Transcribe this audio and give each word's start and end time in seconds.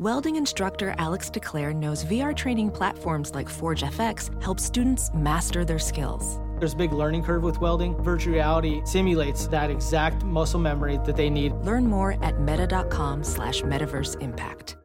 Welding 0.00 0.34
instructor 0.34 0.92
Alex 0.98 1.30
DeClaire 1.30 1.72
knows 1.72 2.04
VR 2.04 2.34
training 2.34 2.72
platforms 2.72 3.32
like 3.32 3.48
Forge 3.48 3.84
FX 3.84 4.42
help 4.42 4.58
students 4.58 5.08
master 5.14 5.64
their 5.64 5.78
skills. 5.78 6.40
There's 6.58 6.72
a 6.72 6.76
big 6.76 6.92
learning 6.92 7.22
curve 7.22 7.44
with 7.44 7.60
welding. 7.60 7.96
Virtual 8.02 8.34
reality 8.34 8.82
simulates 8.84 9.46
that 9.46 9.70
exact 9.70 10.24
muscle 10.24 10.58
memory 10.58 10.98
that 11.04 11.14
they 11.14 11.30
need. 11.30 11.52
Learn 11.62 11.86
more 11.86 12.16
at 12.24 12.40
meta.com 12.40 13.22
slash 13.22 13.62
metaverse 13.62 14.20
impact. 14.20 14.76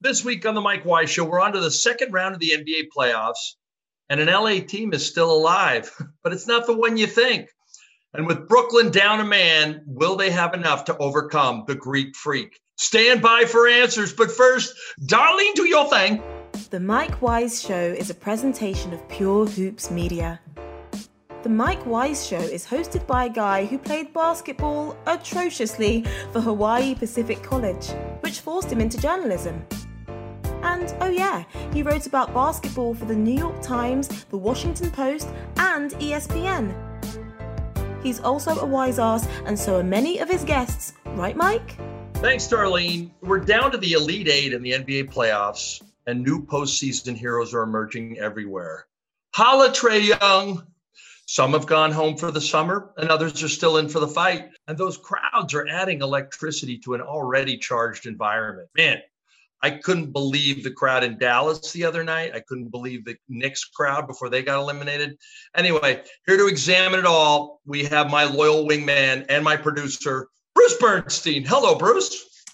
This 0.00 0.24
week 0.24 0.46
on 0.46 0.54
the 0.54 0.62
Mike 0.62 0.86
Wise 0.86 1.10
Show, 1.10 1.24
we're 1.24 1.42
on 1.42 1.52
to 1.52 1.60
the 1.60 1.70
second 1.70 2.14
round 2.14 2.32
of 2.32 2.40
the 2.40 2.52
NBA 2.56 2.88
playoffs, 2.96 3.56
and 4.08 4.20
an 4.20 4.28
LA 4.28 4.60
team 4.66 4.94
is 4.94 5.04
still 5.04 5.30
alive, 5.30 5.94
but 6.24 6.32
it's 6.32 6.46
not 6.46 6.64
the 6.64 6.74
one 6.74 6.96
you 6.96 7.06
think. 7.06 7.50
And 8.14 8.26
with 8.26 8.48
Brooklyn 8.48 8.90
down 8.90 9.20
a 9.20 9.24
man, 9.24 9.82
will 9.84 10.16
they 10.16 10.30
have 10.30 10.54
enough 10.54 10.86
to 10.86 10.96
overcome 10.96 11.64
the 11.66 11.74
Greek 11.74 12.16
freak? 12.16 12.58
Stand 12.80 13.20
by 13.20 13.44
for 13.44 13.68
answers, 13.68 14.10
but 14.10 14.30
first, 14.30 14.74
Darlene, 15.02 15.52
do 15.52 15.68
your 15.68 15.86
thing. 15.90 16.22
The 16.70 16.80
Mike 16.80 17.20
Wise 17.20 17.62
Show 17.62 17.76
is 17.76 18.08
a 18.08 18.14
presentation 18.14 18.94
of 18.94 19.06
Pure 19.10 19.48
Hoops 19.48 19.90
Media. 19.90 20.40
The 21.42 21.50
Mike 21.50 21.84
Wise 21.84 22.26
Show 22.26 22.38
is 22.38 22.64
hosted 22.66 23.06
by 23.06 23.26
a 23.26 23.28
guy 23.28 23.66
who 23.66 23.76
played 23.76 24.14
basketball 24.14 24.96
atrociously 25.06 26.06
for 26.32 26.40
Hawaii 26.40 26.94
Pacific 26.94 27.42
College, 27.42 27.88
which 28.20 28.40
forced 28.40 28.72
him 28.72 28.80
into 28.80 28.96
journalism. 28.96 29.62
And 30.62 30.94
oh, 31.02 31.10
yeah, 31.10 31.44
he 31.74 31.82
wrote 31.82 32.06
about 32.06 32.32
basketball 32.32 32.94
for 32.94 33.04
the 33.04 33.14
New 33.14 33.36
York 33.36 33.60
Times, 33.60 34.24
the 34.30 34.38
Washington 34.38 34.90
Post, 34.90 35.28
and 35.58 35.90
ESPN. 35.96 36.74
He's 38.02 38.20
also 38.20 38.58
a 38.58 38.64
wise 38.64 38.98
ass, 38.98 39.28
and 39.44 39.58
so 39.58 39.80
are 39.80 39.84
many 39.84 40.18
of 40.18 40.30
his 40.30 40.44
guests, 40.44 40.94
right, 41.04 41.36
Mike? 41.36 41.76
Thanks, 42.20 42.46
Darlene. 42.46 43.10
We're 43.22 43.38
down 43.38 43.72
to 43.72 43.78
the 43.78 43.92
Elite 43.92 44.28
Eight 44.28 44.52
in 44.52 44.62
the 44.62 44.72
NBA 44.72 45.10
playoffs, 45.10 45.82
and 46.06 46.22
new 46.22 46.44
postseason 46.44 47.16
heroes 47.16 47.54
are 47.54 47.62
emerging 47.62 48.18
everywhere. 48.18 48.86
Holla, 49.34 49.70
Trae 49.70 50.20
Young. 50.20 50.66
Some 51.24 51.52
have 51.52 51.66
gone 51.66 51.90
home 51.92 52.18
for 52.18 52.30
the 52.30 52.40
summer, 52.40 52.92
and 52.98 53.08
others 53.08 53.42
are 53.42 53.48
still 53.48 53.78
in 53.78 53.88
for 53.88 54.00
the 54.00 54.06
fight. 54.06 54.50
And 54.68 54.76
those 54.76 54.98
crowds 54.98 55.54
are 55.54 55.66
adding 55.66 56.02
electricity 56.02 56.76
to 56.80 56.92
an 56.92 57.00
already 57.00 57.56
charged 57.56 58.04
environment. 58.04 58.68
Man, 58.76 58.98
I 59.62 59.70
couldn't 59.70 60.12
believe 60.12 60.62
the 60.62 60.72
crowd 60.72 61.04
in 61.04 61.16
Dallas 61.16 61.72
the 61.72 61.84
other 61.84 62.04
night. 62.04 62.32
I 62.34 62.40
couldn't 62.40 62.68
believe 62.68 63.06
the 63.06 63.16
Knicks 63.30 63.64
crowd 63.64 64.06
before 64.06 64.28
they 64.28 64.42
got 64.42 64.60
eliminated. 64.60 65.16
Anyway, 65.56 66.02
here 66.26 66.36
to 66.36 66.48
examine 66.48 66.98
it 66.98 67.06
all, 67.06 67.62
we 67.64 67.84
have 67.84 68.10
my 68.10 68.24
loyal 68.24 68.68
wingman 68.68 69.24
and 69.30 69.42
my 69.42 69.56
producer, 69.56 70.28
Bruce 70.60 70.76
Bernstein. 70.76 71.42
Hello, 71.42 71.74
Bruce. 71.74 72.44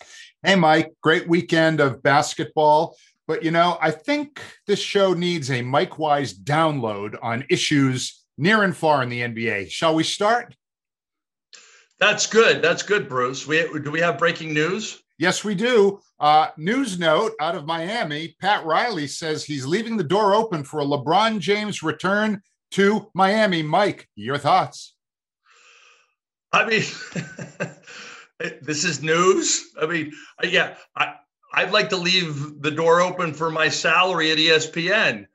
Hey, 0.44 0.54
Mike. 0.54 0.92
Great 1.02 1.26
weekend 1.26 1.80
of 1.80 2.04
basketball. 2.04 2.96
But, 3.26 3.42
you 3.42 3.50
know, 3.50 3.78
I 3.80 3.90
think 3.90 4.40
this 4.68 4.78
show 4.78 5.12
needs 5.12 5.50
a 5.50 5.60
Mike 5.60 5.98
Wise 5.98 6.32
download 6.32 7.16
on 7.20 7.44
issues 7.50 8.22
near 8.38 8.62
and 8.62 8.76
far 8.76 9.02
in 9.02 9.08
the 9.08 9.22
NBA. 9.22 9.72
Shall 9.72 9.96
we 9.96 10.04
start? 10.04 10.54
That's 11.98 12.28
good. 12.28 12.62
That's 12.62 12.84
good, 12.84 13.08
Bruce. 13.08 13.44
We, 13.44 13.66
do 13.80 13.90
we 13.90 13.98
have 14.02 14.18
breaking 14.18 14.54
news? 14.54 15.02
Yes, 15.18 15.42
we 15.42 15.56
do. 15.56 15.98
Uh, 16.20 16.50
news 16.56 17.00
note 17.00 17.32
out 17.40 17.56
of 17.56 17.66
Miami 17.66 18.36
Pat 18.40 18.64
Riley 18.64 19.08
says 19.08 19.44
he's 19.44 19.66
leaving 19.66 19.96
the 19.96 20.04
door 20.04 20.32
open 20.32 20.62
for 20.62 20.78
a 20.78 20.84
LeBron 20.84 21.40
James 21.40 21.82
return 21.82 22.40
to 22.70 23.10
Miami. 23.14 23.64
Mike, 23.64 24.08
your 24.14 24.38
thoughts? 24.38 24.95
I 26.52 26.64
mean, 26.66 26.82
this 28.62 28.84
is 28.84 29.02
news. 29.02 29.70
I 29.80 29.86
mean, 29.86 30.12
yeah, 30.42 30.76
I, 30.96 31.14
I'd 31.54 31.72
like 31.72 31.90
to 31.90 31.96
leave 31.96 32.62
the 32.62 32.70
door 32.70 33.00
open 33.00 33.34
for 33.34 33.50
my 33.50 33.68
salary 33.68 34.30
at 34.30 34.38
ESPN. 34.38 35.26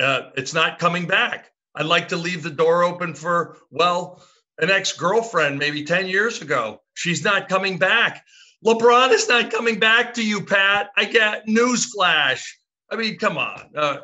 Uh, 0.00 0.30
it's 0.36 0.54
not 0.54 0.78
coming 0.78 1.06
back. 1.06 1.50
I'd 1.74 1.86
like 1.86 2.08
to 2.08 2.16
leave 2.16 2.42
the 2.42 2.50
door 2.50 2.82
open 2.82 3.14
for, 3.14 3.58
well, 3.70 4.22
an 4.58 4.70
ex 4.70 4.92
girlfriend 4.92 5.58
maybe 5.58 5.84
10 5.84 6.08
years 6.08 6.42
ago. 6.42 6.82
She's 6.94 7.24
not 7.24 7.48
coming 7.48 7.78
back. 7.78 8.24
LeBron 8.64 9.12
is 9.12 9.28
not 9.28 9.52
coming 9.52 9.78
back 9.78 10.14
to 10.14 10.24
you, 10.24 10.44
Pat. 10.44 10.90
I 10.96 11.04
get 11.04 11.46
newsflash. 11.46 12.44
I 12.90 12.96
mean, 12.96 13.18
come 13.18 13.38
on. 13.38 13.70
Uh, 13.76 13.98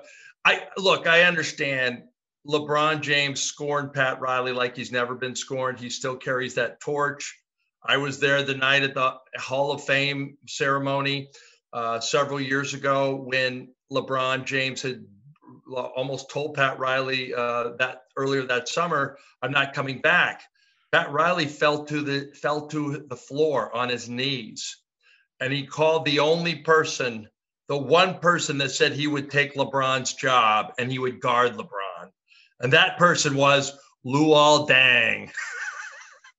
I 0.44 0.69
look. 0.76 1.06
I 1.06 1.22
understand 1.22 2.04
LeBron 2.47 3.00
James 3.00 3.43
scorned 3.43 3.93
Pat 3.93 4.21
Riley 4.21 4.53
like 4.53 4.77
he's 4.77 4.93
never 4.93 5.15
been 5.15 5.34
scorned. 5.34 5.78
He 5.81 5.88
still 5.88 6.16
carries 6.16 6.55
that 6.55 6.81
torch. 6.81 7.38
I 7.82 7.97
was 7.97 8.19
there 8.19 8.43
the 8.43 8.55
night 8.55 8.82
at 8.82 8.94
the 8.94 9.15
Hall 9.37 9.72
of 9.72 9.84
Fame 9.84 10.37
ceremony 10.47 11.28
uh, 11.72 12.00
several 12.00 12.41
years 12.41 12.75
ago 12.75 13.16
when 13.16 13.69
LeBron 13.93 14.44
James 14.44 14.82
had 14.82 15.05
almost 15.72 16.31
told 16.31 16.55
Pat 16.55 16.78
Riley 16.78 17.34
uh, 17.34 17.71
that 17.78 18.03
earlier 18.16 18.43
that 18.44 18.69
summer, 18.69 19.19
"I'm 19.43 19.50
not 19.50 19.75
coming 19.75 20.00
back." 20.00 20.43
Pat 20.93 21.11
Riley 21.12 21.47
fell 21.47 21.84
to 21.87 22.03
the 22.03 22.31
fell 22.34 22.69
to 22.69 23.05
the 23.09 23.16
floor 23.16 23.75
on 23.75 23.88
his 23.88 24.09
knees, 24.09 24.78
and 25.41 25.53
he 25.53 25.66
called 25.66 26.05
the 26.05 26.21
only 26.21 26.56
person, 26.56 27.28
the 27.69 27.76
one 27.76 28.19
person 28.21 28.59
that 28.59 28.71
said 28.71 28.93
he 28.93 29.06
would 29.06 29.31
take 29.31 29.55
LeBron's 29.55 30.15
job 30.15 30.72
and 30.78 30.91
he 30.91 30.99
would 30.99 31.21
guard 31.21 31.55
LeBron, 31.55 31.83
and 32.60 32.72
that 32.72 32.98
person 32.98 33.34
was 33.34 33.76
Luol 34.06 34.69
Deng. 34.69 35.31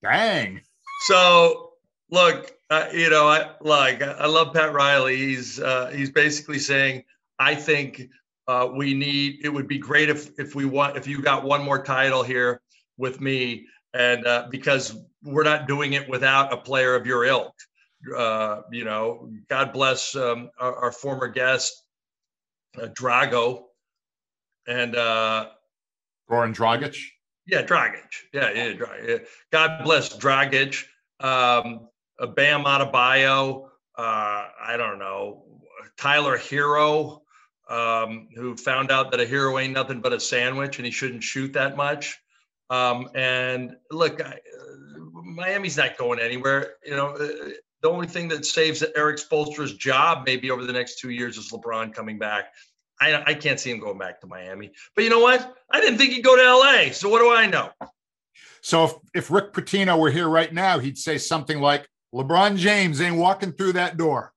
Dang. 0.03 0.62
So 1.08 1.74
look, 2.09 2.52
uh, 2.70 2.88
you 2.94 3.09
know, 3.09 3.28
I 3.28 3.52
like 3.62 4.02
I 4.02 4.25
love 4.25 4.54
Pat 4.54 4.74
Riley. 4.74 5.18
He's 5.18 5.59
uh, 5.59 5.92
he's 5.94 6.09
basically 6.09 6.59
saying, 6.59 7.04
I 7.40 7.56
think 7.56 8.09
uh, 8.48 8.70
we 8.74 8.94
need. 8.94 9.40
It 9.44 9.50
would 9.50 9.68
be 9.68 9.78
great 9.78 10.09
if 10.09 10.40
if 10.40 10.56
we 10.56 10.66
want 10.66 10.98
if 10.98 11.08
you 11.08 11.22
got 11.22 11.44
one 11.44 11.64
more 11.64 11.84
title 11.84 12.24
here 12.24 12.62
with 12.98 13.22
me 13.22 13.68
and 13.94 14.25
uh, 14.28 14.48
because 14.50 14.98
we're 15.24 15.44
not 15.44 15.68
doing 15.68 15.94
it 15.94 16.08
without 16.09 16.54
a 16.54 16.58
player 16.58 16.96
of 16.96 17.08
your 17.08 17.25
ilk. 17.25 17.54
Uh, 18.16 18.62
you 18.72 18.84
know, 18.84 19.31
God 19.50 19.74
bless 19.74 20.16
um, 20.16 20.52
our, 20.59 20.75
our, 20.75 20.92
former 20.92 21.28
guest, 21.28 21.86
uh, 22.80 22.88
Drago, 22.88 23.64
and 24.68 24.96
uh, 24.96 25.48
Goran 26.30 26.56
Dragic. 26.56 26.97
Yeah, 27.47 27.63
Dragic. 27.63 28.09
Yeah, 28.34 28.52
yeah, 28.52 29.18
God 29.52 29.84
bless 29.84 30.18
Dragic. 30.18 30.84
Um, 31.19 31.88
Bam 32.36 32.63
Adebayo. 32.63 33.69
Uh, 33.97 34.47
I 34.62 34.75
don't 34.78 35.00
know. 35.00 35.44
Tyler 35.97 36.38
Herro, 36.38 37.22
um, 37.69 38.28
who 38.36 38.56
found 38.58 38.91
out 38.91 39.12
that 39.12 39.19
a 39.19 39.25
hero 39.25 39.58
ain't 39.59 39.74
nothing 39.74 40.02
but 40.02 40.13
a 40.13 40.19
sandwich 40.19 40.78
and 40.78 40.86
he 40.86 40.91
shouldn't 40.91 41.24
shoot 41.24 41.53
that 41.53 41.78
much. 41.78 42.18
Um, 42.69 43.09
and 43.16 43.75
look, 43.92 44.22
I, 44.22 44.31
uh, 44.31 45.22
Miami's 45.24 45.78
not 45.78 45.97
going 45.97 46.19
anywhere. 46.19 46.74
You 46.84 46.96
know, 46.96 47.09
uh, 47.09 47.50
the 47.81 47.90
only 47.90 48.07
thing 48.07 48.28
that 48.30 48.46
saves 48.46 48.84
Erik 48.96 49.18
Spoelstra's 49.18 49.74
job 49.74 50.24
maybe 50.25 50.52
over 50.52 50.66
the 50.66 50.74
next 50.74 51.00
two 51.00 51.12
years 51.12 51.38
is 51.38 51.52
LeBron 51.52 51.94
coming 51.94 52.18
back. 52.18 52.53
I, 53.00 53.23
I 53.28 53.33
can't 53.33 53.59
see 53.59 53.72
him 53.72 53.79
going 53.79 53.97
back 53.97 54.22
to 54.22 54.28
Miami. 54.28 54.72
But 54.95 55.03
you 55.03 55.09
know 55.09 55.19
what? 55.19 55.56
I 55.72 55.81
didn't 55.81 55.97
think 55.97 56.13
he'd 56.13 56.23
go 56.23 56.35
to 56.35 56.57
LA. 56.57 56.91
So 56.91 57.09
what 57.09 57.19
do 57.19 57.33
I 57.33 57.45
know? 57.45 57.72
So 58.61 58.85
if, 58.85 58.94
if 59.13 59.31
Rick 59.31 59.53
Pitino 59.53 60.00
were 60.00 60.11
here 60.11 60.28
right 60.28 60.51
now, 60.51 60.79
he'd 60.79 60.97
say 60.97 61.17
something 61.17 61.59
like, 61.59 61.88
LeBron 62.13 62.57
James 62.57 63.01
ain't 63.01 63.17
walking 63.17 63.51
through 63.51 63.73
that 63.73 63.97
door. 63.97 64.31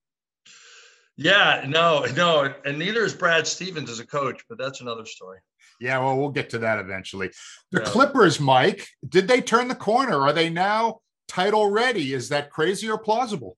Yeah, 1.16 1.64
no, 1.66 2.04
no, 2.16 2.52
and 2.64 2.78
neither 2.78 3.04
is 3.04 3.14
Brad 3.14 3.46
Stevens 3.46 3.90
as 3.90 4.00
a 4.00 4.06
coach, 4.06 4.42
but 4.48 4.58
that's 4.58 4.80
another 4.80 5.04
story. 5.04 5.38
Yeah, 5.80 5.98
well, 5.98 6.16
we'll 6.16 6.30
get 6.30 6.50
to 6.50 6.58
that 6.58 6.78
eventually. 6.80 7.30
The 7.70 7.80
yeah. 7.80 7.86
Clippers, 7.86 8.40
Mike, 8.40 8.86
did 9.08 9.28
they 9.28 9.40
turn 9.40 9.68
the 9.68 9.74
corner? 9.74 10.20
Are 10.20 10.32
they 10.32 10.48
now 10.48 11.00
title 11.28 11.70
ready? 11.70 12.12
Is 12.14 12.28
that 12.30 12.50
crazy 12.50 12.90
or 12.90 12.98
plausible? 12.98 13.56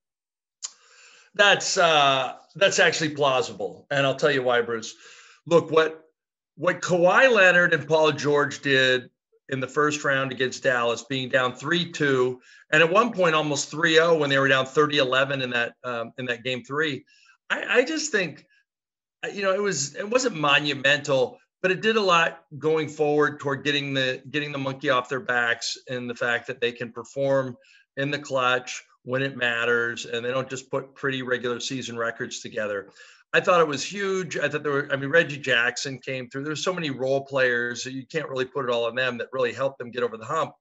That's 1.34 1.78
uh 1.78 2.34
that's 2.56 2.78
actually 2.78 3.10
plausible. 3.10 3.86
And 3.91 4.06
I'll 4.06 4.16
tell 4.16 4.30
you 4.30 4.42
why, 4.42 4.60
Bruce. 4.62 4.94
Look, 5.47 5.71
what 5.71 6.04
what 6.56 6.80
Kawhi 6.80 7.30
Leonard 7.32 7.72
and 7.72 7.86
Paul 7.86 8.12
George 8.12 8.60
did 8.60 9.10
in 9.48 9.60
the 9.60 9.68
first 9.68 10.04
round 10.04 10.30
against 10.32 10.62
Dallas, 10.62 11.04
being 11.09 11.28
down 11.28 11.53
3-2, 11.54 12.38
and 12.72 12.82
at 12.82 12.91
one 12.91 13.12
point 13.12 13.34
almost 13.34 13.72
3-0 13.72 14.18
when 14.18 14.30
they 14.30 14.38
were 14.38 14.47
down 14.47 14.65
30-11 14.65 15.42
in 15.42 15.50
that 15.50 15.72
um, 15.84 16.12
in 16.18 16.27
that 16.27 16.44
game 16.44 16.62
three. 16.65 17.04
I, 17.48 17.80
I 17.80 17.84
just 17.84 18.12
think 18.12 18.47
you 19.32 19.42
know 19.42 19.54
it 19.54 19.62
was 19.62 19.94
it 19.97 20.09
wasn't 20.09 20.36
monumental 20.36 21.38
but 21.62 21.71
it 21.71 21.82
did 21.82 21.97
a 21.97 22.00
lot 22.00 22.44
going 22.59 22.88
forward 22.88 23.38
toward 23.38 23.65
getting 23.65 23.92
the 23.92 24.22
getting 24.30 24.53
the 24.53 24.59
monkey 24.59 24.91
off 24.91 25.09
their 25.09 25.21
backs 25.21 25.77
and 25.88 26.09
the 26.09 26.15
fact 26.15 26.47
that 26.47 26.60
they 26.60 26.72
can 26.72 26.92
perform 26.92 27.56
in 27.97 28.10
the 28.10 28.18
clutch 28.18 28.82
when 29.04 29.22
it 29.22 29.36
matters 29.36 30.04
and 30.04 30.24
they 30.24 30.30
don't 30.30 30.50
just 30.50 30.70
put 30.70 30.94
pretty 30.94 31.22
regular 31.22 31.60
season 31.60 31.97
records 31.97 32.41
together. 32.41 32.91
I 33.32 33.41
thought 33.41 33.60
it 33.60 33.68
was 33.68 33.84
huge. 33.84 34.36
I 34.36 34.48
thought 34.48 34.62
there 34.62 34.72
were, 34.72 34.88
I 34.91 34.97
mean, 34.97 35.10
Reggie 35.10 35.38
Jackson 35.38 35.98
came 35.98 36.28
through. 36.28 36.44
There's 36.44 36.64
so 36.64 36.72
many 36.72 36.91
role 36.91 37.24
players 37.24 37.84
that 37.84 37.92
you 37.92 38.04
can't 38.04 38.28
really 38.28 38.44
put 38.44 38.64
it 38.64 38.70
all 38.70 38.86
on 38.86 38.97
them 38.97 39.18
that 39.18 39.28
really 39.32 39.52
helped 39.52 39.78
them 39.78 39.91
get 39.91 40.02
over 40.02 40.16
the 40.16 40.24
hump. 40.24 40.52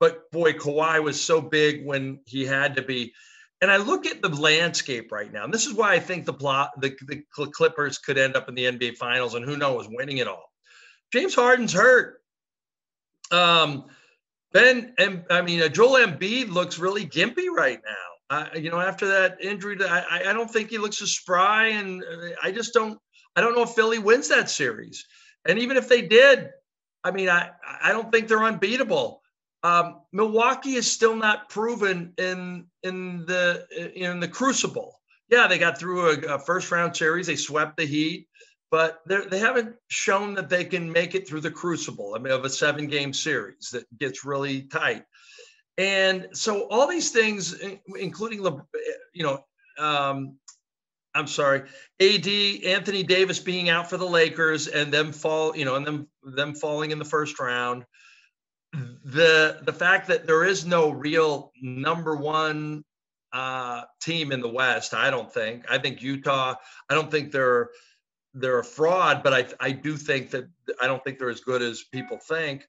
But 0.00 0.30
boy, 0.30 0.52
Kawhi 0.52 1.02
was 1.02 1.20
so 1.20 1.40
big 1.40 1.84
when 1.84 2.20
he 2.26 2.44
had 2.44 2.76
to 2.76 2.82
be. 2.82 3.12
and 3.60 3.70
I 3.70 3.76
look 3.76 4.06
at 4.06 4.22
the 4.22 4.28
landscape 4.28 5.10
right 5.12 5.32
now, 5.32 5.44
and 5.44 5.54
this 5.54 5.66
is 5.66 5.74
why 5.74 5.94
I 5.94 6.00
think 6.00 6.24
the 6.24 6.32
plot 6.32 6.70
the, 6.80 6.96
the 7.06 7.22
Clippers 7.30 7.98
could 7.98 8.18
end 8.18 8.36
up 8.36 8.48
in 8.48 8.54
the 8.54 8.64
NBA 8.64 8.96
Finals, 8.96 9.34
and 9.34 9.44
who 9.44 9.56
knows, 9.56 9.88
winning 9.88 10.18
it 10.18 10.28
all. 10.28 10.52
James 11.12 11.34
Harden's 11.34 11.72
hurt. 11.72 12.20
Um, 13.30 13.86
Ben 14.52 14.94
and 14.98 15.24
I 15.30 15.42
mean 15.42 15.62
uh, 15.62 15.68
Joel 15.68 16.06
Embiid 16.06 16.48
looks 16.48 16.78
really 16.78 17.06
gimpy 17.06 17.48
right 17.54 17.80
now. 17.84 17.94
Uh, 18.30 18.48
you 18.56 18.70
know, 18.70 18.80
after 18.80 19.06
that 19.06 19.38
injury, 19.42 19.76
I 19.80 20.22
I 20.26 20.32
don't 20.32 20.50
think 20.50 20.70
he 20.70 20.78
looks 20.78 21.00
as 21.02 21.12
spry, 21.12 21.68
and 21.68 22.02
uh, 22.02 22.30
I 22.42 22.52
just 22.52 22.74
don't 22.74 22.98
I 23.36 23.40
don't 23.40 23.54
know 23.54 23.62
if 23.62 23.70
Philly 23.70 23.98
wins 23.98 24.28
that 24.28 24.50
series. 24.50 25.04
And 25.46 25.58
even 25.58 25.76
if 25.76 25.88
they 25.88 26.02
did, 26.02 26.50
I 27.04 27.10
mean, 27.10 27.28
I 27.28 27.50
I 27.82 27.92
don't 27.92 28.10
think 28.10 28.28
they're 28.28 28.44
unbeatable. 28.44 29.22
Um, 29.62 30.02
Milwaukee 30.12 30.74
is 30.74 30.90
still 30.90 31.16
not 31.16 31.48
proven 31.48 32.12
in 32.18 32.66
in 32.82 33.26
the 33.26 33.66
in 33.94 34.20
the 34.20 34.28
crucible. 34.28 35.00
Yeah, 35.28 35.46
they 35.46 35.58
got 35.58 35.78
through 35.78 36.10
a, 36.10 36.34
a 36.34 36.38
first 36.38 36.70
round 36.70 36.96
series. 36.96 37.26
They 37.26 37.36
swept 37.36 37.76
the 37.76 37.84
Heat, 37.84 38.28
but 38.70 39.00
they 39.06 39.38
haven't 39.38 39.76
shown 39.88 40.34
that 40.34 40.48
they 40.48 40.64
can 40.64 40.90
make 40.90 41.14
it 41.14 41.26
through 41.26 41.40
the 41.40 41.50
crucible. 41.50 42.14
I 42.14 42.18
mean, 42.18 42.32
of 42.32 42.44
a 42.44 42.50
seven 42.50 42.86
game 42.86 43.12
series 43.12 43.70
that 43.72 43.84
gets 43.98 44.24
really 44.24 44.62
tight. 44.62 45.04
And 45.78 46.28
so 46.32 46.66
all 46.68 46.86
these 46.86 47.10
things, 47.10 47.54
including 47.98 48.42
you 49.14 49.22
know, 49.22 49.44
um, 49.78 50.36
I'm 51.14 51.26
sorry, 51.26 51.62
AD 52.00 52.26
Anthony 52.66 53.02
Davis 53.02 53.38
being 53.38 53.70
out 53.70 53.88
for 53.88 53.96
the 53.96 54.06
Lakers 54.06 54.66
and 54.66 54.92
them 54.92 55.12
fall, 55.12 55.56
you 55.56 55.64
know, 55.64 55.76
and 55.76 55.86
them 55.86 56.08
them 56.22 56.54
falling 56.54 56.90
in 56.90 56.98
the 56.98 57.04
first 57.04 57.38
round 57.38 57.84
the 58.72 59.58
the 59.62 59.72
fact 59.72 60.08
that 60.08 60.26
there 60.26 60.44
is 60.44 60.66
no 60.66 60.90
real 60.90 61.52
number 61.62 62.16
one 62.16 62.84
uh, 63.32 63.82
team 64.00 64.32
in 64.32 64.40
the 64.40 64.48
West, 64.48 64.94
I 64.94 65.10
don't 65.10 65.32
think. 65.32 65.70
I 65.70 65.78
think 65.78 66.02
Utah. 66.02 66.54
I 66.88 66.94
don't 66.94 67.10
think 67.10 67.32
they're 67.32 67.70
they're 68.34 68.58
a 68.58 68.64
fraud, 68.64 69.22
but 69.22 69.32
I 69.32 69.46
I 69.60 69.72
do 69.72 69.96
think 69.96 70.30
that 70.30 70.48
I 70.80 70.86
don't 70.86 71.02
think 71.02 71.18
they're 71.18 71.30
as 71.30 71.40
good 71.40 71.62
as 71.62 71.84
people 71.92 72.18
think. 72.18 72.66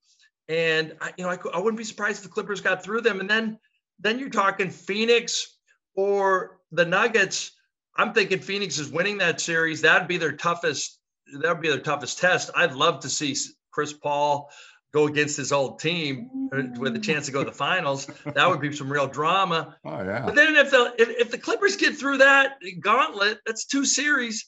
And 0.48 0.96
I, 1.00 1.12
you 1.18 1.24
know, 1.24 1.30
I, 1.30 1.38
I 1.54 1.60
wouldn't 1.60 1.78
be 1.78 1.84
surprised 1.84 2.18
if 2.18 2.24
the 2.24 2.30
Clippers 2.30 2.62
got 2.62 2.84
through 2.84 3.02
them. 3.02 3.20
And 3.20 3.30
then 3.30 3.60
then 4.00 4.20
you're 4.20 4.30
talking 4.30 4.70
Phoenix 4.70 5.58
or 5.96 6.60
the 6.72 6.86
Nuggets. 6.86 7.52
I'm 7.98 8.14
thinking 8.14 8.40
Phoenix 8.40 8.80
is 8.80 8.90
winning 8.90 9.18
that 9.20 9.42
series. 9.42 9.82
That'd 9.82 10.08
be 10.08 10.18
their 10.18 10.32
toughest. 10.32 11.00
That 11.42 11.50
would 11.50 11.62
be 11.62 11.70
their 11.70 11.80
toughest 11.80 12.20
test. 12.20 12.50
I'd 12.56 12.74
love 12.74 13.02
to 13.02 13.10
see 13.10 13.36
Chris 13.72 13.94
Paul 13.94 14.50
go 14.92 15.06
against 15.08 15.38
his 15.38 15.52
old 15.52 15.80
team 15.80 16.50
uh, 16.52 16.64
with 16.80 16.96
a 16.96 17.00
chance 17.00 17.28
to 17.28 17.32
go 17.32 17.44
to 17.44 17.50
the 17.52 17.56
finals. 17.56 18.08
That 18.34 18.50
would 18.50 18.60
be 18.60 18.72
some 18.74 18.92
real 18.92 19.08
drama. 19.08 19.78
Oh 19.86 20.04
yeah. 20.04 20.24
But 20.26 20.36
then 20.36 20.56
if 20.56 20.72
the 20.72 20.94
if, 20.98 21.10
if 21.10 21.32
the 21.32 21.38
Clippers 21.38 21.76
get 21.76 21.96
through 21.96 22.18
that 22.20 22.58
gauntlet, 22.80 23.40
that's 23.46 23.66
two 23.66 23.86
series. 23.86 24.46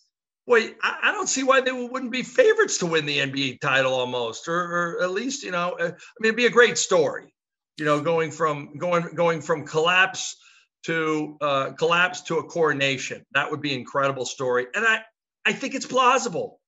I, 0.55 0.97
I 1.03 1.11
don't 1.11 1.27
see 1.27 1.43
why 1.43 1.61
they 1.61 1.71
wouldn't 1.71 2.11
be 2.11 2.23
favorites 2.23 2.77
to 2.79 2.85
win 2.85 3.05
the 3.05 3.19
NBA 3.19 3.61
title 3.61 3.93
almost, 3.93 4.47
or, 4.47 4.55
or 4.55 5.03
at 5.03 5.11
least 5.11 5.43
you 5.43 5.51
know, 5.51 5.77
uh, 5.79 5.83
I 5.83 5.87
mean, 5.87 5.95
it'd 6.25 6.35
be 6.35 6.45
a 6.45 6.51
great 6.51 6.77
story. 6.77 7.33
You 7.77 7.85
know, 7.85 8.01
going 8.01 8.31
from 8.31 8.77
going 8.77 9.03
going 9.15 9.41
from 9.41 9.65
collapse 9.65 10.35
to 10.83 11.37
uh, 11.41 11.71
collapse 11.71 12.21
to 12.23 12.37
a 12.37 12.43
coronation. 12.43 13.25
That 13.33 13.49
would 13.49 13.61
be 13.61 13.73
an 13.73 13.79
incredible 13.79 14.25
story, 14.25 14.67
and 14.75 14.85
I 14.85 15.01
I 15.45 15.53
think 15.53 15.75
it's 15.75 15.85
plausible. 15.85 16.59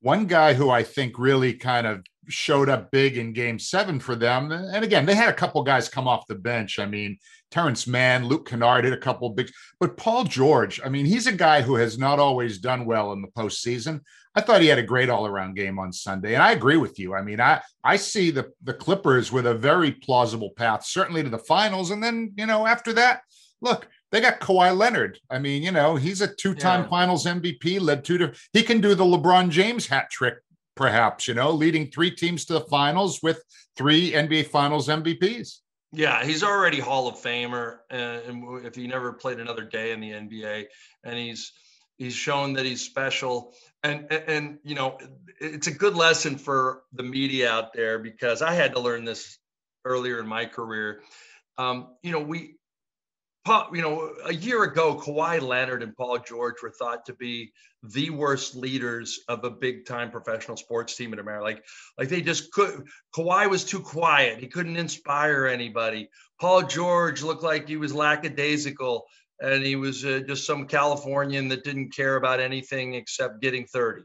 One 0.00 0.26
guy 0.26 0.54
who 0.54 0.70
I 0.70 0.82
think 0.82 1.18
really 1.18 1.54
kind 1.54 1.86
of 1.86 2.04
showed 2.28 2.68
up 2.68 2.90
big 2.90 3.18
in 3.18 3.32
game 3.32 3.58
seven 3.58 4.00
for 4.00 4.14
them. 4.14 4.52
And 4.52 4.84
again, 4.84 5.04
they 5.04 5.14
had 5.14 5.28
a 5.28 5.34
couple 5.34 5.62
guys 5.62 5.88
come 5.88 6.08
off 6.08 6.26
the 6.26 6.34
bench. 6.34 6.78
I 6.78 6.86
mean, 6.86 7.18
Terrence 7.50 7.86
Mann, 7.86 8.26
Luke 8.26 8.48
Kennard 8.48 8.82
did 8.82 8.92
a 8.92 8.98
couple 8.98 9.28
big, 9.30 9.50
but 9.78 9.96
Paul 9.96 10.24
George, 10.24 10.80
I 10.84 10.88
mean, 10.88 11.06
he's 11.06 11.26
a 11.26 11.32
guy 11.32 11.62
who 11.62 11.74
has 11.76 11.98
not 11.98 12.18
always 12.18 12.58
done 12.58 12.84
well 12.86 13.12
in 13.12 13.22
the 13.22 13.28
postseason. 13.28 14.00
I 14.34 14.40
thought 14.40 14.60
he 14.60 14.68
had 14.68 14.78
a 14.78 14.84
great 14.84 15.10
all-around 15.10 15.56
game 15.56 15.78
on 15.78 15.92
Sunday. 15.92 16.34
And 16.34 16.42
I 16.42 16.52
agree 16.52 16.76
with 16.76 16.98
you. 16.98 17.14
I 17.14 17.22
mean, 17.22 17.40
I 17.40 17.60
I 17.82 17.96
see 17.96 18.30
the 18.30 18.52
the 18.62 18.74
Clippers 18.74 19.32
with 19.32 19.46
a 19.46 19.54
very 19.54 19.92
plausible 19.92 20.50
path, 20.50 20.84
certainly 20.84 21.22
to 21.22 21.28
the 21.28 21.38
finals. 21.38 21.90
And 21.90 22.02
then, 22.02 22.32
you 22.36 22.46
know, 22.46 22.66
after 22.66 22.92
that, 22.92 23.22
look, 23.60 23.88
they 24.12 24.20
got 24.20 24.40
Kawhi 24.40 24.76
Leonard. 24.76 25.18
I 25.28 25.40
mean, 25.40 25.62
you 25.62 25.72
know, 25.72 25.96
he's 25.96 26.20
a 26.20 26.32
two-time 26.32 26.82
yeah. 26.82 26.88
finals 26.88 27.26
MVP, 27.26 27.80
led 27.80 28.04
two 28.04 28.18
to 28.18 28.32
he 28.52 28.62
can 28.62 28.80
do 28.80 28.94
the 28.94 29.04
LeBron 29.04 29.50
James 29.50 29.88
hat 29.88 30.10
trick 30.10 30.36
perhaps, 30.80 31.28
you 31.28 31.34
know, 31.34 31.50
leading 31.50 31.90
three 31.90 32.10
teams 32.10 32.46
to 32.46 32.54
the 32.54 32.60
finals 32.62 33.20
with 33.22 33.42
three 33.76 34.12
NBA 34.12 34.46
Finals 34.46 34.88
MVPs. 34.88 35.58
Yeah, 35.92 36.24
he's 36.24 36.44
already 36.44 36.78
Hall 36.78 37.08
of 37.08 37.16
Famer, 37.16 37.78
and 37.90 38.64
if 38.64 38.76
he 38.76 38.86
never 38.86 39.12
played 39.12 39.40
another 39.40 39.64
day 39.64 39.92
in 39.92 40.00
the 40.00 40.10
NBA, 40.10 40.66
and 41.04 41.18
he's 41.18 41.52
he's 41.98 42.14
shown 42.14 42.52
that 42.52 42.64
he's 42.64 42.82
special, 42.82 43.54
and, 43.82 44.06
and 44.10 44.24
and 44.28 44.58
you 44.62 44.76
know, 44.76 44.98
it's 45.40 45.66
a 45.66 45.74
good 45.74 45.96
lesson 45.96 46.38
for 46.38 46.82
the 46.92 47.02
media 47.02 47.50
out 47.50 47.72
there 47.72 47.98
because 47.98 48.40
I 48.40 48.54
had 48.54 48.72
to 48.74 48.80
learn 48.80 49.04
this 49.04 49.38
earlier 49.84 50.20
in 50.20 50.28
my 50.28 50.46
career. 50.46 51.02
Um, 51.58 51.96
you 52.02 52.12
know, 52.12 52.20
we 52.20 52.54
you 53.46 53.82
know, 53.82 54.12
a 54.26 54.34
year 54.34 54.64
ago, 54.64 54.96
Kawhi 54.96 55.40
Leonard 55.40 55.82
and 55.82 55.96
Paul 55.96 56.18
George 56.18 56.56
were 56.62 56.70
thought 56.70 57.06
to 57.06 57.14
be 57.14 57.52
the 57.82 58.10
worst 58.10 58.54
leaders 58.54 59.20
of 59.28 59.44
a 59.44 59.50
big 59.50 59.86
time 59.86 60.10
professional 60.10 60.56
sports 60.56 60.94
team 60.94 61.12
in 61.12 61.18
America. 61.18 61.44
Like, 61.44 61.64
like 61.98 62.08
they 62.08 62.20
just 62.20 62.52
could. 62.52 62.86
Kawhi 63.14 63.48
was 63.48 63.64
too 63.64 63.80
quiet. 63.80 64.38
He 64.38 64.46
couldn't 64.46 64.76
inspire 64.76 65.46
anybody. 65.46 66.10
Paul 66.40 66.62
George 66.62 67.22
looked 67.22 67.42
like 67.42 67.68
he 67.68 67.76
was 67.76 67.94
lackadaisical 67.94 69.06
and 69.40 69.64
he 69.64 69.76
was 69.76 70.04
uh, 70.04 70.20
just 70.26 70.46
some 70.46 70.66
Californian 70.66 71.48
that 71.48 71.64
didn't 71.64 71.94
care 71.94 72.16
about 72.16 72.40
anything 72.40 72.94
except 72.94 73.40
getting 73.40 73.64
30. 73.66 74.02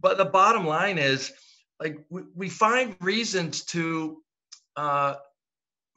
But 0.00 0.18
the 0.18 0.24
bottom 0.24 0.66
line 0.66 0.98
is, 0.98 1.32
like, 1.80 1.98
we, 2.10 2.22
we 2.34 2.48
find 2.48 2.94
reasons 3.00 3.64
to 3.66 4.22
uh, 4.76 5.16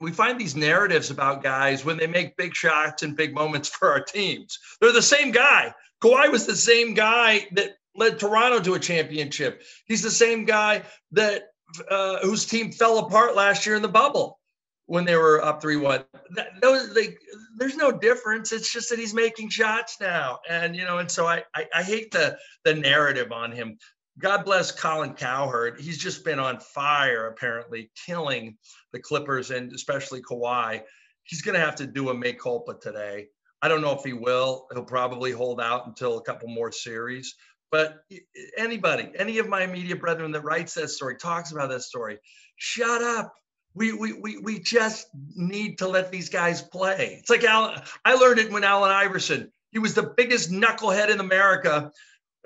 we 0.02 0.12
find 0.12 0.40
these 0.40 0.56
narratives 0.56 1.12
about 1.12 1.44
guys 1.44 1.86
when 1.86 1.98
they 1.98 2.08
make 2.08 2.36
big 2.36 2.56
shots 2.56 3.04
and 3.04 3.16
big 3.16 3.34
moments 3.34 3.70
for 3.70 3.92
our 3.92 4.02
teams. 4.02 4.58
They're 4.82 4.92
the 4.92 5.02
same 5.02 5.32
guy. 5.32 5.74
Kawhi 6.04 6.32
was 6.32 6.46
the 6.46 6.56
same 6.56 6.96
guy 6.96 7.48
that 7.54 7.76
led 7.96 8.20
Toronto 8.20 8.60
to 8.62 8.74
a 8.74 8.80
championship. 8.80 9.62
He's 9.86 10.02
the 10.02 10.10
same 10.10 10.46
guy 10.46 10.82
that 11.12 11.44
uh, 11.90 12.20
whose 12.20 12.46
team 12.46 12.72
fell 12.72 13.00
apart 13.00 13.36
last 13.36 13.66
year 13.66 13.76
in 13.76 13.82
the 13.82 13.88
bubble 13.88 14.40
when 14.88 15.06
they 15.06 15.16
were 15.16 15.44
up 15.44 15.62
three 15.62 15.78
one. 15.78 16.04
There's 16.62 17.78
no 17.78 17.92
difference. 17.92 18.52
It's 18.52 18.72
just 18.72 18.90
that 18.90 19.00
he's 19.00 19.14
making 19.14 19.50
shots 19.50 19.98
now, 20.02 20.40
and 20.50 20.76
you 20.76 20.84
know, 20.84 20.98
and 20.98 21.10
so 21.10 21.28
I 21.28 21.44
I, 21.56 21.68
I 21.76 21.84
hate 21.84 22.12
the 22.12 22.38
the 22.66 22.74
narrative 22.74 23.32
on 23.32 23.52
him. 23.52 23.78
God 24.20 24.44
bless 24.44 24.72
Colin 24.72 25.14
Cowherd. 25.14 25.80
He's 25.80 25.98
just 25.98 26.26
been 26.26 26.40
on 26.40 26.60
fire, 26.60 27.28
apparently, 27.28 27.92
killing 28.06 28.58
the 28.94 29.00
Clippers 29.00 29.52
and 29.52 29.72
especially 29.74 30.22
Kawhi. 30.22 30.82
He's 31.24 31.42
going 31.42 31.56
to 31.56 31.66
have 31.66 31.76
to 31.76 31.88
do 31.88 32.10
a 32.10 32.14
make 32.14 32.40
culpa 32.40 32.76
today. 32.82 33.28
I 33.62 33.68
don't 33.68 33.82
know 33.82 33.96
if 33.96 34.04
he 34.04 34.14
will. 34.14 34.68
He'll 34.74 34.84
probably 34.84 35.32
hold 35.32 35.62
out 35.62 35.88
until 35.88 36.18
a 36.18 36.24
couple 36.24 36.50
more 36.50 36.72
series. 36.72 37.36
But 37.72 38.00
anybody, 38.58 39.12
any 39.16 39.38
of 39.38 39.48
my 39.48 39.66
media 39.66 39.96
brethren 39.96 40.32
that 40.32 40.44
writes 40.44 40.74
that 40.74 40.90
story, 40.90 41.16
talks 41.16 41.52
about 41.52 41.70
that 41.70 41.84
story, 41.84 42.18
shut 42.58 43.02
up. 43.02 43.34
We, 43.74 43.94
we, 43.94 44.14
we, 44.14 44.38
we 44.38 44.60
just 44.60 45.08
need 45.36 45.78
to 45.78 45.88
let 45.88 46.12
these 46.12 46.28
guys 46.28 46.62
play. 46.62 47.18
It's 47.20 47.30
like 47.30 47.46
Alan, 47.46 47.80
I 48.04 48.16
learned 48.16 48.40
it 48.40 48.52
when 48.52 48.66
Allen 48.66 48.92
Iverson, 48.92 49.52
he 49.72 49.80
was 49.80 49.94
the 49.94 50.14
biggest 50.18 50.52
knucklehead 50.52 51.10
in 51.10 51.22
America 51.22 51.92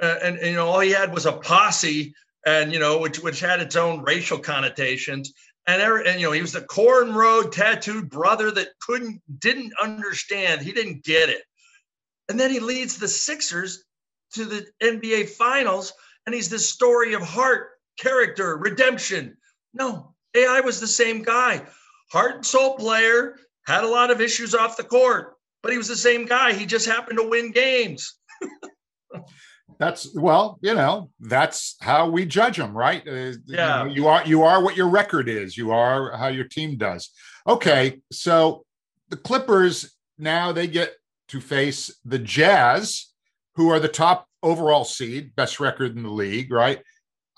uh, 0.01 0.15
and, 0.21 0.37
and, 0.37 0.47
you 0.47 0.55
know 0.55 0.67
all 0.67 0.79
he 0.79 0.91
had 0.91 1.13
was 1.13 1.25
a 1.25 1.31
posse 1.31 2.13
and 2.45 2.73
you 2.73 2.79
know 2.79 2.99
which 2.99 3.19
which 3.19 3.39
had 3.39 3.61
its 3.61 3.75
own 3.75 4.03
racial 4.03 4.37
connotations 4.37 5.33
and, 5.67 5.81
every, 5.81 6.07
and 6.07 6.19
you 6.19 6.27
know 6.27 6.31
he 6.31 6.41
was 6.41 6.53
the 6.53 6.61
cornrow 6.61 7.51
tattooed 7.51 8.09
brother 8.09 8.51
that 8.51 8.69
couldn't 8.79 9.21
didn't 9.39 9.73
understand. 9.81 10.61
He 10.61 10.71
didn't 10.71 11.03
get 11.03 11.29
it. 11.29 11.43
And 12.29 12.39
then 12.39 12.51
he 12.51 12.59
leads 12.59 12.97
the 12.97 13.07
sixers 13.07 13.83
to 14.33 14.45
the 14.45 14.65
nba 14.81 15.29
finals 15.29 15.93
and 16.25 16.33
he's 16.33 16.49
this 16.49 16.69
story 16.69 17.13
of 17.13 17.21
heart 17.21 17.69
character 17.99 18.57
redemption. 18.57 19.37
No 19.73 20.13
ai 20.35 20.59
was 20.61 20.79
the 20.79 20.87
same 20.87 21.23
guy. 21.23 21.63
Heart 22.11 22.35
and 22.35 22.45
soul 22.45 22.75
player 22.75 23.37
had 23.65 23.83
a 23.83 23.87
lot 23.87 24.11
of 24.11 24.21
issues 24.21 24.53
off 24.53 24.77
the 24.77 24.83
court 24.83 25.35
but 25.65 25.71
he 25.71 25.79
was 25.79 25.87
the 25.87 25.95
same 25.95 26.27
guy. 26.27 26.53
He 26.53 26.67
just 26.67 26.85
happened 26.85 27.17
to 27.17 27.27
win 27.27 27.49
games 27.51 28.19
that's 29.77 30.15
well 30.15 30.57
you 30.61 30.73
know 30.73 31.09
that's 31.19 31.75
how 31.81 32.09
we 32.09 32.25
judge 32.25 32.57
them 32.57 32.75
right 32.75 33.05
uh, 33.07 33.33
yeah 33.45 33.83
you, 33.83 33.85
know, 33.85 33.85
you, 33.85 34.07
are 34.07 34.25
you 34.25 34.43
are 34.43 34.63
what 34.63 34.77
your 34.77 34.87
record 34.87 35.27
is 35.27 35.57
you 35.57 35.71
are 35.71 36.15
how 36.17 36.27
your 36.27 36.45
team 36.45 36.77
does 36.77 37.09
okay 37.47 37.99
so 38.11 38.63
the 39.09 39.17
clippers 39.17 39.95
now 40.17 40.51
they 40.51 40.67
get 40.67 40.93
to 41.27 41.41
face 41.41 41.93
the 42.05 42.19
jazz 42.19 43.11
who 43.55 43.69
are 43.69 43.79
the 43.79 43.87
top 43.87 44.27
overall 44.43 44.83
seed 44.83 45.35
best 45.35 45.59
record 45.59 45.95
in 45.95 46.03
the 46.03 46.09
league 46.09 46.51
right 46.51 46.81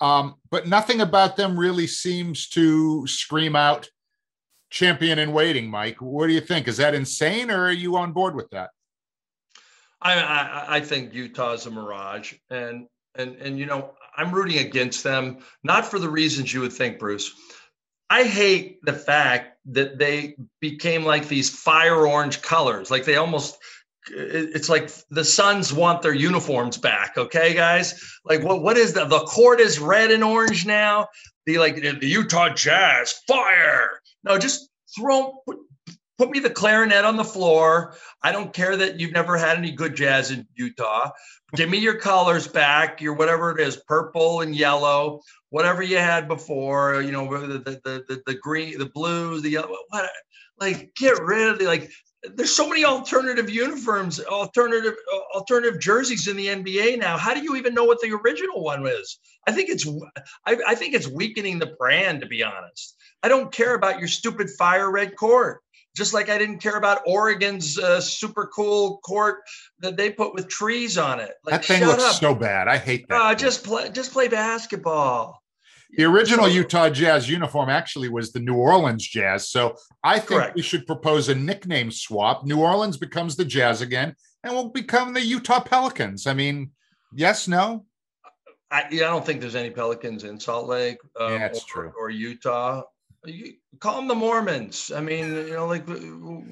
um, 0.00 0.36
but 0.50 0.68
nothing 0.68 1.00
about 1.00 1.36
them 1.36 1.58
really 1.58 1.86
seems 1.86 2.48
to 2.50 3.06
scream 3.06 3.56
out 3.56 3.88
champion 4.70 5.18
in 5.18 5.32
waiting, 5.32 5.70
Mike. 5.70 6.00
What 6.00 6.26
do 6.26 6.32
you 6.32 6.40
think? 6.40 6.68
Is 6.68 6.76
that 6.76 6.94
insane, 6.94 7.50
or 7.50 7.64
are 7.64 7.72
you 7.72 7.96
on 7.96 8.12
board 8.12 8.34
with 8.34 8.48
that? 8.50 8.70
I 10.00 10.14
I, 10.14 10.76
I 10.76 10.80
think 10.80 11.14
Utah's 11.14 11.66
a 11.66 11.70
mirage, 11.70 12.34
and 12.50 12.86
and 13.14 13.36
and 13.36 13.58
you 13.58 13.66
know 13.66 13.94
I'm 14.16 14.32
rooting 14.32 14.58
against 14.58 15.04
them, 15.04 15.38
not 15.62 15.86
for 15.86 15.98
the 15.98 16.08
reasons 16.08 16.52
you 16.52 16.60
would 16.60 16.72
think, 16.72 16.98
Bruce. 16.98 17.32
I 18.10 18.24
hate 18.24 18.78
the 18.84 18.94
fact 18.94 19.58
that 19.66 19.98
they 19.98 20.36
became 20.60 21.04
like 21.04 21.28
these 21.28 21.50
fire 21.50 22.06
orange 22.06 22.40
colors, 22.40 22.90
like 22.90 23.04
they 23.04 23.16
almost 23.16 23.58
it's 24.10 24.68
like 24.68 24.90
the 25.10 25.24
Suns 25.24 25.72
want 25.72 26.02
their 26.02 26.14
uniforms 26.14 26.78
back. 26.78 27.16
Okay, 27.16 27.54
guys. 27.54 28.02
Like 28.24 28.42
what? 28.42 28.62
What 28.62 28.76
is 28.76 28.92
the 28.92 29.04
the 29.04 29.20
court 29.20 29.60
is 29.60 29.78
red 29.78 30.10
and 30.10 30.24
orange 30.24 30.66
now? 30.66 31.08
The 31.46 31.58
like 31.58 31.76
the 31.76 32.06
Utah 32.06 32.50
Jazz 32.50 33.14
fire. 33.26 34.00
No, 34.24 34.38
just 34.38 34.70
throw 34.96 35.42
put 36.18 36.30
me 36.30 36.40
the 36.40 36.50
clarinet 36.50 37.04
on 37.04 37.16
the 37.16 37.24
floor. 37.24 37.94
I 38.22 38.32
don't 38.32 38.52
care 38.52 38.76
that 38.76 38.98
you've 38.98 39.12
never 39.12 39.36
had 39.36 39.56
any 39.56 39.70
good 39.70 39.94
jazz 39.94 40.30
in 40.30 40.46
Utah. 40.56 41.10
Give 41.54 41.70
me 41.70 41.78
your 41.78 41.98
colors 41.98 42.46
back, 42.46 43.00
your 43.00 43.14
whatever 43.14 43.56
it 43.56 43.66
is, 43.66 43.76
purple 43.86 44.40
and 44.42 44.54
yellow, 44.54 45.20
whatever 45.50 45.82
you 45.82 45.98
had 45.98 46.28
before. 46.28 47.00
You 47.00 47.12
know, 47.12 47.46
the 47.46 47.58
the 47.58 48.04
the, 48.06 48.22
the 48.26 48.34
green, 48.34 48.78
the 48.78 48.90
blues, 48.90 49.42
the 49.42 49.50
yellow. 49.50 49.76
What? 49.88 50.10
Like, 50.60 50.92
get 50.96 51.22
rid 51.22 51.48
of 51.48 51.58
the 51.58 51.66
like 51.66 51.90
there's 52.34 52.54
so 52.54 52.68
many 52.68 52.84
alternative 52.84 53.48
uniforms, 53.48 54.20
alternative 54.20 54.94
alternative 55.34 55.80
jerseys 55.80 56.26
in 56.26 56.36
the 56.36 56.48
NBA 56.48 56.98
now. 56.98 57.16
How 57.16 57.32
do 57.32 57.42
you 57.42 57.54
even 57.56 57.74
know 57.74 57.84
what 57.84 58.00
the 58.00 58.10
original 58.10 58.62
one 58.62 58.86
is? 58.86 59.18
I 59.46 59.52
think 59.52 59.70
it's 59.70 59.86
I, 60.44 60.56
I, 60.66 60.74
think 60.74 60.94
it's 60.94 61.06
weakening 61.06 61.58
the 61.58 61.74
brand, 61.78 62.20
to 62.22 62.26
be 62.26 62.42
honest. 62.42 62.96
I 63.22 63.28
don't 63.28 63.52
care 63.52 63.74
about 63.74 64.00
your 64.00 64.08
stupid 64.08 64.50
fire 64.50 64.90
red 64.90 65.16
court. 65.16 65.60
Just 65.96 66.14
like 66.14 66.28
I 66.28 66.38
didn't 66.38 66.58
care 66.58 66.76
about 66.76 67.00
Oregon's 67.06 67.78
uh, 67.78 68.00
super 68.00 68.48
cool 68.54 68.98
court 68.98 69.38
that 69.80 69.96
they 69.96 70.10
put 70.10 70.34
with 70.34 70.48
trees 70.48 70.96
on 70.96 71.18
it. 71.18 71.32
Like, 71.44 71.54
that 71.54 71.64
thing 71.64 71.84
looks 71.84 72.04
up. 72.04 72.14
so 72.14 72.34
bad. 72.34 72.68
I 72.68 72.78
hate 72.78 73.08
that. 73.08 73.20
Uh, 73.20 73.34
just 73.34 73.64
play, 73.64 73.90
just 73.90 74.12
play 74.12 74.28
basketball. 74.28 75.42
The 75.96 76.04
original 76.04 76.44
so, 76.44 76.52
Utah 76.52 76.90
Jazz 76.90 77.28
uniform 77.28 77.70
actually 77.70 78.10
was 78.10 78.30
the 78.30 78.40
New 78.40 78.54
Orleans 78.54 79.06
Jazz. 79.06 79.48
So 79.48 79.74
I 80.04 80.18
think 80.18 80.40
correct. 80.40 80.54
we 80.54 80.62
should 80.62 80.86
propose 80.86 81.30
a 81.30 81.34
nickname 81.34 81.90
swap. 81.90 82.44
New 82.44 82.60
Orleans 82.60 82.98
becomes 82.98 83.36
the 83.36 83.44
Jazz 83.44 83.80
again, 83.80 84.14
and 84.44 84.52
we'll 84.52 84.68
become 84.68 85.14
the 85.14 85.24
Utah 85.24 85.60
Pelicans. 85.60 86.26
I 86.26 86.34
mean, 86.34 86.72
yes, 87.14 87.48
no. 87.48 87.86
I, 88.70 88.84
yeah, 88.90 89.06
I 89.06 89.10
don't 89.10 89.24
think 89.24 89.40
there's 89.40 89.56
any 89.56 89.70
Pelicans 89.70 90.24
in 90.24 90.38
Salt 90.38 90.68
Lake. 90.68 90.98
Um, 91.18 91.32
yeah, 91.32 91.48
or, 91.48 91.60
true. 91.66 91.92
Or 91.98 92.10
Utah. 92.10 92.82
You, 93.24 93.54
call 93.80 93.96
them 93.96 94.08
the 94.08 94.14
Mormons. 94.14 94.92
I 94.94 95.00
mean, 95.00 95.34
you 95.34 95.52
know, 95.52 95.66
like, 95.66 95.88
I 95.88 96.42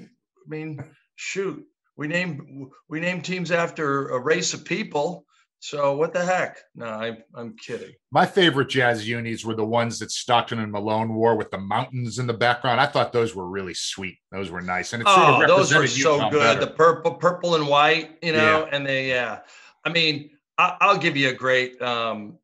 mean, 0.48 0.82
shoot, 1.14 1.64
we 1.96 2.08
name 2.08 2.70
we 2.88 3.00
name 3.00 3.22
teams 3.22 3.50
after 3.50 4.08
a 4.08 4.18
race 4.18 4.54
of 4.54 4.64
people. 4.64 5.24
So 5.60 5.96
what 5.96 6.12
the 6.12 6.24
heck? 6.24 6.58
No, 6.74 6.86
I, 6.86 7.16
I'm 7.34 7.56
kidding. 7.56 7.92
My 8.12 8.26
favorite 8.26 8.68
jazz 8.68 9.08
unis 9.08 9.44
were 9.44 9.54
the 9.54 9.64
ones 9.64 9.98
that 9.98 10.10
Stockton 10.10 10.58
and 10.58 10.70
Malone 10.70 11.14
wore 11.14 11.34
with 11.34 11.50
the 11.50 11.58
mountains 11.58 12.18
in 12.18 12.26
the 12.26 12.34
background. 12.34 12.80
I 12.80 12.86
thought 12.86 13.12
those 13.12 13.34
were 13.34 13.48
really 13.48 13.74
sweet. 13.74 14.18
Those 14.30 14.50
were 14.50 14.60
nice, 14.60 14.92
and 14.92 15.02
it 15.02 15.08
sort 15.08 15.18
oh, 15.18 15.42
of 15.42 15.48
those 15.48 15.74
were 15.74 15.86
so 15.86 16.30
good. 16.30 16.40
Better. 16.40 16.60
The 16.60 16.72
purple, 16.72 17.14
purple 17.14 17.54
and 17.54 17.66
white, 17.66 18.18
you 18.22 18.32
know, 18.32 18.66
yeah. 18.66 18.76
and 18.76 18.86
they, 18.86 19.08
yeah. 19.08 19.40
I 19.84 19.88
mean, 19.90 20.30
I, 20.58 20.76
will 20.92 20.98
give 20.98 21.16
you 21.16 21.30
a 21.30 21.34
great. 21.34 21.80
um 21.80 22.38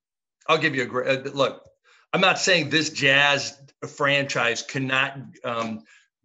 I'll 0.49 0.59
give 0.59 0.75
you 0.75 0.83
a 0.83 0.87
great 0.87 1.27
uh, 1.27 1.31
look. 1.31 1.63
I'm 2.13 2.21
not 2.21 2.39
saying 2.39 2.71
this 2.71 2.91
jazz 2.91 3.57
franchise 3.89 4.63
cannot 4.63 5.19
um, 5.45 5.83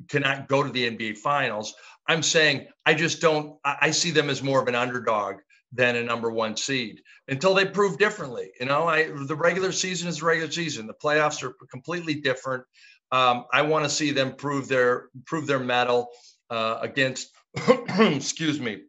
cannot 0.08 0.48
go 0.48 0.64
to 0.64 0.70
the 0.70 0.90
NBA 0.90 1.18
Finals. 1.18 1.76
I'm 2.08 2.24
saying 2.24 2.68
I 2.86 2.94
just 2.94 3.22
don't. 3.22 3.58
I 3.64 3.92
see 3.92 4.12
them 4.12 4.30
as 4.30 4.44
more 4.44 4.62
of 4.62 4.68
an 4.68 4.76
underdog 4.76 5.38
than 5.74 5.98
a 5.98 6.04
number 6.04 6.32
one 6.32 6.56
seed 6.56 7.02
until 7.28 7.54
they 7.54 7.66
prove 7.66 7.98
differently. 7.98 8.52
You 8.60 8.68
know, 8.68 8.88
I 8.88 9.10
the 9.26 9.36
regular 9.36 9.72
season 9.72 10.08
is 10.08 10.20
the 10.20 10.26
regular 10.26 10.52
season. 10.52 10.88
The 10.88 10.94
playoffs 10.94 11.44
are 11.44 11.54
completely 11.70 12.16
different. 12.16 12.64
Um, 13.12 13.46
I 13.54 13.62
want 13.62 13.86
to 13.86 13.90
see 13.90 14.12
them 14.12 14.34
prove 14.36 14.68
their 14.68 15.10
prove 15.26 15.48
their 15.48 15.60
mettle 15.60 16.10
uh, 16.50 16.80
against 16.82 17.32
excuse 18.00 18.60
me 18.60 18.84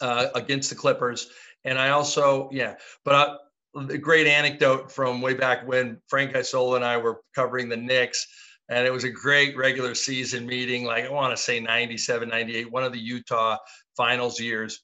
uh, 0.00 0.28
against 0.34 0.70
the 0.70 0.76
Clippers. 0.76 1.28
And 1.64 1.78
I 1.78 1.90
also 1.90 2.48
yeah, 2.52 2.74
but 3.04 3.38
The 3.74 3.98
great 3.98 4.26
anecdote 4.26 4.92
from 4.92 5.22
way 5.22 5.34
back 5.34 5.66
when 5.66 6.00
Frank 6.08 6.36
Isola 6.36 6.76
and 6.76 6.84
I 6.84 6.98
were 6.98 7.22
covering 7.34 7.68
the 7.68 7.76
Knicks. 7.76 8.26
And 8.68 8.86
it 8.86 8.92
was 8.92 9.04
a 9.04 9.10
great 9.10 9.56
regular 9.56 9.94
season 9.94 10.46
meeting, 10.46 10.84
like 10.84 11.04
I 11.04 11.10
want 11.10 11.36
to 11.36 11.42
say 11.42 11.60
97, 11.60 12.28
98, 12.28 12.70
one 12.70 12.84
of 12.84 12.92
the 12.92 13.00
Utah 13.00 13.56
finals 13.96 14.40
years 14.40 14.82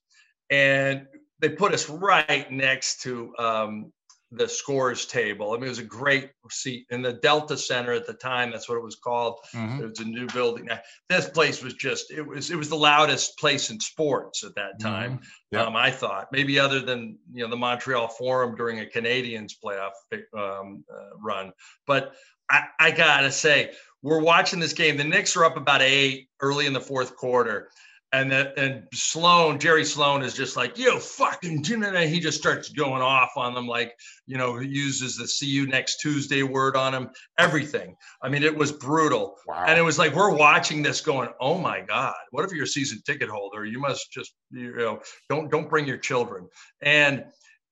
and 0.50 1.07
they 1.40 1.49
put 1.49 1.73
us 1.73 1.88
right 1.88 2.50
next 2.50 3.02
to 3.02 3.35
um, 3.38 3.92
the 4.31 4.49
scores 4.49 5.07
table. 5.07 5.53
I 5.53 5.57
mean, 5.57 5.67
it 5.67 5.71
was 5.71 5.79
a 5.79 5.85
great 5.85 6.31
seat 6.51 6.87
in 6.91 7.01
the 7.01 7.15
Delta 7.15 7.57
Center 7.57 7.93
at 7.93 8.07
the 8.07 8.13
time. 8.13 8.51
That's 8.51 8.69
what 8.69 8.77
it 8.77 8.85
was 8.85 8.97
called. 8.97 9.39
Mm-hmm. 9.55 9.83
It 9.83 9.89
was 9.89 10.01
a 10.01 10.05
new 10.05 10.27
building. 10.27 10.67
Now, 10.67 10.81
this 11.09 11.29
place 11.29 11.63
was 11.63 11.75
just 11.75 12.11
it 12.11 12.27
was 12.27 12.51
it 12.51 12.57
was 12.57 12.69
the 12.69 12.77
loudest 12.77 13.39
place 13.39 13.71
in 13.71 13.81
sports 13.81 14.45
at 14.45 14.55
that 14.57 14.81
time. 14.81 15.13
Mm-hmm. 15.13 15.57
Yep. 15.57 15.67
Um, 15.69 15.77
I 15.77 15.91
thought 15.91 16.29
maybe 16.31 16.59
other 16.59 16.81
than 16.81 17.19
you 17.33 17.43
know 17.43 17.51
the 17.51 17.57
Montreal 17.57 18.09
Forum 18.09 18.55
during 18.55 18.81
a 18.81 18.85
Canadiens 18.85 19.53
playoff 19.63 19.93
um, 20.37 20.85
uh, 20.93 21.17
run, 21.23 21.53
but 21.87 22.15
I, 22.51 22.65
I 22.79 22.91
gotta 22.91 23.33
say 23.33 23.73
we're 24.03 24.21
watching 24.21 24.61
this 24.61 24.75
game. 24.75 24.97
The 24.97 25.05
Knicks 25.05 25.37
are 25.37 25.45
up 25.45 25.57
about 25.57 25.81
eight 25.81 26.29
early 26.41 26.67
in 26.67 26.73
the 26.73 26.81
fourth 26.81 27.17
quarter 27.17 27.71
and 28.12 28.33
that 28.33 28.59
and 28.59 28.85
Sloan, 28.95 29.59
Jerry 29.59 29.85
Sloan 29.85 30.23
is 30.23 30.35
just 30.35 30.57
like, 30.57 30.79
you 30.79 30.99
fucking 30.99 31.62
and 31.71 32.11
he 32.11 32.21
just 32.21 32.38
starts 32.38 32.71
going 32.71 33.03
off 33.03 33.33
on 33.37 33.55
them, 33.55 33.67
like, 33.67 33.93
you 34.27 34.38
know, 34.38 34.57
he 34.59 34.67
uses 34.67 35.17
the 35.17 35.29
see 35.29 35.47
you 35.47 35.67
next 35.67 35.99
Tuesday 36.00 36.43
word 36.43 36.75
on 36.75 36.95
him, 36.95 37.11
everything. 37.38 37.95
I 38.23 38.29
mean, 38.29 38.43
it 38.43 38.57
was 38.57 38.73
brutal. 38.73 39.37
Wow. 39.47 39.65
And 39.67 39.79
it 39.79 39.83
was 39.83 39.99
like 39.99 40.15
we're 40.15 40.35
watching 40.35 40.83
this 40.83 41.00
going, 41.03 41.29
oh 41.41 41.59
my 41.59 41.81
God, 41.81 42.15
what 42.31 42.45
if 42.45 42.53
you're 42.53 42.65
a 42.65 42.69
season 42.69 43.00
ticket 43.05 43.29
holder? 43.29 43.67
You 43.67 43.79
must 43.79 44.11
just, 44.11 44.33
you 44.50 44.75
know, 44.75 45.00
don't 45.29 45.50
don't 45.50 45.69
bring 45.69 45.87
your 45.87 45.99
children. 45.99 46.49
And 46.81 47.25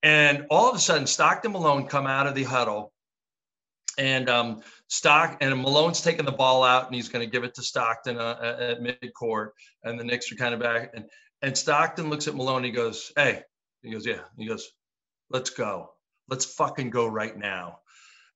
and 0.03 0.47
all 0.51 0.69
of 0.69 0.77
a 0.77 0.81
sudden, 0.81 1.07
Stockton 1.07 1.53
Malone 1.53 1.87
come 1.87 2.07
out 2.07 2.27
of 2.27 2.35
the 2.35 2.45
huddle 2.45 2.93
and 3.99 4.29
um, 4.29 4.61
Stock 4.89 5.39
and 5.41 5.61
Malone's 5.61 6.01
taking 6.01 6.25
the 6.25 6.33
ball 6.33 6.63
out 6.63 6.87
and 6.87 6.95
he's 6.95 7.09
going 7.09 7.25
to 7.25 7.31
give 7.31 7.45
it 7.45 7.55
to 7.55 7.63
Stockton 7.63 8.19
uh, 8.19 8.57
at, 8.59 8.81
midcourt. 8.81 9.51
And 9.83 9.99
the 9.99 10.05
Knicks 10.05 10.31
are 10.31 10.37
kind 10.37 10.55
of 10.55 10.61
back. 10.61 10.91
And, 10.95 11.05
and 11.43 11.57
Stockton 11.57 12.09
looks 12.09 12.29
at 12.29 12.35
Malone. 12.35 12.65
He 12.65 12.71
goes, 12.71 13.13
Hey, 13.17 13.43
he 13.83 13.91
goes, 13.91 14.07
Yeah. 14.07 14.21
He 14.37 14.47
goes, 14.47 14.71
Let's 15.31 15.51
go. 15.51 15.91
Let's 16.29 16.45
fucking 16.45 16.91
go 16.91 17.07
right 17.07 17.37
now. 17.37 17.81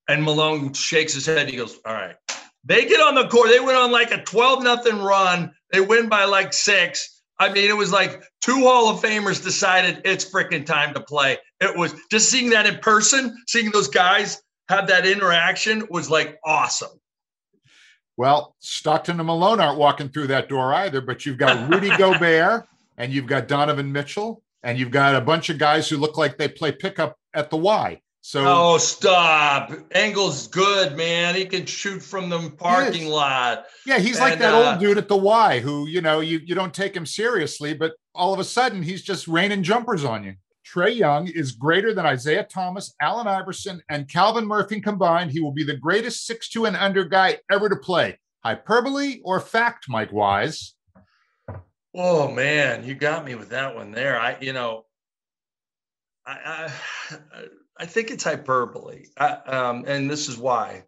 And 0.09 0.25
Malone 0.25 0.73
shakes 0.73 1.15
his 1.15 1.27
head. 1.27 1.49
He 1.49 1.57
goes, 1.57 1.79
All 1.85 1.95
right. 1.95 2.17
They 2.65 2.87
get 2.87 3.01
on 3.01 3.15
the 3.15 3.29
court. 3.29 3.49
They 3.49 3.61
went 3.61 3.79
on 3.79 3.91
like 3.91 4.11
a 4.11 4.23
12 4.23 4.63
nothing 4.63 4.99
run. 4.99 5.53
They 5.73 5.81
win 5.81 6.09
by 6.09 6.25
like 6.25 6.53
six. 6.53 7.23
I 7.39 7.51
mean, 7.51 7.71
it 7.71 7.77
was 7.77 7.91
like 7.91 8.23
two 8.43 8.65
Hall 8.65 8.91
of 8.91 9.01
Famers 9.01 9.43
decided 9.43 10.03
it's 10.05 10.31
freaking 10.31 10.67
time 10.67 10.93
to 10.93 11.01
play. 11.01 11.39
It 11.61 11.75
was 11.75 11.95
just 12.11 12.29
seeing 12.29 12.51
that 12.51 12.67
in 12.67 12.79
person, 12.81 13.35
seeing 13.47 13.71
those 13.71 13.89
guys 13.89 14.43
have 14.71 14.87
that 14.89 15.07
interaction 15.07 15.87
was 15.91 16.09
like 16.09 16.39
awesome. 16.45 16.91
Well, 18.17 18.55
Stockton 18.61 19.19
and 19.19 19.27
Malone 19.27 19.61
aren't 19.61 19.79
walking 19.79 20.09
through 20.09 20.29
that 20.29 20.49
door 20.49 20.73
either, 20.75 21.01
but 21.01 21.25
you've 21.25 21.39
got 21.39 21.71
Rudy 21.71 21.89
Gobert 21.99 22.67
and 22.97 23.13
you've 23.13 23.27
got 23.27 23.49
Donovan 23.49 23.93
Mitchell 23.93 24.43
and 24.63 24.79
you've 24.79 24.91
got 24.91 25.15
a 25.15 25.21
bunch 25.21 25.51
of 25.51 25.59
guys 25.59 25.89
who 25.89 25.97
look 25.97 26.17
like 26.19 26.37
they 26.37 26.49
play 26.49 26.73
pickup 26.73 27.17
at 27.35 27.51
the 27.51 27.57
Y. 27.57 28.01
So 28.23 28.45
Oh, 28.47 28.79
stop. 28.79 29.73
Ingles 29.95 30.49
good, 30.49 30.97
man. 30.97 31.35
He 31.35 31.47
can 31.47 31.65
shoot 31.65 32.01
from 32.03 32.29
the 32.29 32.51
parking 32.51 33.07
lot. 33.07 33.65
Yeah, 33.87 33.99
he's 33.99 34.19
and, 34.21 34.31
like 34.31 34.39
that 34.39 34.53
uh, 34.53 34.73
old 34.73 34.81
dude 34.81 34.99
at 34.99 35.09
the 35.09 35.17
Y 35.17 35.61
who, 35.61 35.89
you 35.89 36.03
know, 36.03 36.21
you 36.21 36.41
you 36.45 36.55
don't 36.55 36.75
take 36.75 36.95
him 36.95 37.07
seriously, 37.07 37.73
but 37.73 37.95
all 38.15 38.35
of 38.35 38.39
a 38.39 38.45
sudden 38.45 38.83
he's 38.83 39.03
just 39.03 39.27
raining 39.27 39.63
jumpers 39.63 40.05
on 40.05 40.25
you. 40.25 40.35
Trae 40.73 40.95
Young 40.95 41.27
is 41.27 41.53
greater 41.53 41.93
than 41.93 42.07
Isaiah 42.07 42.45
Thomas, 42.45 42.95
Allen 43.01 43.27
Iverson, 43.27 43.83
and 43.89 44.09
Calvin 44.09 44.47
Murphy 44.47 44.81
combined. 44.81 45.33
He 45.33 45.41
will 45.41 45.53
be 45.53 45.65
the 45.65 45.77
greatest 45.77 46.27
six-two 46.27 46.67
and 46.67 46.77
under 46.77 47.05
guy 47.05 47.39
ever 47.51 47.69
to 47.69 47.77
play. 47.77 48.19
Hyperbole 48.45 49.21
or 49.25 49.41
fact, 49.41 49.87
Mike 49.89 50.13
Wise? 50.13 50.75
Oh 51.95 52.31
man, 52.31 52.85
you 52.85 52.95
got 52.95 53.25
me 53.25 53.35
with 53.35 53.49
that 53.49 53.75
one 53.75 53.91
there. 53.91 54.21
I, 54.21 54.37
you 54.41 54.53
know, 54.53 54.85
I, 56.25 56.71
I, 57.11 57.45
I 57.81 57.87
think 57.87 58.11
it's 58.11 58.25
hyperbole, 58.25 59.07
I, 59.19 59.31
um, 59.31 59.85
and 59.89 60.09
this 60.09 60.29
is 60.29 60.39
why. 60.39 60.85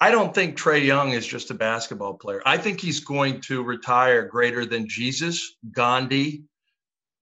I 0.00 0.10
don't 0.10 0.34
think 0.34 0.56
Trae 0.56 0.84
Young 0.84 1.10
is 1.10 1.26
just 1.26 1.50
a 1.50 1.54
basketball 1.54 2.14
player. 2.14 2.40
I 2.46 2.56
think 2.56 2.80
he's 2.80 3.00
going 3.00 3.40
to 3.42 3.62
retire 3.62 4.26
greater 4.26 4.64
than 4.64 4.88
Jesus, 4.88 5.56
Gandhi, 5.72 6.44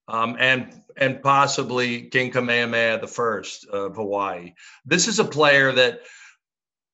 um, 0.09 0.37
and 0.39 0.83
and 0.97 1.23
possibly 1.23 2.03
King 2.03 2.31
Kamehameha 2.31 2.99
the 3.01 3.07
first 3.07 3.67
of 3.67 3.97
Hawaii. 3.97 4.55
This 4.85 5.09
is 5.09 5.19
a 5.19 5.25
player 5.25 5.73
that, 5.73 6.01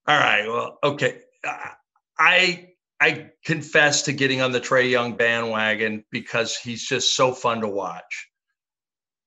all 0.07 0.19
right, 0.19 0.47
well, 0.49 0.79
okay. 0.83 1.21
I 2.19 2.69
I 3.01 3.31
confess 3.45 4.03
to 4.03 4.13
getting 4.13 4.43
on 4.43 4.53
the 4.53 4.61
Trae 4.61 4.89
Young 4.89 5.17
bandwagon 5.17 6.05
because 6.13 6.57
he's 6.57 6.87
just 6.87 7.17
so 7.17 7.33
fun 7.33 7.63
to 7.63 7.69
watch. 7.69 8.29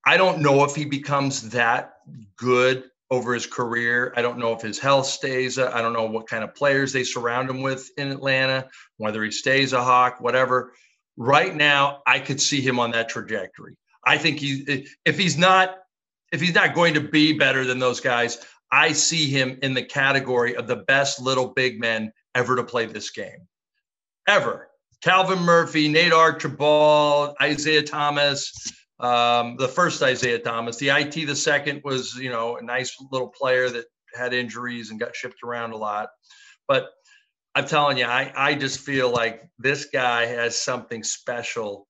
I 0.05 0.15
don't 0.15 0.39
know 0.39 0.63
if 0.63 0.75
he 0.75 0.85
becomes 0.85 1.49
that 1.49 1.95
good 2.37 2.85
over 3.11 3.33
his 3.33 3.47
career. 3.47 4.13
I 4.15 4.21
don't 4.21 4.37
know 4.37 4.53
if 4.53 4.61
his 4.61 4.79
health 4.79 5.07
stays. 5.07 5.59
I 5.59 5.81
don't 5.81 5.91
know 5.93 6.05
what 6.05 6.27
kind 6.27 6.43
of 6.43 6.55
players 6.55 6.93
they 6.93 7.03
surround 7.03 7.49
him 7.49 7.61
with 7.61 7.89
in 7.97 8.11
Atlanta, 8.11 8.69
whether 8.97 9.21
he 9.23 9.31
stays 9.31 9.73
a 9.73 9.83
Hawk, 9.83 10.21
whatever. 10.21 10.71
Right 11.17 11.53
now, 11.53 12.01
I 12.07 12.19
could 12.19 12.39
see 12.39 12.61
him 12.61 12.79
on 12.79 12.91
that 12.91 13.09
trajectory. 13.09 13.75
I 14.05 14.17
think 14.17 14.39
he, 14.39 14.87
if 15.05 15.17
he's 15.17 15.37
not, 15.37 15.77
if 16.31 16.41
he's 16.41 16.53
not 16.53 16.75
going 16.75 16.93
to 16.95 17.01
be 17.01 17.33
better 17.33 17.65
than 17.65 17.79
those 17.79 17.99
guys, 17.99 18.39
I 18.71 18.91
see 18.91 19.29
him 19.29 19.59
in 19.61 19.73
the 19.73 19.83
category 19.83 20.55
of 20.55 20.67
the 20.67 20.77
best 20.77 21.21
little 21.21 21.47
big 21.47 21.79
men 21.79 22.11
ever 22.33 22.55
to 22.55 22.63
play 22.63 22.85
this 22.85 23.09
game, 23.09 23.47
ever. 24.27 24.69
Calvin 25.01 25.39
Murphy, 25.39 25.87
Nate 25.87 26.13
Archibald, 26.13 27.35
Isaiah 27.41 27.83
Thomas, 27.83 28.51
um, 28.99 29.55
the 29.57 29.67
first 29.67 30.01
Isaiah 30.01 30.39
Thomas. 30.39 30.77
The 30.77 30.89
IT, 30.89 31.27
the 31.27 31.35
second 31.35 31.81
was, 31.83 32.15
you 32.15 32.29
know, 32.29 32.57
a 32.57 32.61
nice 32.61 32.95
little 33.11 33.27
player 33.27 33.69
that 33.69 33.85
had 34.13 34.33
injuries 34.33 34.89
and 34.89 34.99
got 34.99 35.15
shipped 35.15 35.43
around 35.43 35.71
a 35.71 35.77
lot. 35.77 36.09
But 36.67 36.87
I'm 37.53 37.65
telling 37.65 37.97
you, 37.97 38.05
I, 38.05 38.31
I 38.35 38.55
just 38.55 38.79
feel 38.79 39.09
like 39.09 39.47
this 39.59 39.85
guy 39.85 40.25
has 40.25 40.59
something 40.59 41.03
special 41.03 41.87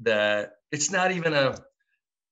that 0.00 0.52
it's 0.72 0.90
not 0.90 1.12
even 1.12 1.34
a 1.34 1.56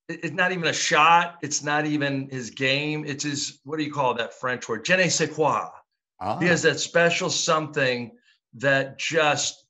it's 0.09 0.35
not 0.35 0.51
even 0.51 0.67
a 0.67 0.73
shot. 0.73 1.37
It's 1.41 1.63
not 1.63 1.87
even 1.87 2.29
his 2.31 2.51
game. 2.51 3.05
It's 3.07 3.23
his 3.23 3.61
what 3.65 3.79
do 3.79 3.85
you 3.85 3.93
call 3.93 4.15
that 4.15 4.35
French 4.35 4.69
word? 4.69 4.85
Je 4.85 4.97
ne 4.97 5.09
sais 5.09 5.33
quoi. 5.33 5.69
Ah. 6.21 6.39
He 6.39 6.47
has 6.47 6.63
that 6.63 6.81
special 6.81 7.31
something 7.31 8.13
that 8.55 8.99
just 8.99 9.65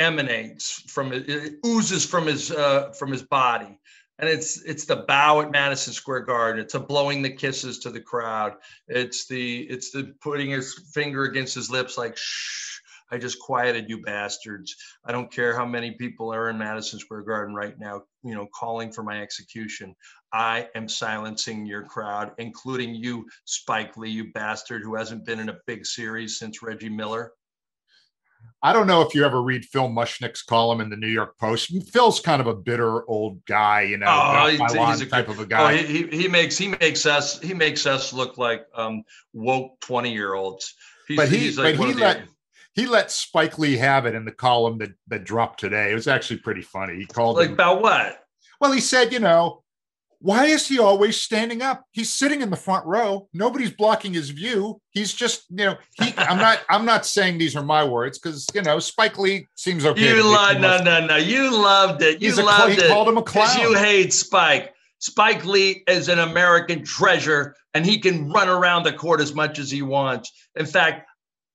emanates 0.00 0.82
from 0.88 1.12
it, 1.12 1.28
it 1.28 1.54
oozes 1.64 2.04
from 2.04 2.26
his 2.26 2.50
uh, 2.50 2.90
from 2.92 3.12
his 3.12 3.22
body 3.22 3.78
and 4.20 4.28
it's 4.28 4.62
it's 4.62 4.84
the 4.84 4.96
bow 4.96 5.40
at 5.40 5.50
Madison 5.50 5.94
Square 5.94 6.20
Garden. 6.20 6.60
It's 6.60 6.74
a 6.74 6.80
blowing 6.80 7.22
the 7.22 7.30
kisses 7.30 7.78
to 7.80 7.90
the 7.90 8.00
crowd. 8.00 8.54
It's 8.86 9.26
the 9.26 9.62
it's 9.62 9.90
the 9.90 10.14
putting 10.20 10.50
his 10.50 10.74
finger 10.92 11.24
against 11.24 11.54
his 11.54 11.70
lips 11.70 11.96
like 11.96 12.16
shh. 12.16 12.69
I 13.10 13.18
just 13.18 13.38
quieted 13.40 13.88
you 13.88 14.02
bastards. 14.02 14.74
I 15.04 15.12
don't 15.12 15.32
care 15.32 15.54
how 15.56 15.66
many 15.66 15.92
people 15.92 16.32
are 16.32 16.50
in 16.50 16.58
Madison 16.58 16.98
Square 16.98 17.22
Garden 17.22 17.54
right 17.54 17.78
now, 17.78 18.02
you 18.22 18.34
know, 18.34 18.46
calling 18.54 18.92
for 18.92 19.02
my 19.02 19.20
execution. 19.20 19.94
I 20.32 20.68
am 20.74 20.88
silencing 20.88 21.66
your 21.66 21.82
crowd, 21.82 22.32
including 22.38 22.94
you, 22.94 23.26
Spike 23.44 23.96
Lee, 23.96 24.10
you 24.10 24.32
bastard 24.32 24.82
who 24.82 24.94
hasn't 24.94 25.26
been 25.26 25.40
in 25.40 25.48
a 25.48 25.58
big 25.66 25.84
series 25.84 26.38
since 26.38 26.62
Reggie 26.62 26.88
Miller. 26.88 27.32
I 28.62 28.74
don't 28.74 28.86
know 28.86 29.00
if 29.00 29.14
you 29.14 29.24
ever 29.24 29.42
read 29.42 29.64
Phil 29.64 29.88
Mushnick's 29.88 30.42
column 30.42 30.82
in 30.82 30.90
the 30.90 30.96
New 30.96 31.08
York 31.08 31.38
Post. 31.38 31.72
Phil's 31.92 32.20
kind 32.20 32.42
of 32.42 32.46
a 32.46 32.54
bitter 32.54 33.08
old 33.08 33.42
guy, 33.46 33.82
you 33.82 33.96
know, 33.96 34.06
oh, 34.08 34.48
he's, 34.48 34.60
he's 34.60 35.00
a 35.00 35.06
type 35.06 35.28
of 35.28 35.38
a 35.38 35.46
guy. 35.46 35.72
Oh, 35.72 35.76
he, 35.76 36.06
he 36.08 36.28
makes 36.28 36.58
he 36.58 36.68
makes 36.68 37.06
us 37.06 37.40
he 37.40 37.54
makes 37.54 37.86
us 37.86 38.12
look 38.12 38.36
like 38.36 38.66
um, 38.74 39.02
woke 39.32 39.80
twenty 39.80 40.12
year 40.12 40.34
olds. 40.34 40.74
but 41.16 41.28
he 41.28 41.52
like 41.52 41.78
but 41.78 41.86
he 41.86 41.94
let 41.94 42.18
the, 42.18 42.28
he 42.74 42.86
let 42.86 43.10
Spike 43.10 43.58
Lee 43.58 43.76
have 43.76 44.06
it 44.06 44.14
in 44.14 44.24
the 44.24 44.32
column 44.32 44.78
that 44.78 44.90
that 45.08 45.24
dropped 45.24 45.60
today. 45.60 45.90
It 45.90 45.94
was 45.94 46.08
actually 46.08 46.38
pretty 46.38 46.62
funny. 46.62 46.96
He 46.96 47.06
called 47.06 47.36
like 47.36 47.48
him, 47.48 47.54
about 47.54 47.82
what? 47.82 48.24
Well, 48.60 48.72
he 48.72 48.80
said, 48.80 49.12
you 49.12 49.18
know, 49.18 49.62
why 50.20 50.46
is 50.46 50.68
he 50.68 50.78
always 50.78 51.18
standing 51.18 51.62
up? 51.62 51.82
He's 51.92 52.12
sitting 52.12 52.42
in 52.42 52.50
the 52.50 52.56
front 52.56 52.84
row. 52.84 53.28
Nobody's 53.32 53.70
blocking 53.70 54.12
his 54.12 54.30
view. 54.30 54.80
He's 54.90 55.14
just, 55.14 55.44
you 55.48 55.64
know, 55.64 55.76
he. 55.92 56.12
I'm 56.18 56.36
not. 56.36 56.60
I'm 56.68 56.84
not 56.84 57.06
saying 57.06 57.38
these 57.38 57.56
are 57.56 57.62
my 57.62 57.84
words 57.84 58.18
because 58.18 58.46
you 58.54 58.62
know 58.62 58.78
Spike 58.78 59.18
Lee 59.18 59.46
seems 59.56 59.86
okay. 59.86 60.14
You 60.14 60.22
love 60.22 60.60
no, 60.60 60.82
no, 60.82 61.06
no. 61.06 61.16
You 61.16 61.50
loved 61.50 62.02
it. 62.02 62.20
You 62.20 62.34
loved 62.34 62.78
a, 62.78 62.84
it. 62.84 62.88
called 62.88 63.08
him 63.08 63.16
a 63.16 63.22
clown. 63.22 63.60
You 63.60 63.74
hate 63.74 64.12
Spike. 64.12 64.74
Spike 64.98 65.46
Lee 65.46 65.82
is 65.88 66.10
an 66.10 66.18
American 66.18 66.84
treasure, 66.84 67.56
and 67.72 67.86
he 67.86 67.98
can 67.98 68.30
run 68.30 68.50
around 68.50 68.82
the 68.82 68.92
court 68.92 69.22
as 69.22 69.34
much 69.34 69.58
as 69.58 69.70
he 69.70 69.80
wants. 69.80 70.30
In 70.54 70.66
fact, 70.66 71.08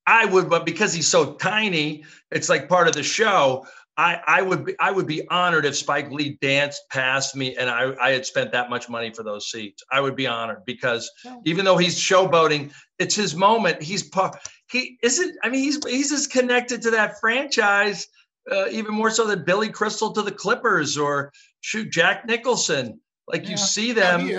I 0.07 0.25
would, 0.25 0.49
but 0.49 0.65
because 0.65 0.93
he's 0.93 1.07
so 1.07 1.33
tiny, 1.33 2.03
it's 2.31 2.49
like 2.49 2.69
part 2.69 2.87
of 2.87 2.93
the 2.93 3.03
show. 3.03 3.65
I, 3.97 4.19
I 4.27 4.41
would 4.41 4.65
be 4.65 4.75
I 4.79 4.91
would 4.91 5.07
be 5.07 5.25
honored 5.29 5.65
if 5.65 5.75
Spike 5.75 6.11
Lee 6.11 6.37
danced 6.41 6.81
past 6.89 7.33
me 7.33 7.55
and 7.55 7.69
I, 7.69 7.95
I 8.01 8.11
had 8.11 8.25
spent 8.25 8.51
that 8.51 8.69
much 8.69 8.89
money 8.89 9.09
for 9.11 9.23
those 9.23 9.49
seats. 9.49 9.83
I 9.89 10.01
would 10.01 10.17
be 10.17 10.27
honored 10.27 10.65
because 10.65 11.09
even 11.45 11.63
though 11.63 11.77
he's 11.77 11.97
showboating, 11.97 12.73
it's 12.99 13.15
his 13.15 13.35
moment. 13.35 13.81
He's 13.81 14.03
part 14.03 14.35
he 14.69 14.97
isn't 15.01 15.37
I 15.43 15.49
mean 15.49 15.63
he's 15.63 15.79
he's 15.85 16.11
as 16.11 16.27
connected 16.27 16.81
to 16.81 16.91
that 16.91 17.21
franchise 17.21 18.07
uh, 18.51 18.67
even 18.69 18.93
more 18.93 19.09
so 19.09 19.25
than 19.25 19.43
Billy 19.43 19.69
Crystal 19.69 20.11
to 20.11 20.21
the 20.21 20.31
Clippers 20.31 20.97
or 20.97 21.31
shoot 21.61 21.89
Jack 21.89 22.25
Nicholson. 22.25 22.99
Like 23.27 23.43
yeah. 23.43 23.51
you 23.51 23.57
see 23.57 23.91
them. 23.91 24.29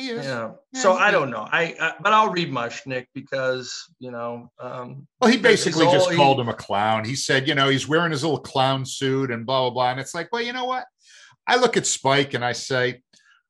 Yeah, 0.00 0.12
he 0.12 0.18
is. 0.18 0.24
Yeah. 0.26 0.50
yeah 0.72 0.80
so 0.80 0.92
I 0.94 1.10
don't 1.10 1.30
know. 1.30 1.46
I, 1.50 1.74
I, 1.80 1.94
but 2.00 2.12
I'll 2.12 2.30
read 2.30 2.50
Mushnick 2.50 3.06
because 3.14 3.72
you 3.98 4.10
know. 4.10 4.50
Um, 4.58 5.06
well, 5.20 5.30
he 5.30 5.36
basically 5.36 5.86
just 5.86 6.12
called 6.12 6.40
him 6.40 6.48
a 6.48 6.54
clown. 6.54 7.04
He 7.04 7.14
said, 7.14 7.48
you 7.48 7.54
know, 7.54 7.68
he's 7.68 7.88
wearing 7.88 8.10
his 8.10 8.22
little 8.22 8.40
clown 8.40 8.84
suit 8.84 9.30
and 9.30 9.46
blah 9.46 9.62
blah 9.62 9.70
blah. 9.70 9.90
And 9.90 10.00
it's 10.00 10.14
like, 10.14 10.28
well, 10.32 10.42
you 10.42 10.52
know 10.52 10.64
what? 10.64 10.86
I 11.46 11.56
look 11.56 11.76
at 11.76 11.86
Spike 11.86 12.34
and 12.34 12.44
I 12.44 12.52
say, 12.52 13.02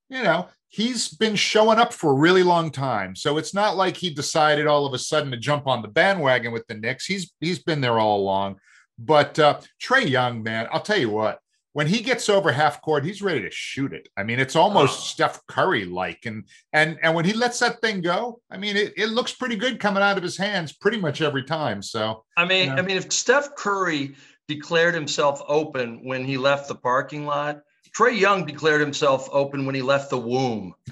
you 0.09 0.23
know, 0.23 0.49
he's 0.69 1.09
been 1.09 1.37
showing 1.37 1.79
up 1.79 1.93
for 1.93 2.11
a 2.11 2.19
really 2.19 2.43
long 2.43 2.71
time. 2.71 3.15
So 3.15 3.37
it's 3.39 3.55
not 3.55 3.77
like 3.77 3.97
he 3.97 4.11
decided 4.11 4.67
all 4.67 4.87
of 4.87 4.95
a 4.95 4.99
sudden 4.99 5.31
to 5.33 5.37
jump 5.37 5.67
on 5.67 5.83
the 5.83 5.89
bandwagon 5.89 6.53
with 6.53 6.67
the 6.67 6.75
Knicks. 6.75 7.07
He's 7.07 7.33
he's 7.41 7.59
been 7.61 7.81
there 7.81 7.99
all 7.99 8.21
along. 8.21 8.61
But 8.99 9.39
uh, 9.39 9.61
Trae 9.83 10.09
Young, 10.09 10.43
man, 10.43 10.69
I'll 10.71 10.83
tell 10.83 10.99
you 10.99 11.11
what 11.11 11.41
when 11.73 11.87
he 11.87 12.01
gets 12.01 12.29
over 12.29 12.51
half 12.51 12.83
court, 12.83 13.05
he's 13.05 13.23
ready 13.23 13.43
to 13.43 13.51
shoot 13.51 13.93
it. 13.93 14.09
I 14.17 14.25
mean, 14.25 14.41
it's 14.41 14.57
almost 14.57 14.99
oh. 14.99 15.03
Steph 15.03 15.47
Curry 15.47 15.85
like, 15.85 16.27
and 16.27 16.45
and 16.73 16.99
and 17.03 17.15
when 17.15 17.25
he 17.25 17.33
lets 17.33 17.61
that 17.61 17.81
thing 17.81 18.01
go, 18.01 18.41
I 18.51 18.57
mean, 18.57 18.77
it, 18.77 18.95
it 18.97 19.07
looks 19.07 19.33
pretty 19.33 19.57
good 19.57 19.79
coming 19.79 20.03
out 20.03 20.17
of 20.17 20.23
his 20.23 20.37
hands 20.37 20.73
pretty 20.73 20.99
much 20.99 21.23
every 21.23 21.45
time. 21.45 21.83
So 21.83 22.25
I 22.37 22.45
mean, 22.45 22.71
you 22.71 22.71
know. 22.71 22.83
I 22.83 22.83
mean, 22.83 22.97
if 22.97 23.13
Steph 23.13 23.55
Curry 23.55 24.17
declared 24.49 24.95
himself 24.95 25.43
open 25.47 26.05
when 26.05 26.25
he 26.25 26.37
left 26.37 26.67
the 26.67 26.75
parking 26.75 27.25
lot, 27.25 27.61
Trae 27.97 28.19
Young 28.19 28.45
declared 28.47 28.81
himself 28.81 29.29
open 29.31 29.65
when 29.65 29.75
he 29.75 29.83
left 29.83 30.11
the 30.11 30.19
womb. 30.19 30.75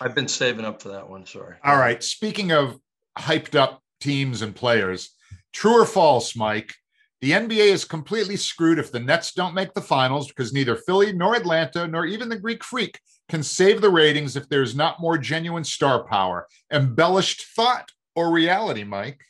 I've 0.00 0.14
been 0.14 0.28
saving 0.28 0.64
up 0.64 0.80
for 0.80 0.90
that 0.90 1.08
one. 1.08 1.26
Sorry. 1.26 1.56
All 1.64 1.76
right. 1.76 2.02
Speaking 2.02 2.52
of 2.52 2.78
hyped 3.18 3.54
up 3.54 3.82
teams 4.00 4.42
and 4.42 4.54
players, 4.54 5.10
true 5.52 5.80
or 5.80 5.86
false, 5.86 6.36
Mike? 6.36 6.74
The 7.22 7.32
NBA 7.32 7.72
is 7.72 7.84
completely 7.84 8.36
screwed 8.36 8.78
if 8.78 8.92
the 8.92 9.00
Nets 9.00 9.32
don't 9.32 9.54
make 9.54 9.72
the 9.72 9.80
finals 9.80 10.28
because 10.28 10.52
neither 10.52 10.76
Philly 10.76 11.12
nor 11.12 11.34
Atlanta 11.34 11.86
nor 11.86 12.04
even 12.04 12.28
the 12.28 12.38
Greek 12.38 12.62
Freak 12.62 13.00
can 13.28 13.42
save 13.42 13.80
the 13.80 13.90
ratings 13.90 14.36
if 14.36 14.48
there's 14.48 14.76
not 14.76 15.00
more 15.00 15.16
genuine 15.16 15.64
star 15.64 16.04
power. 16.04 16.46
Embellished 16.72 17.46
thought 17.54 17.90
or 18.14 18.30
reality, 18.30 18.84
Mike? 18.84 19.20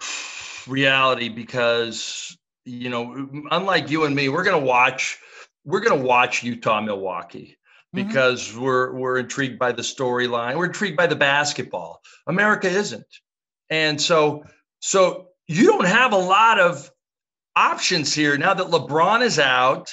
Reality, 0.66 1.28
because 1.28 2.36
you 2.64 2.88
know, 2.88 3.28
unlike 3.50 3.90
you 3.90 4.04
and 4.04 4.16
me, 4.16 4.30
we're 4.30 4.44
gonna 4.44 4.58
watch. 4.58 5.18
We're 5.64 5.80
gonna 5.80 6.02
watch 6.02 6.42
Utah 6.42 6.80
Milwaukee 6.80 7.58
mm-hmm. 7.94 8.08
because 8.08 8.48
mm-hmm. 8.48 8.62
we're 8.62 8.94
we're 8.94 9.18
intrigued 9.18 9.58
by 9.58 9.72
the 9.72 9.82
storyline. 9.82 10.56
We're 10.56 10.66
intrigued 10.66 10.96
by 10.96 11.06
the 11.06 11.16
basketball. 11.16 12.00
America 12.26 12.68
isn't, 12.68 13.06
and 13.68 14.00
so 14.00 14.44
so 14.80 15.28
you 15.46 15.66
don't 15.66 15.86
have 15.86 16.12
a 16.12 16.18
lot 16.18 16.58
of 16.58 16.90
options 17.56 18.14
here 18.14 18.36
now 18.36 18.54
that 18.54 18.66
LeBron 18.66 19.22
is 19.22 19.38
out. 19.38 19.92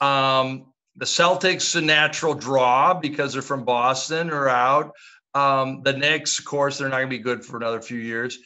Um, 0.00 0.72
the 0.96 1.04
Celtics, 1.04 1.76
a 1.76 1.80
natural 1.80 2.34
draw 2.34 2.94
because 2.94 3.32
they're 3.32 3.42
from 3.42 3.64
Boston, 3.64 4.30
are 4.30 4.48
out. 4.48 4.92
Um, 5.34 5.82
the 5.82 5.92
Knicks, 5.92 6.38
of 6.38 6.44
course, 6.44 6.78
they're 6.78 6.88
not 6.88 6.96
going 6.96 7.10
to 7.10 7.16
be 7.16 7.22
good 7.22 7.44
for 7.44 7.56
another 7.56 7.80
few 7.80 7.98
years. 7.98 8.38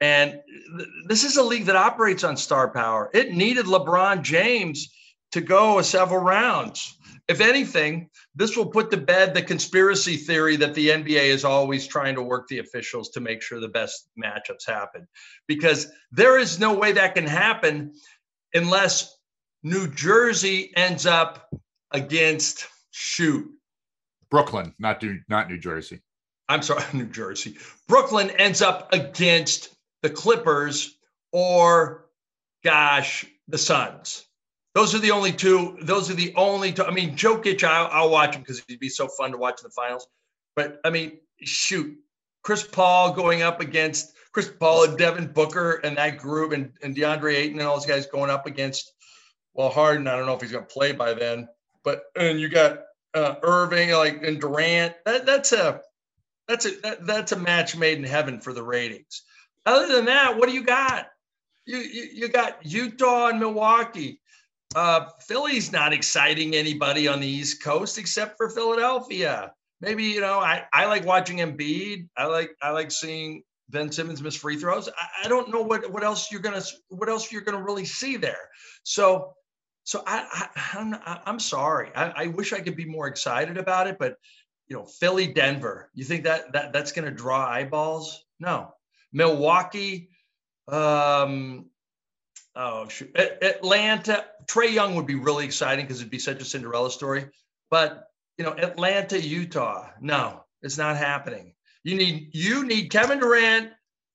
And 0.00 0.40
th- 0.76 0.88
this 1.06 1.22
is 1.22 1.36
a 1.36 1.42
league 1.42 1.66
that 1.66 1.76
operates 1.76 2.24
on 2.24 2.36
star 2.36 2.70
power. 2.70 3.08
It 3.14 3.32
needed 3.32 3.66
LeBron 3.66 4.22
James 4.22 4.92
to 5.30 5.40
go 5.40 5.80
several 5.82 6.20
rounds. 6.20 6.98
If 7.32 7.40
anything, 7.40 8.10
this 8.34 8.58
will 8.58 8.66
put 8.66 8.90
to 8.90 8.98
bed 8.98 9.32
the 9.32 9.40
conspiracy 9.40 10.18
theory 10.18 10.56
that 10.56 10.74
the 10.74 10.90
NBA 10.90 11.24
is 11.24 11.46
always 11.46 11.86
trying 11.86 12.14
to 12.16 12.22
work 12.22 12.46
the 12.46 12.58
officials 12.58 13.08
to 13.12 13.20
make 13.20 13.40
sure 13.40 13.58
the 13.58 13.68
best 13.68 14.10
matchups 14.22 14.66
happen. 14.66 15.08
Because 15.48 15.90
there 16.10 16.38
is 16.38 16.60
no 16.60 16.74
way 16.74 16.92
that 16.92 17.14
can 17.14 17.26
happen 17.26 17.94
unless 18.52 19.16
New 19.62 19.88
Jersey 19.88 20.76
ends 20.76 21.06
up 21.06 21.48
against 21.90 22.66
shoot 22.90 23.50
Brooklyn, 24.30 24.74
not 24.78 25.02
New, 25.02 25.18
not 25.30 25.48
New 25.48 25.58
Jersey. 25.58 26.02
I'm 26.50 26.60
sorry, 26.60 26.84
New 26.92 27.06
Jersey. 27.06 27.56
Brooklyn 27.88 28.28
ends 28.32 28.60
up 28.60 28.92
against 28.92 29.74
the 30.02 30.10
Clippers 30.10 30.98
or 31.32 32.10
gosh, 32.62 33.24
the 33.48 33.56
Suns. 33.56 34.26
Those 34.74 34.94
are 34.94 34.98
the 34.98 35.10
only 35.10 35.32
two. 35.32 35.76
Those 35.82 36.10
are 36.10 36.14
the 36.14 36.34
only 36.34 36.72
two. 36.72 36.84
I 36.84 36.90
mean, 36.90 37.14
Jokic, 37.14 37.62
I'll, 37.62 37.88
I'll 37.90 38.10
watch 38.10 38.34
him 38.34 38.42
because 38.42 38.62
he'd 38.66 38.80
be 38.80 38.88
so 38.88 39.06
fun 39.06 39.32
to 39.32 39.38
watch 39.38 39.60
in 39.60 39.64
the 39.64 39.70
finals. 39.70 40.06
But 40.56 40.80
I 40.84 40.90
mean, 40.90 41.18
shoot, 41.42 41.96
Chris 42.42 42.62
Paul 42.64 43.12
going 43.12 43.42
up 43.42 43.60
against 43.60 44.14
Chris 44.32 44.48
Paul 44.48 44.84
and 44.84 44.98
Devin 44.98 45.32
Booker 45.32 45.74
and 45.84 45.96
that 45.98 46.18
group 46.18 46.52
and, 46.52 46.72
and 46.82 46.96
DeAndre 46.96 47.34
Ayton 47.34 47.58
and 47.58 47.68
all 47.68 47.76
those 47.76 47.86
guys 47.86 48.06
going 48.06 48.30
up 48.30 48.46
against 48.46 48.92
well 49.54 49.68
Harden. 49.68 50.08
I 50.08 50.16
don't 50.16 50.26
know 50.26 50.34
if 50.34 50.40
he's 50.40 50.52
going 50.52 50.64
to 50.64 50.72
play 50.72 50.92
by 50.92 51.12
then, 51.12 51.48
but 51.84 52.04
and 52.16 52.40
you 52.40 52.48
got 52.48 52.80
uh, 53.14 53.34
Irving 53.42 53.90
like 53.90 54.22
and 54.22 54.40
Durant. 54.40 54.94
That, 55.04 55.26
that's 55.26 55.52
a 55.52 55.82
that's 56.48 56.64
a 56.64 56.70
that, 56.82 57.06
that's 57.06 57.32
a 57.32 57.38
match 57.38 57.76
made 57.76 57.98
in 57.98 58.04
heaven 58.04 58.40
for 58.40 58.54
the 58.54 58.62
ratings. 58.62 59.22
Other 59.66 59.94
than 59.94 60.06
that, 60.06 60.38
what 60.38 60.48
do 60.48 60.54
you 60.54 60.64
got? 60.64 61.08
You 61.66 61.78
you, 61.78 62.08
you 62.14 62.28
got 62.28 62.64
Utah 62.64 63.28
and 63.28 63.38
Milwaukee. 63.38 64.21
Uh, 64.74 65.06
Philly's 65.20 65.70
not 65.70 65.92
exciting 65.92 66.54
anybody 66.54 67.06
on 67.06 67.20
the 67.20 67.26
East 67.26 67.62
Coast 67.62 67.98
except 67.98 68.36
for 68.36 68.48
Philadelphia. 68.48 69.52
Maybe 69.80 70.04
you 70.04 70.20
know 70.20 70.38
I, 70.38 70.64
I 70.72 70.86
like 70.86 71.04
watching 71.04 71.38
Embiid. 71.38 72.08
I 72.16 72.26
like 72.26 72.52
I 72.62 72.70
like 72.70 72.90
seeing 72.90 73.42
Ben 73.68 73.90
Simmons 73.90 74.22
miss 74.22 74.36
free 74.36 74.56
throws. 74.56 74.88
I, 74.88 75.24
I 75.26 75.28
don't 75.28 75.50
know 75.50 75.60
what 75.60 75.90
what 75.92 76.04
else 76.04 76.30
you're 76.30 76.40
gonna 76.40 76.62
what 76.88 77.08
else 77.08 77.30
you're 77.30 77.42
gonna 77.42 77.62
really 77.62 77.84
see 77.84 78.16
there. 78.16 78.48
So 78.84 79.34
so 79.84 80.02
I, 80.06 80.48
I 80.74 80.78
am 80.80 80.94
I'm, 81.04 81.18
I'm 81.26 81.40
sorry. 81.40 81.90
I, 81.94 82.24
I 82.24 82.26
wish 82.28 82.52
I 82.52 82.60
could 82.60 82.76
be 82.76 82.84
more 82.84 83.08
excited 83.08 83.58
about 83.58 83.88
it, 83.88 83.98
but 83.98 84.16
you 84.68 84.76
know 84.76 84.84
Philly 84.84 85.26
Denver. 85.26 85.90
You 85.94 86.04
think 86.04 86.24
that 86.24 86.52
that 86.52 86.72
that's 86.72 86.92
gonna 86.92 87.10
draw 87.10 87.46
eyeballs? 87.46 88.24
No. 88.40 88.72
Milwaukee. 89.12 90.08
Um, 90.68 91.66
oh 92.56 92.88
shoot. 92.88 93.16
Atlanta. 93.16 94.24
Trae 94.46 94.72
Young 94.72 94.96
would 94.96 95.06
be 95.06 95.14
really 95.14 95.44
exciting 95.44 95.84
because 95.84 96.00
it'd 96.00 96.10
be 96.10 96.18
such 96.18 96.42
a 96.42 96.44
Cinderella 96.44 96.90
story. 96.90 97.26
But 97.70 98.08
you 98.38 98.44
know 98.44 98.52
Atlanta, 98.52 99.20
Utah. 99.20 99.90
No, 100.00 100.44
it's 100.62 100.78
not 100.78 100.96
happening. 100.96 101.54
You 101.84 101.96
need 101.96 102.30
you 102.32 102.64
need 102.64 102.90
Kevin 102.90 103.18
Durant 103.18 103.70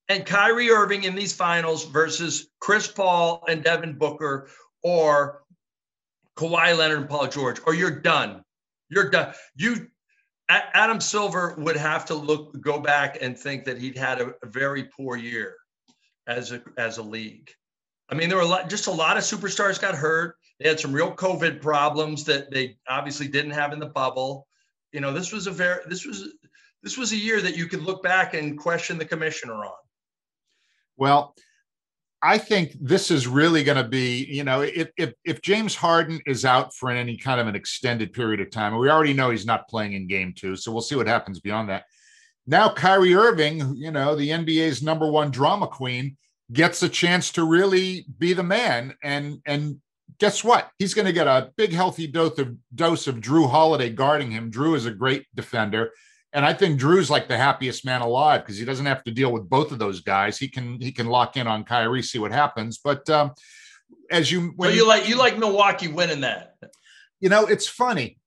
and 0.10 0.26
Kyrie 0.26 0.70
Irving 0.70 1.04
in 1.04 1.16
these 1.16 1.34
finals 1.34 1.86
versus 1.86 2.48
Chris 2.60 2.88
Paul 2.88 3.44
and 3.48 3.64
Devin 3.64 3.98
Booker 3.98 4.50
or 4.84 5.44
Kawhi 6.38 6.78
Leonard 6.78 7.00
and 7.00 7.10
Paul 7.10 7.28
George, 7.28 7.60
or 7.66 7.74
you're 7.74 8.00
done. 8.00 8.44
You're 8.90 9.10
done. 9.10 9.34
You 9.56 9.88
Adam 10.50 11.02
Silver 11.02 11.56
would 11.58 11.76
have 11.76 12.06
to 12.06 12.16
look 12.16 12.60
go 12.62 12.80
back 12.80 13.18
and 13.22 13.38
think 13.38 13.66
that 13.66 13.78
he'd 13.78 13.98
had 13.98 14.22
a, 14.22 14.34
a 14.42 14.46
very 14.46 14.84
poor 14.84 15.18
year 15.18 15.56
as 16.26 16.52
a 16.52 16.62
as 16.78 16.98
a 17.00 17.04
league. 17.04 17.52
I 18.10 18.16
mean, 18.16 18.30
there 18.30 18.38
were 18.38 18.44
a 18.44 18.48
lot, 18.48 18.70
just 18.70 18.88
a 18.88 18.92
lot 18.92 19.18
of 19.18 19.24
superstars 19.24 19.80
got 19.80 19.96
hurt. 19.96 20.38
They 20.60 20.70
had 20.70 20.80
some 20.80 20.94
real 20.94 21.14
COVID 21.14 21.62
problems 21.62 22.24
that 22.26 22.50
they 22.52 22.78
obviously 22.88 23.28
didn't 23.28 23.52
have 23.52 23.74
in 23.74 23.80
the 23.80 23.88
bubble. 23.88 24.48
You 24.92 25.02
know, 25.02 25.14
this 25.14 25.32
was 25.32 25.48
a 25.48 25.52
very 25.52 25.82
this 25.88 26.06
was 26.06 26.30
this 26.82 26.98
was 26.98 27.12
a 27.12 27.18
year 27.18 27.42
that 27.42 27.58
you 27.58 27.68
could 27.68 27.82
look 27.82 28.02
back 28.02 28.34
and 28.34 28.58
question 28.58 28.98
the 28.98 29.06
commissioner 29.06 29.56
on. 29.56 29.74
Well, 30.96 31.36
I 32.22 32.38
think 32.40 32.76
this 32.82 33.12
is 33.12 33.28
really 33.28 33.64
going 33.64 33.78
to 33.78 33.88
be, 33.88 34.26
you 34.26 34.44
know, 34.44 34.62
if, 34.62 34.90
if, 34.98 35.14
if 35.24 35.42
James 35.42 35.76
Harden 35.76 36.20
is 36.26 36.46
out 36.46 36.74
for 36.74 36.90
any 36.90 37.16
kind 37.16 37.40
of 37.40 37.48
an 37.48 37.56
extended 37.56 38.12
period 38.12 38.42
of 38.42 38.50
time, 38.50 38.76
we 38.78 38.90
already 38.90 39.14
know 39.14 39.30
he's 39.30 39.46
not 39.46 39.68
playing 39.68 39.94
in 39.94 40.08
game 40.08 40.34
two, 40.36 40.56
so 40.56 40.72
we'll 40.72 40.82
see 40.82 40.96
what 40.96 41.08
happens 41.08 41.40
beyond 41.40 41.70
that. 41.70 41.84
Now, 42.48 42.74
Kyrie 42.74 43.14
Irving, 43.14 43.76
you 43.76 43.92
know, 43.92 44.16
the 44.16 44.30
NBA's 44.30 44.82
number 44.82 45.12
one 45.12 45.30
drama 45.30 45.68
queen, 45.68 46.18
gets 46.52 46.82
a 46.84 46.90
chance 46.90 47.32
to 47.34 47.44
really 47.44 48.06
be 48.18 48.34
the 48.34 48.44
man. 48.44 48.96
And 49.04 49.40
and 49.46 49.82
guess 50.20 50.44
what? 50.44 50.70
He's 50.80 50.94
going 50.94 51.06
to 51.06 51.14
get 51.14 51.28
a 51.28 51.52
big, 51.58 51.74
healthy 51.74 52.08
dose 52.08 52.38
of 52.40 52.56
dose 52.74 53.08
of 53.08 53.16
Jrue 53.18 53.50
Holiday 53.50 53.90
guarding 53.90 54.32
him. 54.32 54.52
Jrue 54.52 54.76
is 54.76 54.86
a 54.86 54.92
great 54.92 55.26
defender. 55.36 55.92
And 56.34 56.46
I 56.46 56.54
think 56.54 56.80
Jrue's 56.80 57.10
like 57.10 57.28
the 57.28 57.38
happiest 57.38 57.86
man 57.86 58.02
alive 58.02 58.42
because 58.42 58.58
he 58.58 58.66
doesn't 58.66 58.86
have 58.86 59.04
to 59.06 59.12
deal 59.12 59.32
with 59.32 59.50
both 59.50 59.72
of 59.72 59.80
those 59.80 60.02
guys. 60.02 60.38
He 60.38 60.48
can 60.48 60.80
he 60.80 60.92
can 60.92 61.08
lock 61.08 61.38
in 61.38 61.48
on 61.48 61.64
Kyrie, 61.64 62.04
see 62.04 62.20
what 62.20 62.32
happens. 62.32 62.80
But 62.84 63.10
um, 63.10 63.32
as 64.12 64.32
you 64.32 64.54
when 64.56 64.72
so 64.72 64.76
you 64.76 64.88
like 64.88 65.08
you 65.08 65.18
like 65.18 65.38
Milwaukee 65.38 65.88
winning 65.88 66.22
that. 66.22 66.56
You 67.20 67.30
know, 67.30 67.46
it's 67.46 67.68
funny 67.68 68.20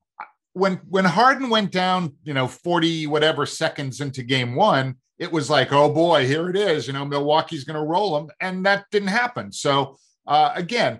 when 0.53 0.81
when 0.89 1.05
Harden 1.05 1.49
went 1.49 1.71
down, 1.71 2.15
you 2.23 2.33
know, 2.33 2.47
40 2.47 3.07
whatever 3.07 3.45
seconds 3.45 4.01
into 4.01 4.23
game 4.23 4.55
one, 4.55 4.95
it 5.21 5.31
was 5.31 5.51
like, 5.51 5.71
oh 5.71 5.87
boy, 5.87 6.25
here 6.25 6.49
it 6.49 6.55
is. 6.55 6.87
You 6.87 6.93
know, 6.93 7.05
Milwaukee's 7.05 7.63
going 7.63 7.79
to 7.79 7.85
roll 7.85 8.15
them, 8.15 8.31
and 8.41 8.65
that 8.65 8.85
didn't 8.91 9.09
happen. 9.09 9.51
So 9.51 9.97
uh, 10.25 10.51
again, 10.55 10.99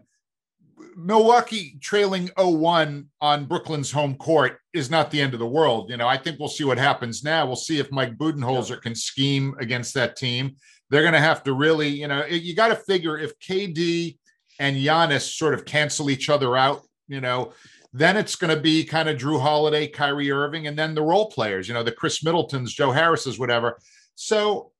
Milwaukee 0.95 1.79
trailing 1.81 2.27
0-1 2.38 3.07
on 3.19 3.45
Brooklyn's 3.45 3.91
home 3.91 4.13
court 4.15 4.60
is 4.73 4.91
not 4.91 5.10
the 5.10 5.19
end 5.19 5.34
of 5.34 5.39
the 5.39 5.47
world. 5.47 5.89
You 5.89 5.97
know, 5.97 6.07
I 6.07 6.17
think 6.17 6.39
we'll 6.39 6.49
see 6.49 6.63
what 6.63 6.77
happens 6.77 7.23
now. 7.23 7.47
We'll 7.47 7.55
see 7.55 7.79
if 7.79 7.91
Mike 7.91 8.15
Budenholzer 8.15 8.75
yeah. 8.75 8.81
can 8.84 8.93
scheme 8.93 9.55
against 9.60 9.95
that 9.95 10.15
team. 10.15 10.55
They're 10.91 11.01
going 11.01 11.13
to 11.13 11.19
have 11.19 11.41
to 11.45 11.53
really, 11.53 11.88
you 11.88 12.07
know, 12.07 12.23
you 12.25 12.55
got 12.55 12.67
to 12.67 12.75
figure 12.75 13.17
if 13.17 13.39
KD 13.39 14.19
and 14.60 14.77
Giannis 14.77 15.36
sort 15.36 15.55
of 15.55 15.65
cancel 15.65 16.12
each 16.12 16.29
other 16.29 16.55
out, 16.55 16.84
you 17.07 17.21
know, 17.21 17.53
then 17.91 18.17
it's 18.17 18.36
going 18.36 18.55
to 18.55 18.62
be 18.62 18.84
kind 18.84 19.10
of 19.10 19.17
Jrue 19.17 19.41
Holiday, 19.41 19.88
Kyrie 19.88 20.31
Irving, 20.31 20.67
and 20.67 20.77
then 20.77 20.93
the 20.93 21.01
role 21.01 21.31
players, 21.31 21.67
you 21.67 21.73
know, 21.73 21.81
the 21.81 21.91
Khris 21.91 22.23
Middletons, 22.23 22.71
Joe 22.71 22.91
Harris's, 22.91 23.39
whatever. 23.39 23.79
So, 24.25 24.71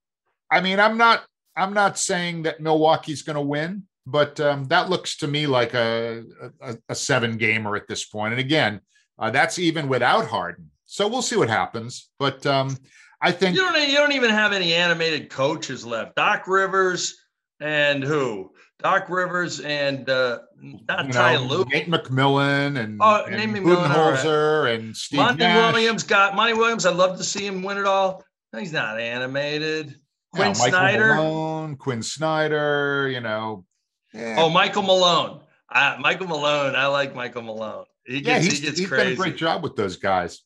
I 0.51 0.62
mean, 0.62 0.80
I'm 0.80 0.97
not, 0.97 1.25
I'm 1.56 1.73
not 1.73 1.97
saying 1.97 2.43
that 2.43 2.62
Milwaukee's 2.62 3.21
going 3.21 3.36
to 3.36 3.41
win 3.41 3.84
but 4.06 4.39
um, 4.39 4.65
that 4.65 4.89
looks 4.89 5.17
to 5.17 5.27
me 5.27 5.47
like 5.47 5.73
a, 5.73 6.23
a, 6.62 6.77
a, 6.89 6.95
seven 6.95 7.38
gamer 7.38 7.75
at 7.75 7.88
this 7.88 8.06
point. 8.06 8.34
And 8.34 8.39
again, 8.39 8.82
uh, 9.19 9.30
that's 9.30 9.60
even 9.60 9.88
without 9.88 10.27
Harden. 10.27 10.71
So 10.86 11.08
we'll 11.08 11.21
see 11.21 11.36
what 11.36 11.49
happens. 11.49 12.10
But 12.17 12.45
um, 12.45 12.75
I 13.21 13.32
think 13.32 13.56
you 13.56 13.62
don't 13.62 13.89
you 13.89 13.97
don't 13.97 14.12
even 14.13 14.32
have 14.32 14.54
any 14.54 14.73
animated 14.73 15.30
coaches 15.30 15.86
left. 15.86 16.15
Doc 16.15 16.47
Rivers 16.47 17.15
and 17.60 18.04
who? 18.04 18.51
Doc 18.80 19.10
Rivers 19.10 19.60
and 19.60 20.10
uh, 20.10 20.39
not 20.60 21.06
you 21.06 21.13
Ty 21.13 21.38
Lue. 21.38 21.65
Nate 21.65 21.88
McMillan 21.88 22.80
and, 22.80 22.97
oh, 22.99 23.25
and 23.25 23.56
Budenholzer 23.56 24.63
right. 24.63 24.80
and 24.80 24.97
Steve 24.97 25.19
Monty 25.19 25.43
Nash. 25.43 25.73
Williams 25.73 26.04
got 26.04 26.36
Monty 26.36 26.54
Williams. 26.54 26.88
I'd 26.88 26.95
love 26.95 27.17
to 27.17 27.23
see 27.23 27.45
him 27.45 27.62
win 27.62 27.77
it 27.77 27.86
all. 27.86 28.23
He's 28.58 28.74
not 28.74 29.00
animated. 29.00 29.96
Quin 30.34 30.48
yeah, 30.48 30.54
Snyder, 30.54 31.16
Malone, 31.16 31.76
Quin 31.76 32.02
Snyder, 32.02 33.10
you 33.10 33.20
know, 33.20 33.66
yeah. 34.14 34.36
Oh, 34.40 34.50
Michael 34.50 34.84
Malone. 34.84 35.42
Uh, 35.72 35.98
Michael 36.00 36.28
Malone. 36.28 36.76
I 36.76 36.88
like 36.88 37.16
Michael 37.16 37.44
Malone. 37.44 37.86
He 38.06 38.22
gets, 38.22 38.28
yeah, 38.28 38.50
he's, 38.50 38.60
he 38.60 38.66
gets 38.66 38.80
he's 38.80 38.88
crazy. 38.88 39.04
done 39.04 39.14
a 39.14 39.16
great 39.16 39.38
job 39.38 39.64
with 39.64 39.76
those 39.76 39.98
guys. 39.98 40.40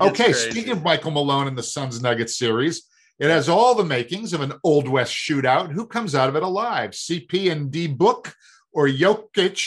Okay, 0.00 0.24
crazy. 0.24 0.50
speaking 0.50 0.72
of 0.72 0.82
Michael 0.82 1.10
Malone 1.10 1.46
and 1.46 1.56
the 1.56 1.62
Suns 1.62 2.00
Nuggets 2.00 2.36
series, 2.36 2.84
it 3.18 3.28
has 3.28 3.48
all 3.48 3.74
the 3.74 3.84
makings 3.84 4.32
of 4.32 4.40
an 4.40 4.54
Old 4.64 4.88
West 4.88 5.14
shootout. 5.14 5.70
Who 5.70 5.86
comes 5.86 6.14
out 6.14 6.28
of 6.28 6.36
it 6.36 6.42
alive? 6.42 6.90
CP 6.90 7.52
and 7.52 7.70
D 7.70 7.86
Book 7.86 8.34
or 8.72 8.88
Jokic? 8.88 9.62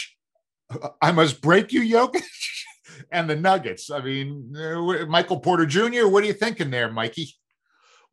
I 1.02 1.12
must 1.12 1.42
break 1.42 1.72
you, 1.72 1.82
Jokic, 1.82 2.24
and 3.12 3.30
the 3.30 3.36
Nuggets. 3.36 3.92
I 3.92 4.02
mean, 4.02 4.56
uh, 4.58 5.06
Michael 5.06 5.40
Porter 5.40 5.66
Jr. 5.66 6.08
What 6.08 6.24
are 6.24 6.28
you 6.28 6.34
thinking 6.34 6.72
there, 6.72 6.92
Mikey? 6.92 7.30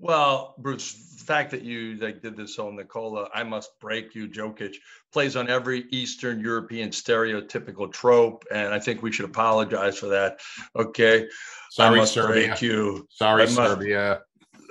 Well, 0.02 0.56
Bruce, 0.58 0.94
the 0.94 1.24
fact 1.24 1.52
that 1.52 1.62
you 1.62 1.94
like 1.94 2.22
did 2.22 2.36
this 2.36 2.58
on 2.58 2.74
Nikola, 2.74 3.28
I 3.32 3.44
must 3.44 3.78
break 3.78 4.16
you, 4.16 4.26
Jokic 4.26 4.74
plays 5.12 5.36
on 5.36 5.48
every 5.48 5.84
Eastern 5.90 6.40
European 6.40 6.90
stereotypical 6.90 7.90
trope, 7.90 8.44
and 8.50 8.74
I 8.74 8.80
think 8.80 9.00
we 9.00 9.12
should 9.12 9.26
apologize 9.26 9.96
for 9.96 10.08
that. 10.08 10.40
Okay, 10.74 11.28
sorry, 11.70 11.98
I 11.98 12.00
must 12.00 12.14
Serbia. 12.14 12.48
Break 12.48 12.62
you. 12.62 13.06
Sorry, 13.10 13.44
must... 13.44 13.54
Serbia. 13.54 14.22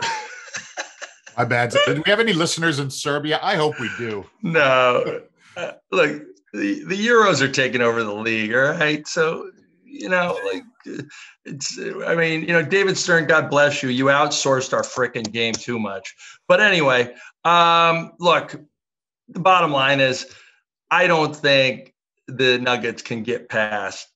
My 1.38 1.46
bad. 1.46 1.74
Do 1.86 2.04
we 2.06 2.12
have 2.12 2.20
any 2.20 2.34
listeners 2.34 2.80
in 2.80 2.90
Serbia? 2.90 3.40
I 3.42 3.56
hope 3.56 3.80
we 3.80 3.90
do. 3.98 4.26
No, 4.42 5.22
uh, 5.56 5.72
look, 5.94 6.24
the 6.52 6.84
the 6.84 7.08
Euros 7.08 7.40
are 7.40 7.48
taking 7.48 7.80
over 7.80 8.04
the 8.04 8.14
league. 8.14 8.54
All 8.54 8.72
right, 8.72 9.08
so 9.08 9.50
you 9.86 10.10
know, 10.10 10.38
like 10.52 10.64
it's, 11.46 11.80
I 12.06 12.16
mean, 12.16 12.42
you 12.42 12.54
know, 12.54 12.64
David 12.64 12.98
Stern, 12.98 13.28
God 13.28 13.50
bless 13.50 13.82
you. 13.84 13.90
You 13.90 14.06
outsourced 14.06 14.74
our 14.74 14.84
freaking 14.84 15.32
game 15.32 15.54
too 15.54 15.80
much. 15.80 16.14
But 16.48 16.62
anyway, 16.62 17.14
um, 17.44 18.12
look, 18.20 18.56
the 19.30 19.40
bottom 19.40 19.72
line 19.72 20.00
is, 20.00 20.28
I 20.90 21.08
don't 21.08 21.36
think 21.36 21.94
the 22.28 22.60
Nuggets 22.60 23.02
can 23.02 23.24
get 23.24 23.50
past 23.50 24.08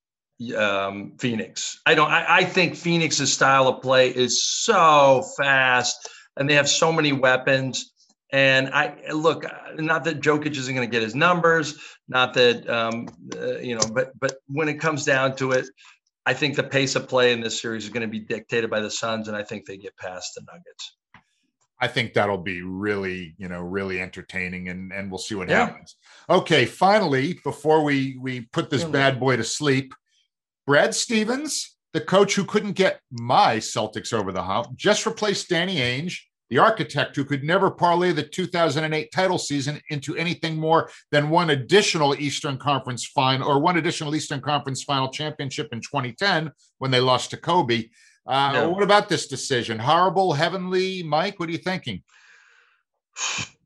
um, 0.58 1.14
Phoenix. 1.20 1.80
I 1.86 1.96
don't. 1.96 2.12
I, 2.12 2.38
I 2.38 2.44
think 2.44 2.76
Phoenix's 2.76 3.32
style 3.32 3.68
of 3.68 3.82
play 3.82 4.10
is 4.10 4.44
so 4.44 5.24
fast, 5.38 6.10
and 6.38 6.50
they 6.50 6.56
have 6.56 6.70
so 6.70 6.92
many 6.92 7.14
weapons. 7.14 7.92
And 8.32 8.70
I 8.70 8.96
look, 9.14 9.46
not 9.78 10.04
that 10.04 10.20
Jokic 10.20 10.58
isn't 10.58 10.76
going 10.76 10.88
to 10.88 10.92
get 10.92 11.04
his 11.04 11.16
numbers, 11.16 11.80
not 12.10 12.34
that 12.34 12.70
um, 12.70 13.08
uh, 13.38 13.60
you 13.60 13.76
know, 13.76 13.88
but 13.94 14.12
but 14.20 14.38
when 14.48 14.68
it 14.68 14.76
comes 14.76 15.06
down 15.06 15.36
to 15.38 15.52
it, 15.52 15.68
I 16.26 16.34
think 16.34 16.56
the 16.56 16.64
pace 16.64 16.96
of 16.96 17.08
play 17.08 17.34
in 17.34 17.42
this 17.42 17.62
series 17.62 17.84
is 17.84 17.90
going 17.90 18.02
to 18.02 18.08
be 18.08 18.20
dictated 18.20 18.70
by 18.70 18.80
the 18.80 18.90
Suns, 18.90 19.28
and 19.28 19.38
I 19.38 19.44
think 19.44 19.66
they 19.66 19.78
get 19.78 19.96
past 19.98 20.34
the 20.36 20.42
Nuggets. 20.42 20.98
I 21.80 21.88
think 21.88 22.14
that'll 22.14 22.38
be 22.38 22.62
really, 22.62 23.36
you 23.38 23.48
know, 23.48 23.62
really 23.62 24.02
entertaining, 24.02 24.70
and 24.70 24.92
and 24.92 25.12
we'll 25.12 25.20
see 25.20 25.36
what 25.36 25.50
yeah. 25.50 25.66
happens. 25.66 25.98
Okay, 26.30 26.66
finally, 26.66 27.40
before 27.44 27.84
we 27.84 28.18
we 28.20 28.42
put 28.42 28.70
this 28.70 28.84
bad 28.84 29.20
boy 29.20 29.36
to 29.36 29.44
sleep, 29.44 29.94
Brad 30.66 30.96
Stevens, 30.96 31.76
the 31.94 32.02
coach 32.02 32.36
who 32.36 32.46
couldn't 32.46 32.74
get 32.74 33.02
my 33.12 33.58
Celtics 33.58 34.14
over 34.14 34.32
the 34.32 34.44
hump, 34.44 34.76
just 34.76 35.06
replaced 35.06 35.50
Danny 35.50 35.78
Ainge 35.78 36.18
the 36.50 36.58
architect 36.58 37.16
who 37.16 37.26
could 37.26 37.44
never 37.44 37.72
parlay 37.72 38.12
the 38.12 38.24
2008 38.24 39.12
title 39.12 39.38
season 39.38 39.80
into 39.90 40.16
anything 40.16 40.58
more 40.58 40.90
than 41.12 41.30
one 41.30 41.50
additional 41.50 42.16
Eastern 42.16 42.58
Conference 42.58 43.06
final 43.06 43.48
or 43.48 43.60
one 43.60 43.78
additional 43.78 44.16
Eastern 44.16 44.42
Conference 44.42 44.84
final 44.84 45.10
championship 45.10 45.70
in 45.72 45.82
2010 45.82 46.52
when 46.78 46.92
they 46.92 47.00
lost 47.00 47.32
to 47.32 47.38
Kobe. 47.38 47.90
Uh, 48.28 48.52
no. 48.54 48.70
What 48.70 48.84
about 48.84 49.10
this 49.10 49.28
decision? 49.28 49.80
Horrible, 49.80 50.34
heavenly, 50.34 51.04
Mike? 51.04 51.40
What 51.40 51.50
are 51.50 51.52
you 51.52 51.58
thinking? 51.58 52.02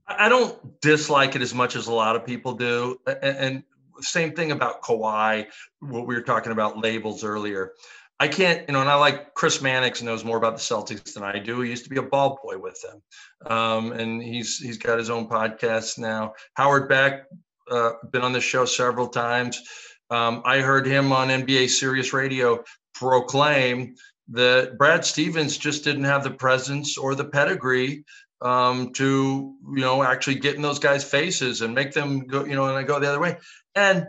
I 0.07 0.27
don't 0.27 0.81
dislike 0.81 1.35
it 1.35 1.41
as 1.41 1.53
much 1.53 1.75
as 1.75 1.87
a 1.87 1.93
lot 1.93 2.15
of 2.15 2.25
people 2.25 2.53
do. 2.53 2.99
And, 3.21 3.63
same 4.01 4.31
thing 4.31 4.53
about 4.53 4.81
Kawhi, 4.81 5.45
what 5.81 6.07
we 6.07 6.15
were 6.15 6.21
talking 6.21 6.53
about 6.53 6.77
labels 6.77 7.25
earlier. 7.25 7.73
I 8.19 8.27
can't, 8.27 8.67
you 8.67 8.73
know, 8.73 8.81
and 8.81 8.89
I 8.89 8.95
like 8.95 9.33
Chris 9.33 9.61
Mannix 9.61 10.01
knows 10.01 10.25
more 10.25 10.37
about 10.37 10.55
the 10.55 10.61
Celtics 10.61 11.13
than 11.13 11.23
I 11.23 11.39
do. 11.39 11.61
He 11.61 11.69
used 11.69 11.85
to 11.85 11.89
be 11.89 11.97
a 11.97 12.03
ball 12.03 12.37
boy 12.43 12.57
with 12.57 12.81
them, 12.81 13.01
um, 13.49 13.93
and 13.93 14.21
he's 14.21 14.57
he's 14.57 14.77
got 14.77 14.99
his 14.99 15.09
own 15.09 15.29
podcast 15.29 15.97
now. 15.97 16.33
Howard 16.55 16.89
Beck, 16.89 17.27
uh, 17.71 17.91
been 18.11 18.21
on 18.21 18.33
the 18.33 18.41
show 18.41 18.65
several 18.65 19.07
times. 19.07 19.61
Um, 20.09 20.41
I 20.43 20.59
heard 20.59 20.85
him 20.85 21.13
on 21.13 21.29
NBA 21.29 21.69
Sirius 21.69 22.11
Radio 22.11 22.63
proclaim 22.93 23.95
that 24.29 24.77
Brad 24.77 25.05
Stevens 25.05 25.57
just 25.57 25.83
didn't 25.83 26.03
have 26.03 26.23
the 26.23 26.31
presence 26.31 26.97
or 26.97 27.15
the 27.15 27.25
pedigree 27.25 28.03
um, 28.41 28.91
to, 28.93 29.55
you 29.75 29.81
know, 29.81 30.03
actually 30.03 30.35
get 30.35 30.55
in 30.55 30.61
those 30.61 30.79
guys' 30.79 31.03
faces 31.03 31.61
and 31.61 31.73
make 31.73 31.93
them 31.93 32.25
go, 32.27 32.45
you 32.45 32.55
know, 32.55 32.65
and 32.65 32.77
I 32.77 32.83
go 32.83 32.99
the 32.99 33.09
other 33.09 33.19
way. 33.19 33.37
And 33.75 34.05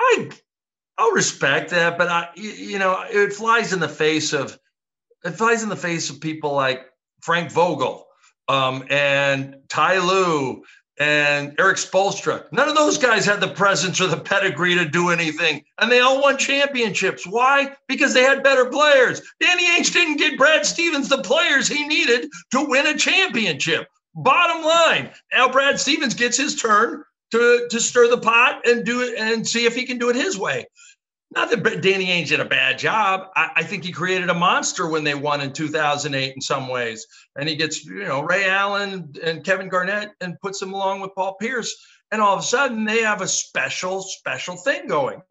I 0.00 0.30
I'll 0.96 1.12
respect 1.12 1.70
that, 1.70 1.98
but 1.98 2.08
I, 2.08 2.28
you 2.36 2.78
know, 2.78 3.04
it 3.08 3.32
flies 3.32 3.72
in 3.72 3.80
the 3.80 3.88
face 3.88 4.32
of 4.32 4.58
it 5.24 5.32
flies 5.32 5.62
in 5.62 5.68
the 5.68 5.76
face 5.76 6.10
of 6.10 6.20
people 6.20 6.52
like 6.52 6.86
Frank 7.20 7.50
Vogel 7.50 8.06
um, 8.48 8.84
and 8.90 9.56
Ty 9.68 9.98
Lue 10.00 10.62
and 10.98 11.54
Erik 11.58 11.78
Spoelstra. 11.78 12.44
None 12.52 12.68
of 12.68 12.76
those 12.76 12.98
guys 12.98 13.24
had 13.24 13.40
the 13.40 13.48
presence 13.48 14.00
or 14.00 14.06
the 14.06 14.18
pedigree 14.18 14.74
to 14.76 14.84
do 14.84 15.10
anything, 15.10 15.64
and 15.80 15.90
they 15.90 16.00
all 16.00 16.22
won 16.22 16.38
championships. 16.38 17.26
Why? 17.26 17.74
Because 17.88 18.14
they 18.14 18.22
had 18.22 18.44
better 18.44 18.66
players. 18.66 19.20
Danny 19.40 19.66
Ainge 19.66 19.92
didn't 19.92 20.18
get 20.18 20.38
Brad 20.38 20.64
Stevens 20.64 21.08
the 21.08 21.22
players 21.22 21.66
he 21.66 21.86
needed 21.88 22.28
to 22.52 22.64
win 22.68 22.86
a 22.86 22.96
championship. 22.96 23.88
Bottom 24.14 24.62
line. 24.62 25.10
Now 25.32 25.48
Brad 25.48 25.80
Stevens 25.80 26.14
gets 26.14 26.36
his 26.36 26.54
turn 26.54 27.02
to 27.32 27.66
to 27.70 27.80
stir 27.80 28.08
the 28.08 28.18
pot 28.18 28.66
and 28.68 28.84
do 28.84 29.00
it 29.00 29.18
and 29.18 29.46
see 29.46 29.66
if 29.66 29.74
he 29.74 29.84
can 29.84 29.98
do 29.98 30.10
it 30.10 30.16
his 30.16 30.38
way. 30.38 30.66
Not 31.34 31.50
that 31.50 31.82
Danny 31.82 32.06
Ainge 32.06 32.28
did 32.28 32.40
a 32.40 32.44
bad 32.44 32.78
job. 32.78 33.28
I, 33.34 33.50
I, 33.56 33.62
think 33.64 33.82
he 33.82 33.90
created 33.90 34.30
a 34.30 34.34
monster 34.34 34.88
when 34.88 35.02
they 35.02 35.14
won 35.14 35.40
in 35.40 35.52
2008 35.52 36.34
in 36.34 36.40
some 36.40 36.68
ways. 36.68 37.06
And 37.36 37.48
he 37.48 37.56
gets, 37.56 37.84
you 37.84 38.04
know, 38.04 38.22
Ray 38.22 38.48
Allen 38.48 39.12
and 39.22 39.44
Kevin 39.44 39.68
Garnett 39.68 40.12
and 40.20 40.38
puts 40.40 40.60
them 40.60 40.72
along 40.72 41.00
with 41.00 41.14
Paul 41.14 41.34
Pierce. 41.40 41.74
And 42.12 42.22
all 42.22 42.34
of 42.34 42.40
a 42.40 42.44
sudden 42.44 42.84
they 42.84 43.02
have 43.02 43.20
a 43.20 43.26
special, 43.26 44.02
special 44.02 44.56
thing 44.56 44.86
going. 44.86 45.22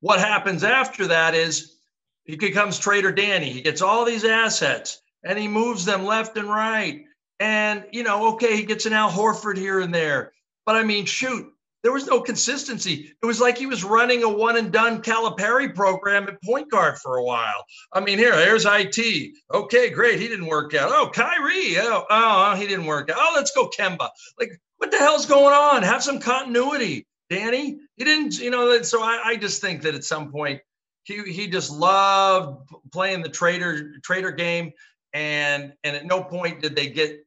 What 0.00 0.20
happens 0.20 0.64
after 0.64 1.06
that 1.06 1.34
is 1.34 1.76
he 2.24 2.36
becomes 2.36 2.78
Trader 2.78 3.12
Danny. 3.12 3.50
He 3.50 3.62
gets 3.62 3.80
all 3.80 4.04
these 4.04 4.24
assets 4.24 5.00
and 5.24 5.38
he 5.38 5.48
moves 5.48 5.86
them 5.86 6.04
left 6.04 6.36
and 6.36 6.50
right. 6.50 7.04
And, 7.40 7.86
you 7.90 8.02
know, 8.02 8.34
okay, 8.34 8.54
he 8.54 8.64
gets 8.64 8.84
an 8.84 8.92
Al 8.92 9.10
Horford 9.10 9.56
here 9.56 9.80
and 9.80 9.94
there. 9.94 10.32
But 10.66 10.76
I 10.76 10.82
mean, 10.82 11.06
shoot, 11.06 11.50
there 11.88 11.94
was 11.94 12.06
no 12.06 12.20
consistency. 12.20 13.14
It 13.22 13.24
was 13.24 13.40
like 13.40 13.56
he 13.56 13.64
was 13.64 13.82
running 13.82 14.22
a 14.22 14.28
one 14.28 14.58
and 14.58 14.70
done 14.70 15.00
Calipari 15.00 15.74
program 15.74 16.28
at 16.28 16.42
point 16.42 16.70
guard 16.70 16.98
for 16.98 17.16
a 17.16 17.24
while. 17.24 17.64
I 17.90 18.00
mean, 18.00 18.18
here, 18.18 18.36
here's 18.36 18.66
IT. 18.66 19.32
Okay, 19.54 19.88
great. 19.88 20.20
He 20.20 20.28
didn't 20.28 20.48
work 20.48 20.74
out. 20.74 20.90
Oh, 20.92 21.08
Kyrie. 21.10 21.78
Oh, 21.78 22.04
oh, 22.10 22.54
he 22.56 22.66
didn't 22.66 22.84
work 22.84 23.08
out. 23.08 23.16
Oh, 23.18 23.32
let's 23.34 23.52
go 23.52 23.70
Kemba. 23.70 24.10
Like, 24.38 24.60
what 24.76 24.90
the 24.90 24.98
hell's 24.98 25.24
going 25.24 25.54
on? 25.54 25.82
Have 25.82 26.02
some 26.02 26.20
continuity, 26.20 27.06
Danny. 27.30 27.78
He 27.96 28.04
didn't, 28.04 28.38
you 28.38 28.50
know. 28.50 28.82
So 28.82 29.02
I, 29.02 29.22
I 29.24 29.36
just 29.36 29.62
think 29.62 29.80
that 29.80 29.94
at 29.94 30.04
some 30.04 30.30
point 30.30 30.60
he 31.04 31.22
he 31.22 31.48
just 31.48 31.70
loved 31.70 32.68
playing 32.92 33.22
the 33.22 33.30
trader 33.30 33.94
trader 34.04 34.32
game, 34.32 34.72
and 35.14 35.72
and 35.84 35.96
at 35.96 36.04
no 36.04 36.22
point 36.22 36.60
did 36.60 36.76
they 36.76 36.90
get 36.90 37.24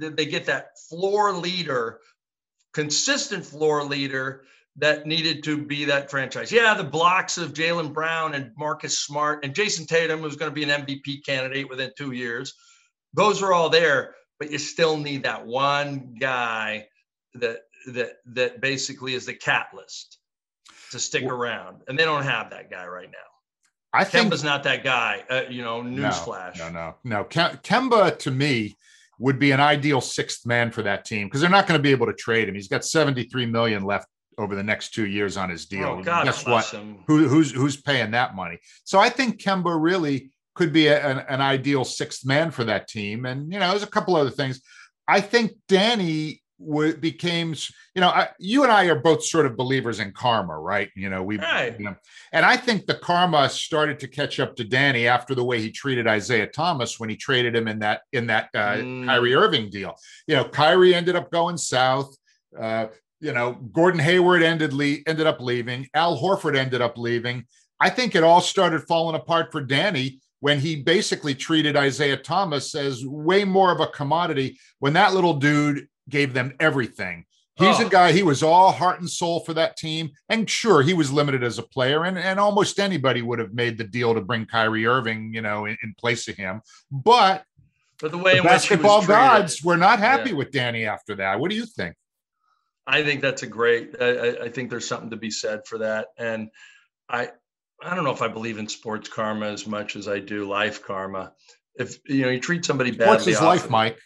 did 0.00 0.16
they 0.16 0.26
get 0.26 0.46
that 0.46 0.76
floor 0.88 1.32
leader 1.32 2.00
consistent 2.72 3.44
floor 3.44 3.84
leader 3.84 4.44
that 4.76 5.06
needed 5.06 5.42
to 5.44 5.58
be 5.58 5.84
that 5.84 6.10
franchise. 6.10 6.50
Yeah, 6.50 6.74
the 6.74 6.84
blocks 6.84 7.36
of 7.36 7.52
Jaylen 7.52 7.92
Brown 7.92 8.34
and 8.34 8.52
Marcus 8.56 8.98
Smart 8.98 9.44
and 9.44 9.54
Jayson 9.54 9.86
Tatum 9.86 10.22
was 10.22 10.36
going 10.36 10.50
to 10.50 10.54
be 10.54 10.62
an 10.62 10.70
MVP 10.70 11.24
candidate 11.24 11.68
within 11.68 11.90
two 11.96 12.12
years. 12.12 12.54
Those 13.12 13.42
are 13.42 13.52
all 13.52 13.68
there, 13.68 14.14
but 14.38 14.50
you 14.50 14.58
still 14.58 14.96
need 14.96 15.24
that 15.24 15.46
one 15.46 16.16
guy 16.18 16.86
that 17.34 17.60
that 17.88 18.16
that 18.26 18.60
basically 18.60 19.14
is 19.14 19.26
the 19.26 19.34
catalyst 19.34 20.18
to 20.92 20.98
stick 20.98 21.24
well, 21.24 21.36
around, 21.36 21.82
and 21.88 21.98
they 21.98 22.04
don't 22.04 22.22
have 22.22 22.50
that 22.50 22.70
guy 22.70 22.86
right 22.86 23.10
now. 23.10 23.18
I 23.92 24.04
think 24.04 24.32
Kemba's 24.32 24.44
not 24.44 24.62
that 24.62 24.84
guy. 24.84 25.22
Uh, 25.28 25.42
you 25.50 25.62
know, 25.62 25.82
newsflash. 25.82 26.58
No, 26.58 26.70
no, 26.70 26.94
no, 27.04 27.18
no. 27.18 27.24
Kemba 27.24 28.18
to 28.20 28.30
me 28.30 28.76
would 29.18 29.38
be 29.38 29.52
an 29.52 29.60
ideal 29.60 30.00
sixth 30.00 30.46
man 30.46 30.70
for 30.70 30.82
that 30.82 31.04
team 31.04 31.26
because 31.26 31.40
they're 31.40 31.50
not 31.50 31.66
going 31.66 31.78
to 31.78 31.82
be 31.82 31.90
able 31.90 32.06
to 32.06 32.12
trade 32.12 32.48
him. 32.48 32.54
He's 32.54 32.68
got 32.68 32.84
73 32.84 33.46
million 33.46 33.84
left 33.84 34.06
over 34.38 34.54
the 34.54 34.62
next 34.62 34.94
two 34.94 35.06
years 35.06 35.36
on 35.36 35.50
his 35.50 35.66
deal. 35.66 35.98
Oh, 36.00 36.02
God 36.02 36.24
Guess 36.24 36.46
what? 36.46 36.64
Who, 37.06 37.28
who's 37.28 37.52
who's 37.52 37.80
paying 37.80 38.12
that 38.12 38.34
money? 38.34 38.58
So 38.84 38.98
I 38.98 39.08
think 39.10 39.40
Kemba 39.40 39.80
really 39.80 40.30
could 40.54 40.72
be 40.72 40.88
a, 40.88 41.06
an, 41.06 41.18
an 41.28 41.40
ideal 41.40 41.84
sixth 41.84 42.26
man 42.26 42.50
for 42.50 42.64
that 42.64 42.88
team. 42.88 43.26
And 43.26 43.52
you 43.52 43.58
know, 43.58 43.70
there's 43.70 43.82
a 43.82 43.86
couple 43.86 44.16
other 44.16 44.30
things. 44.30 44.60
I 45.06 45.20
think 45.20 45.52
Danny 45.68 46.41
became 47.00 47.54
you 47.94 48.00
know 48.00 48.08
I, 48.08 48.28
you 48.38 48.62
and 48.62 48.72
i 48.72 48.86
are 48.86 48.98
both 48.98 49.24
sort 49.24 49.46
of 49.46 49.56
believers 49.56 50.00
in 50.00 50.12
karma 50.12 50.58
right 50.58 50.90
you 50.94 51.10
know 51.10 51.22
we 51.22 51.38
right. 51.38 51.78
you 51.78 51.86
know 51.86 51.96
and 52.32 52.44
i 52.44 52.56
think 52.56 52.86
the 52.86 52.94
karma 52.94 53.48
started 53.48 53.98
to 54.00 54.08
catch 54.08 54.40
up 54.40 54.56
to 54.56 54.64
danny 54.64 55.06
after 55.06 55.34
the 55.34 55.44
way 55.44 55.60
he 55.60 55.70
treated 55.70 56.06
isaiah 56.06 56.46
thomas 56.46 57.00
when 57.00 57.08
he 57.08 57.16
traded 57.16 57.54
him 57.54 57.68
in 57.68 57.78
that 57.80 58.02
in 58.12 58.26
that 58.26 58.48
uh, 58.54 58.76
mm. 58.76 59.06
kyrie 59.06 59.34
irving 59.34 59.70
deal 59.70 59.94
you 60.26 60.36
know 60.36 60.44
kyrie 60.44 60.94
ended 60.94 61.16
up 61.16 61.30
going 61.30 61.56
south 61.56 62.14
uh, 62.58 62.86
you 63.20 63.32
know 63.32 63.52
gordon 63.72 64.00
hayward 64.00 64.42
ended 64.42 64.72
le- 64.72 64.98
ended 65.06 65.26
up 65.26 65.40
leaving 65.40 65.86
al 65.94 66.18
horford 66.18 66.56
ended 66.56 66.80
up 66.80 66.96
leaving 66.96 67.44
i 67.80 67.90
think 67.90 68.14
it 68.14 68.22
all 68.22 68.40
started 68.40 68.82
falling 68.82 69.16
apart 69.16 69.50
for 69.50 69.60
danny 69.60 70.20
when 70.42 70.58
he 70.58 70.74
basically 70.74 71.36
treated 71.36 71.76
Isaiah 71.76 72.16
Thomas 72.16 72.74
as 72.74 73.06
way 73.06 73.44
more 73.44 73.70
of 73.70 73.78
a 73.78 73.86
commodity 73.86 74.58
when 74.80 74.92
that 74.94 75.14
little 75.14 75.34
dude 75.34 75.86
gave 76.08 76.34
them 76.34 76.54
everything. 76.60 77.24
He's 77.56 77.80
oh. 77.80 77.86
a 77.86 77.90
guy, 77.90 78.12
he 78.12 78.22
was 78.22 78.42
all 78.42 78.72
heart 78.72 79.00
and 79.00 79.08
soul 79.08 79.40
for 79.40 79.52
that 79.54 79.76
team. 79.76 80.10
And 80.28 80.48
sure, 80.48 80.82
he 80.82 80.94
was 80.94 81.12
limited 81.12 81.44
as 81.44 81.58
a 81.58 81.62
player, 81.62 82.04
and, 82.04 82.18
and 82.18 82.40
almost 82.40 82.80
anybody 82.80 83.20
would 83.20 83.38
have 83.38 83.52
made 83.52 83.76
the 83.76 83.84
deal 83.84 84.14
to 84.14 84.22
bring 84.22 84.46
Kyrie 84.46 84.86
Irving, 84.86 85.34
you 85.34 85.42
know, 85.42 85.66
in, 85.66 85.76
in 85.82 85.94
place 85.98 86.28
of 86.28 86.36
him. 86.36 86.62
But, 86.90 87.44
but 88.00 88.10
the 88.10 88.18
way 88.18 88.38
the 88.38 88.42
basketball 88.42 89.06
gods 89.06 89.62
were 89.62 89.76
not 89.76 89.98
happy 89.98 90.30
yeah. 90.30 90.36
with 90.36 90.50
Danny 90.50 90.86
after 90.86 91.14
that. 91.16 91.38
What 91.38 91.50
do 91.50 91.56
you 91.56 91.66
think? 91.66 91.94
I 92.86 93.04
think 93.04 93.20
that's 93.20 93.42
a 93.42 93.46
great. 93.46 93.94
I, 94.00 94.44
I 94.44 94.48
think 94.48 94.70
there's 94.70 94.88
something 94.88 95.10
to 95.10 95.16
be 95.16 95.30
said 95.30 95.60
for 95.66 95.78
that, 95.78 96.08
and 96.18 96.48
I 97.08 97.30
I 97.80 97.94
don't 97.94 98.04
know 98.04 98.10
if 98.10 98.22
I 98.22 98.28
believe 98.28 98.58
in 98.58 98.68
sports 98.68 99.08
karma 99.08 99.46
as 99.46 99.66
much 99.66 99.94
as 99.96 100.08
I 100.08 100.18
do 100.18 100.48
life 100.48 100.82
karma. 100.82 101.32
If 101.76 101.98
you 102.06 102.22
know 102.22 102.30
you 102.30 102.40
treat 102.40 102.64
somebody 102.64 102.90
badly, 102.90 103.06
what's 103.06 103.24
his 103.24 103.40
life, 103.40 103.70
Mike? 103.70 103.98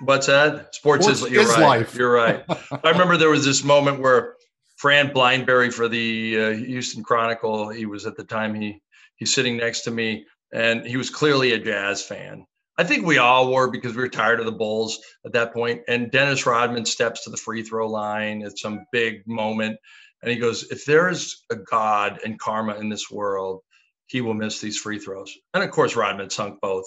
What's 0.00 0.26
that? 0.26 0.74
Sports, 0.74 1.04
Sports 1.04 1.22
is, 1.22 1.30
you're 1.30 1.42
is 1.42 1.48
right. 1.50 1.60
Life. 1.60 1.94
You're 1.94 2.12
right. 2.12 2.44
I 2.84 2.90
remember 2.90 3.16
there 3.16 3.30
was 3.30 3.44
this 3.44 3.64
moment 3.64 4.00
where 4.00 4.36
Fran 4.76 5.10
Blinebury 5.10 5.72
for 5.72 5.88
the 5.88 6.40
uh, 6.40 6.50
Houston 6.52 7.02
Chronicle, 7.02 7.68
he 7.68 7.86
was 7.86 8.06
at 8.06 8.16
the 8.16 8.24
time 8.24 8.54
he 8.54 8.80
he's 9.16 9.34
sitting 9.34 9.58
next 9.58 9.82
to 9.82 9.90
me 9.90 10.24
and 10.52 10.86
he 10.86 10.96
was 10.96 11.10
clearly 11.10 11.52
a 11.52 11.58
jazz 11.58 12.02
fan. 12.02 12.46
I 12.78 12.84
think 12.84 13.04
we 13.04 13.18
all 13.18 13.52
were 13.52 13.70
because 13.70 13.94
we 13.94 14.00
were 14.00 14.08
tired 14.08 14.40
of 14.40 14.46
the 14.46 14.52
Bulls 14.52 14.98
at 15.26 15.32
that 15.32 15.52
point. 15.52 15.82
And 15.86 16.10
Dennis 16.10 16.46
Rodman 16.46 16.86
steps 16.86 17.24
to 17.24 17.30
the 17.30 17.36
free 17.36 17.62
throw 17.62 17.88
line 17.88 18.42
at 18.42 18.58
some 18.58 18.86
big 18.90 19.26
moment 19.26 19.76
and 20.22 20.30
he 20.30 20.38
goes, 20.38 20.64
If 20.70 20.84
there's 20.84 21.44
a 21.50 21.56
God 21.56 22.20
and 22.24 22.38
karma 22.38 22.74
in 22.76 22.88
this 22.88 23.10
world, 23.10 23.60
he 24.06 24.20
will 24.20 24.34
miss 24.34 24.60
these 24.60 24.78
free 24.78 24.98
throws. 24.98 25.32
And 25.54 25.62
of 25.62 25.70
course, 25.70 25.96
Rodman 25.96 26.30
sunk 26.30 26.60
both 26.60 26.84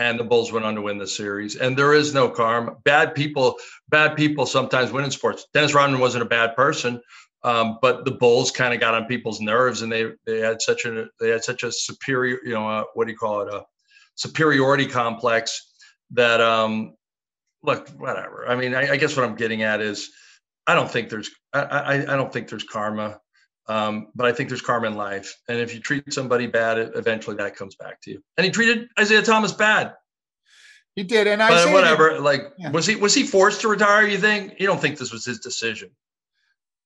and 0.00 0.18
the 0.18 0.24
Bulls 0.24 0.50
went 0.50 0.64
on 0.64 0.74
to 0.74 0.80
win 0.80 0.96
the 0.96 1.06
series. 1.06 1.56
And 1.56 1.76
there 1.76 1.92
is 1.92 2.14
no 2.14 2.30
karma. 2.30 2.74
Bad 2.84 3.14
people, 3.14 3.56
bad 3.90 4.16
people 4.16 4.46
sometimes 4.46 4.90
win 4.90 5.04
in 5.04 5.10
sports. 5.10 5.44
Dennis 5.52 5.74
Rodman 5.74 6.00
wasn't 6.00 6.22
a 6.22 6.26
bad 6.26 6.56
person, 6.56 7.02
um, 7.44 7.78
but 7.82 8.06
the 8.06 8.12
Bulls 8.12 8.50
kind 8.50 8.72
of 8.72 8.80
got 8.80 8.94
on 8.94 9.04
people's 9.04 9.42
nerves, 9.42 9.82
and 9.82 9.92
they 9.92 10.06
they 10.24 10.38
had 10.38 10.62
such 10.62 10.86
a 10.86 11.06
they 11.20 11.28
had 11.28 11.44
such 11.44 11.64
a 11.64 11.70
superior, 11.70 12.38
you 12.44 12.54
know, 12.54 12.66
uh, 12.66 12.84
what 12.94 13.06
do 13.06 13.12
you 13.12 13.18
call 13.18 13.42
it, 13.42 13.52
a 13.52 13.62
superiority 14.14 14.86
complex 14.86 15.70
that 16.12 16.40
um, 16.40 16.94
look, 17.62 17.90
whatever. 17.90 18.48
I 18.48 18.56
mean, 18.56 18.74
I, 18.74 18.92
I 18.92 18.96
guess 18.96 19.14
what 19.16 19.26
I'm 19.26 19.36
getting 19.36 19.62
at 19.62 19.82
is, 19.82 20.10
I 20.66 20.74
don't 20.74 20.90
think 20.90 21.10
there's 21.10 21.30
I, 21.52 21.60
I, 21.60 21.94
I 21.94 22.16
don't 22.16 22.32
think 22.32 22.48
there's 22.48 22.64
karma. 22.64 23.20
Um, 23.70 24.08
but 24.16 24.26
I 24.26 24.32
think 24.32 24.48
there's 24.48 24.60
karma 24.60 24.88
in 24.88 24.96
life. 24.96 25.36
And 25.48 25.58
if 25.58 25.72
you 25.72 25.78
treat 25.78 26.12
somebody 26.12 26.48
bad, 26.48 26.90
eventually 26.96 27.36
that 27.36 27.54
comes 27.54 27.76
back 27.76 28.00
to 28.02 28.10
you. 28.10 28.22
And 28.36 28.44
he 28.44 28.50
treated 28.50 28.88
Isaiah 28.98 29.22
Thomas 29.22 29.52
bad. 29.52 29.94
He 30.96 31.04
did, 31.04 31.28
and 31.28 31.38
but 31.38 31.68
I 31.68 31.72
whatever. 31.72 32.18
Like, 32.18 32.52
yeah. 32.58 32.70
was 32.72 32.84
he 32.84 32.96
was 32.96 33.14
he 33.14 33.22
forced 33.22 33.60
to 33.60 33.68
retire? 33.68 34.04
You 34.08 34.18
think? 34.18 34.54
You 34.58 34.66
don't 34.66 34.80
think 34.80 34.98
this 34.98 35.12
was 35.12 35.24
his 35.24 35.38
decision? 35.38 35.90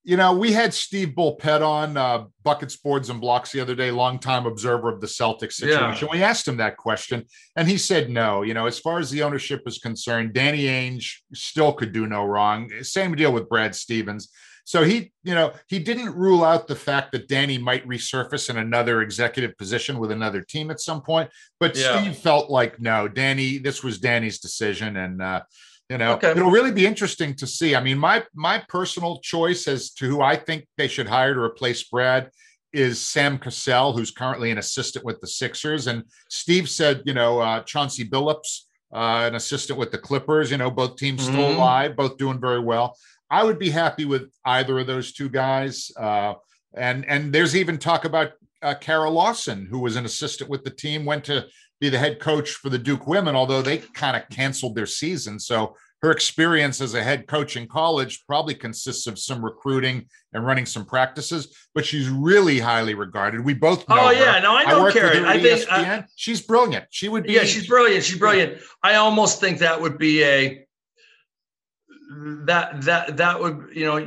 You 0.03 0.19
know, 0.19 0.35
we 0.35 0.53
had 0.53 0.75
Steve 0.75 1.15
Bulpett 1.17 1.67
on 1.67 1.97
uh, 1.97 2.25
Buckets, 2.43 2.77
Boards, 2.77 3.09
and 3.09 3.19
Blocks 3.19 3.51
the 3.51 3.61
other 3.61 3.75
day, 3.75 3.91
longtime 3.91 4.45
observer 4.45 4.91
of 4.93 5.01
the 5.01 5.07
Celtics 5.07 5.55
situation. 5.55 6.07
Yeah. 6.07 6.19
We 6.19 6.23
asked 6.23 6.47
him 6.47 6.59
that 6.59 6.77
question, 6.77 7.25
and 7.57 7.67
he 7.67 7.79
said 7.79 8.11
no. 8.11 8.43
You 8.43 8.53
know, 8.53 8.67
as 8.67 8.79
far 8.79 8.99
as 8.99 9.11
the 9.11 9.23
ownership 9.23 9.63
is 9.65 9.79
concerned, 9.79 10.35
Danny 10.35 10.65
Ainge 10.65 11.21
still 11.33 11.73
could 11.73 11.93
do 11.93 12.07
no 12.07 12.27
wrong. 12.27 12.71
Same 12.83 13.15
deal 13.15 13.33
with 13.33 13.49
Brad 13.49 13.75
Stevens. 13.75 14.29
So 14.65 14.83
he, 14.83 15.13
you 15.23 15.35
know, 15.35 15.53
he 15.69 15.79
didn't 15.79 16.15
rule 16.17 16.43
out 16.43 16.67
the 16.67 16.75
fact 16.75 17.13
that 17.13 17.29
Danny 17.29 17.59
might 17.59 17.87
resurface 17.87 18.49
in 18.49 18.57
another 18.57 19.03
executive 19.03 19.57
position 19.59 19.99
with 19.99 20.11
another 20.11 20.41
team 20.41 20.71
at 20.71 20.81
some 20.81 21.03
point. 21.03 21.31
But 21.61 21.77
yeah. 21.77 22.01
Steve 22.01 22.17
felt 22.17 22.51
like 22.51 22.81
no, 22.81 23.07
Danny, 23.07 23.59
this 23.59 23.85
was 23.85 23.99
Danny's 23.99 24.39
decision, 24.39 24.97
and 24.97 25.21
uh, 25.21 25.43
you 25.91 25.99
know, 25.99 26.15
okay. 26.15 26.31
it'll 26.31 26.51
really 26.51 26.73
be 26.73 26.87
interesting 26.87 27.35
to 27.37 27.47
see. 27.47 27.77
I 27.77 27.83
mean, 27.83 27.99
my 27.99 28.25
my 28.35 28.63
personal 28.69 29.21
choice 29.21 29.69
as 29.69 29.91
to 29.93 30.09
who 30.09 30.23
I 30.23 30.37
think 30.37 30.67
they 30.79 30.89
should 30.89 31.09
hire 31.09 31.35
to 31.35 31.41
replace 31.41 31.83
Brad 31.85 32.31
is 32.73 33.01
Sam 33.01 33.39
Cassell, 33.39 33.93
who's 33.93 34.11
currently 34.11 34.51
an 34.51 34.59
assistant 34.59 35.05
with 35.05 35.21
the 35.21 35.27
Sixers. 35.27 35.87
And 35.87 36.05
Steve 36.31 36.71
said, 36.71 37.03
you 37.05 37.15
know, 37.15 37.39
uh, 37.39 37.63
Chauncey 37.63 38.09
Billups, 38.09 38.63
uh, 38.93 39.29
an 39.29 39.35
assistant 39.35 39.79
with 39.79 39.93
the 39.93 39.99
Clippers. 39.99 40.51
You 40.51 40.57
know, 40.57 40.71
both 40.71 40.97
teams 40.97 41.23
mm-hmm. 41.23 41.35
still 41.35 41.53
alive, 41.53 41.97
both 41.97 42.17
doing 42.17 42.41
very 42.41 42.61
well. 42.61 42.97
I 43.35 43.43
would 43.43 43.59
be 43.59 43.71
happy 43.71 44.05
with 44.05 44.31
either 44.45 44.79
of 44.79 44.87
those 44.87 45.13
two 45.13 45.29
guys. 45.29 45.91
Uh, 45.97 46.35
and 46.77 47.05
and 47.07 47.33
there's 47.33 47.57
even 47.57 47.79
talk 47.79 48.05
about 48.05 48.33
uh, 48.63 48.75
Kara 48.81 49.11
Lawson, 49.11 49.67
who 49.69 49.81
was 49.81 49.97
an 49.97 50.05
assistant 50.05 50.49
with 50.49 50.63
the 50.63 50.71
team, 50.71 51.05
went 51.05 51.25
to 51.25 51.47
be 51.81 51.89
the 51.89 51.99
head 51.99 52.21
coach 52.21 52.53
for 52.53 52.71
the 52.71 52.79
Duke 52.79 53.09
women, 53.09 53.35
although 53.35 53.61
they 53.61 53.79
kind 53.79 54.17
of 54.17 54.29
canceled 54.29 54.77
their 54.77 54.87
season. 54.87 55.41
So 55.41 55.77
her 56.03 56.13
experience 56.13 56.81
as 56.81 56.95
a 56.95 57.03
head 57.03 57.27
coach 57.27 57.57
in 57.57 57.67
college 57.67 58.25
probably 58.25 58.55
consists 58.55 59.09
of 59.09 59.19
some 59.19 59.45
recruiting 59.45 60.07
and 60.33 60.47
running 60.47 60.67
some 60.67 60.85
practices, 60.85 61.57
but 61.75 61.85
she's 61.85 62.09
really 62.09 62.61
highly 62.61 62.95
regarded. 62.95 63.45
We 63.45 63.55
both 63.55 63.89
know. 63.89 63.97
Oh 63.99 64.11
yeah, 64.11 64.35
her. 64.35 64.43
no, 64.43 64.55
I 64.55 64.65
know 64.65 64.93
Kara. 64.93 65.29
I 65.29 65.41
think 65.41 65.67
uh, 65.69 66.03
she's 66.15 66.41
brilliant. 66.41 66.85
She 66.91 67.09
would 67.09 67.25
be. 67.25 67.33
Yeah, 67.33 67.45
she's 67.45 67.67
brilliant. 67.67 68.05
She's 68.05 68.19
brilliant. 68.19 68.59
I 68.83 68.95
almost 68.95 69.41
think 69.41 69.59
that 69.59 69.81
would 69.81 69.99
be 69.99 70.23
a 70.23 70.64
that 72.47 72.83
that 72.83 73.17
that 73.17 73.41
would 73.41 73.69
you 73.73 73.87
know 73.87 74.07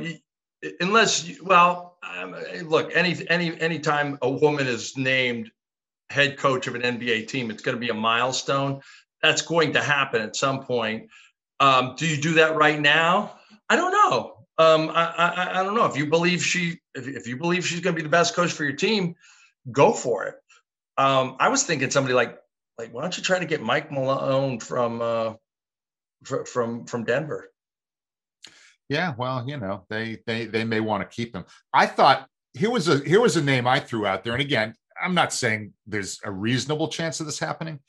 unless 0.80 1.40
well 1.42 1.98
um, 2.02 2.34
look 2.64 2.90
any 2.94 3.16
any 3.28 3.58
anytime 3.60 4.18
a 4.22 4.30
woman 4.30 4.66
is 4.66 4.96
named 4.96 5.50
head 6.10 6.38
coach 6.38 6.66
of 6.66 6.74
an 6.74 6.82
NBA 6.82 7.28
team, 7.28 7.50
it's 7.50 7.62
going 7.62 7.76
to 7.76 7.80
be 7.80 7.90
a 7.90 7.94
milestone. 7.94 8.80
That's 9.22 9.42
going 9.42 9.74
to 9.74 9.82
happen 9.82 10.22
at 10.22 10.36
some 10.36 10.64
point. 10.64 11.10
Um, 11.60 11.94
do 11.96 12.06
you 12.06 12.20
do 12.20 12.34
that 12.34 12.56
right 12.56 12.80
now? 12.80 13.38
I 13.68 13.76
don't 13.76 13.92
know. 13.92 14.34
Um, 14.58 14.90
I, 14.90 15.04
I, 15.04 15.60
I 15.60 15.62
don't 15.62 15.74
know 15.74 15.86
if 15.86 15.96
you 15.96 16.06
believe 16.06 16.42
she 16.42 16.80
if, 16.94 17.06
if 17.06 17.26
you 17.28 17.36
believe 17.36 17.66
she's 17.66 17.80
going 17.80 17.94
to 17.94 18.00
be 18.00 18.02
the 18.02 18.10
best 18.10 18.34
coach 18.34 18.52
for 18.52 18.64
your 18.64 18.74
team, 18.74 19.14
go 19.70 19.92
for 19.92 20.24
it. 20.24 20.34
Um, 20.96 21.36
I 21.38 21.48
was 21.48 21.62
thinking 21.62 21.90
somebody 21.90 22.14
like 22.14 22.38
like 22.76 22.92
why 22.92 23.02
don't 23.02 23.16
you 23.16 23.22
try 23.22 23.38
to 23.38 23.44
get 23.44 23.60
Mike 23.60 23.92
Malone 23.92 24.60
from 24.60 25.00
uh, 25.02 25.34
from 26.24 26.86
from 26.86 27.04
Denver? 27.04 27.50
Yeah, 28.88 29.14
well, 29.18 29.44
you 29.46 29.58
know, 29.58 29.84
they 29.90 30.18
they 30.26 30.46
they 30.46 30.64
may 30.64 30.80
want 30.80 31.08
to 31.08 31.14
keep 31.14 31.34
him. 31.34 31.44
I 31.72 31.86
thought 31.86 32.26
here 32.54 32.70
was 32.70 32.88
a 32.88 32.98
here 32.98 33.20
was 33.20 33.36
a 33.36 33.42
name 33.42 33.66
I 33.66 33.80
threw 33.80 34.06
out 34.06 34.24
there, 34.24 34.32
and 34.32 34.42
again, 34.42 34.74
I'm 35.02 35.14
not 35.14 35.32
saying 35.32 35.72
there's 35.86 36.18
a 36.24 36.30
reasonable 36.30 36.88
chance 36.88 37.20
of 37.20 37.26
this 37.26 37.38
happening, 37.38 37.80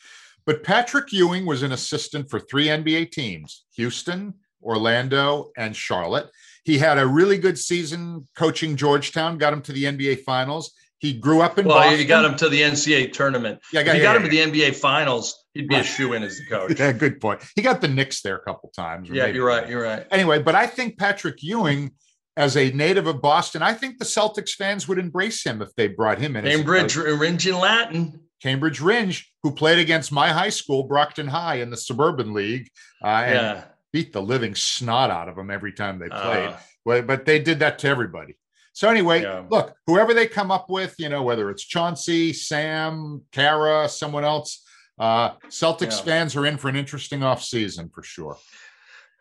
but 0.45 0.63
Patrick 0.63 1.11
Ewing 1.13 1.45
was 1.45 1.63
an 1.63 1.71
assistant 1.71 2.29
for 2.29 2.39
three 2.39 2.67
NBA 2.67 3.11
teams: 3.11 3.65
Houston, 3.75 4.33
Orlando, 4.61 5.51
and 5.57 5.75
Charlotte. 5.75 6.29
He 6.65 6.77
had 6.77 6.97
a 6.97 7.07
really 7.07 7.37
good 7.37 7.57
season 7.57 8.27
coaching 8.35 8.75
Georgetown, 8.75 9.37
got 9.37 9.53
him 9.53 9.61
to 9.63 9.71
the 9.71 9.85
NBA 9.85 10.23
Finals. 10.23 10.73
He 10.99 11.13
grew 11.13 11.41
up 11.41 11.57
in 11.57 11.65
well, 11.65 11.77
Boston. 11.77 11.99
you 11.99 12.05
got 12.05 12.25
him 12.25 12.35
to 12.35 12.49
the 12.49 12.61
NCAA 12.61 13.13
tournament. 13.13 13.61
Yeah, 13.71 13.83
got, 13.83 13.95
you 13.95 14.01
yeah, 14.01 14.03
got 14.03 14.11
yeah, 14.11 14.25
him 14.25 14.29
to 14.29 14.51
the 14.51 14.67
NBA 14.67 14.75
Finals. 14.75 15.38
He'd 15.53 15.67
be 15.67 15.75
a 15.75 15.83
shoe 15.83 16.13
in 16.13 16.23
as 16.23 16.37
the 16.37 16.45
coach. 16.49 16.79
yeah, 16.79 16.91
good 16.91 17.19
point. 17.19 17.41
He 17.55 17.61
got 17.61 17.81
the 17.81 17.87
Knicks 17.87 18.21
there 18.21 18.35
a 18.35 18.43
couple 18.43 18.69
times. 18.69 19.09
Yeah, 19.09 19.27
you're 19.27 19.45
right. 19.45 19.67
You're 19.67 19.83
right. 19.83 20.05
Anyway, 20.11 20.41
but 20.41 20.55
I 20.55 20.67
think 20.67 20.97
Patrick 20.97 21.41
Ewing, 21.41 21.91
as 22.37 22.55
a 22.55 22.71
native 22.71 23.07
of 23.07 23.21
Boston, 23.21 23.61
I 23.61 23.73
think 23.73 23.97
the 23.97 24.05
Celtics 24.05 24.51
fans 24.51 24.87
would 24.87 24.99
embrace 24.99 25.43
him 25.43 25.61
if 25.61 25.73
they 25.75 25.87
brought 25.87 26.19
him 26.19 26.35
in. 26.35 26.45
Cambridge 26.45 26.95
Rindge 26.95 27.47
in 27.47 27.59
Latin. 27.59 28.19
Cambridge 28.41 28.79
Rindge, 28.79 29.25
who 29.43 29.51
played 29.51 29.79
against 29.79 30.11
my 30.11 30.29
high 30.29 30.49
school, 30.49 30.83
Brockton 30.83 31.27
High, 31.27 31.55
in 31.55 31.69
the 31.69 31.77
Suburban 31.77 32.33
League, 32.33 32.69
uh, 33.03 33.07
and 33.07 33.35
yeah. 33.35 33.63
beat 33.91 34.13
the 34.13 34.21
living 34.21 34.55
snot 34.55 35.09
out 35.09 35.27
of 35.27 35.35
them 35.35 35.51
every 35.51 35.73
time 35.73 35.99
they 35.99 36.07
played. 36.07 36.49
Uh, 36.49 36.57
but, 36.85 37.07
but 37.07 37.25
they 37.25 37.39
did 37.39 37.59
that 37.59 37.79
to 37.79 37.87
everybody. 37.87 38.37
So 38.73 38.87
anyway, 38.87 39.23
yeah. 39.23 39.43
look, 39.49 39.75
whoever 39.87 40.13
they 40.13 40.25
come 40.25 40.51
up 40.51 40.69
with, 40.69 40.95
you 40.97 41.09
know, 41.09 41.21
whether 41.23 41.49
it's 41.49 41.63
Chauncey, 41.63 42.31
Sam, 42.31 43.23
Kara, 43.33 43.89
someone 43.89 44.23
else, 44.23 44.63
uh, 44.99 45.31
Celtics 45.47 45.99
yeah. 45.99 46.03
fans 46.03 46.35
are 46.35 46.45
in 46.45 46.57
for 46.57 46.67
an 46.69 46.75
interesting 46.75 47.23
off 47.23 47.41
season 47.41 47.89
for 47.89 48.03
sure. 48.03 48.37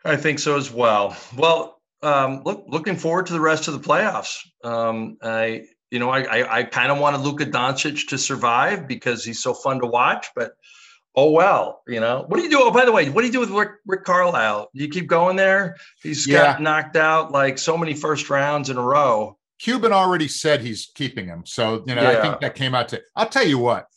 I 0.03 0.15
think 0.15 0.39
so 0.39 0.57
as 0.57 0.71
well. 0.71 1.15
Well, 1.35 1.79
um, 2.01 2.43
look, 2.43 2.65
looking 2.67 2.95
forward 2.95 3.27
to 3.27 3.33
the 3.33 3.39
rest 3.39 3.67
of 3.67 3.73
the 3.73 3.87
playoffs. 3.87 4.37
Um, 4.63 5.17
I, 5.21 5.65
you 5.91 5.99
know, 5.99 6.09
I, 6.09 6.21
I, 6.21 6.57
I 6.59 6.63
kind 6.63 6.91
of 6.91 6.99
wanted 6.99 7.21
Luka 7.21 7.45
Doncic 7.45 8.07
to 8.09 8.17
survive 8.17 8.87
because 8.87 9.23
he's 9.23 9.41
so 9.41 9.53
fun 9.53 9.79
to 9.81 9.87
watch, 9.87 10.27
but 10.35 10.53
oh 11.15 11.31
well, 11.31 11.81
you 11.87 11.99
know. 11.99 12.23
What 12.27 12.37
do 12.37 12.43
you 12.43 12.49
do? 12.49 12.59
Oh, 12.61 12.71
by 12.71 12.85
the 12.85 12.91
way, 12.91 13.09
what 13.09 13.21
do 13.21 13.27
you 13.27 13.33
do 13.33 13.39
with 13.41 13.49
Rick, 13.49 13.71
Rick 13.85 14.03
Carlisle? 14.05 14.69
Do 14.73 14.83
you 14.83 14.89
keep 14.89 15.07
going 15.07 15.35
there? 15.35 15.75
He's 16.01 16.27
yeah. 16.27 16.53
got 16.53 16.61
knocked 16.61 16.95
out 16.95 17.31
like 17.31 17.57
so 17.57 17.77
many 17.77 17.93
first 17.93 18.29
rounds 18.29 18.69
in 18.69 18.77
a 18.77 18.83
row. 18.83 19.37
Cuban 19.59 19.91
already 19.91 20.29
said 20.29 20.61
he's 20.61 20.89
keeping 20.95 21.25
him, 21.25 21.43
so 21.45 21.83
you 21.85 21.95
know 21.95 22.01
yeah. 22.01 22.19
I 22.19 22.21
think 22.21 22.39
that 22.39 22.55
came 22.55 22.73
out 22.73 22.89
to. 22.89 23.01
I'll 23.15 23.27
tell 23.27 23.45
you 23.45 23.57
what, 23.57 23.87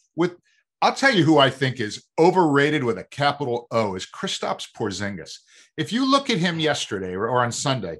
I'll 0.82 0.92
tell 0.92 1.14
you 1.14 1.22
who 1.22 1.38
I 1.38 1.48
think 1.48 1.78
is 1.78 2.04
overrated 2.18 2.82
with 2.82 2.98
a 2.98 3.04
capital 3.04 3.68
O 3.70 3.94
is 3.94 4.04
Kristaps 4.04 4.66
Porzingis. 4.76 5.38
If 5.76 5.92
you 5.92 6.10
look 6.10 6.28
at 6.28 6.38
him 6.38 6.58
yesterday 6.58 7.14
or, 7.14 7.28
or 7.28 7.44
on 7.44 7.52
Sunday, 7.52 7.98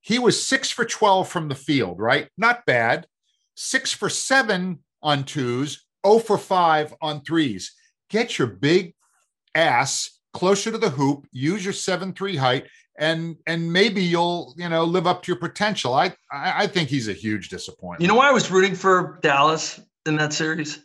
he 0.00 0.20
was 0.20 0.40
six 0.40 0.70
for 0.70 0.84
12 0.84 1.28
from 1.28 1.48
the 1.48 1.56
field, 1.56 1.98
right? 1.98 2.28
Not 2.38 2.64
bad. 2.66 3.08
Six 3.56 3.92
for 3.92 4.08
seven 4.08 4.78
on 5.02 5.24
twos, 5.24 5.84
0 6.06 6.20
for 6.20 6.38
five 6.38 6.94
on 7.02 7.22
threes. 7.22 7.74
Get 8.10 8.38
your 8.38 8.46
big 8.46 8.94
ass 9.56 10.20
closer 10.32 10.70
to 10.70 10.78
the 10.78 10.90
hoop, 10.90 11.26
use 11.32 11.64
your 11.64 11.74
seven 11.74 12.12
three 12.12 12.36
height, 12.36 12.66
and 12.96 13.36
and 13.48 13.72
maybe 13.72 14.02
you'll 14.02 14.54
you 14.56 14.68
know 14.68 14.84
live 14.84 15.06
up 15.06 15.22
to 15.24 15.32
your 15.32 15.38
potential. 15.40 15.94
I 15.94 16.14
I, 16.30 16.62
I 16.62 16.66
think 16.68 16.88
he's 16.88 17.08
a 17.08 17.12
huge 17.12 17.48
disappointment. 17.48 18.02
You 18.02 18.08
know 18.08 18.14
why 18.14 18.28
I 18.28 18.32
was 18.32 18.50
rooting 18.50 18.76
for 18.76 19.18
Dallas 19.20 19.80
in 20.06 20.16
that 20.16 20.32
series? 20.32 20.80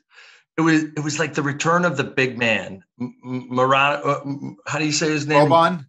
It 0.58 0.62
was 0.62 0.84
it 0.84 1.04
was 1.04 1.20
like 1.20 1.34
the 1.34 1.42
return 1.42 1.84
of 1.84 1.98
the 1.98 2.04
big 2.04 2.38
man. 2.38 2.84
Maran, 2.98 4.02
uh, 4.04 4.20
how 4.66 4.80
do 4.80 4.86
you 4.86 4.94
say 4.94 5.10
his 5.10 5.28
name? 5.28 5.50
Boban. 5.50 5.86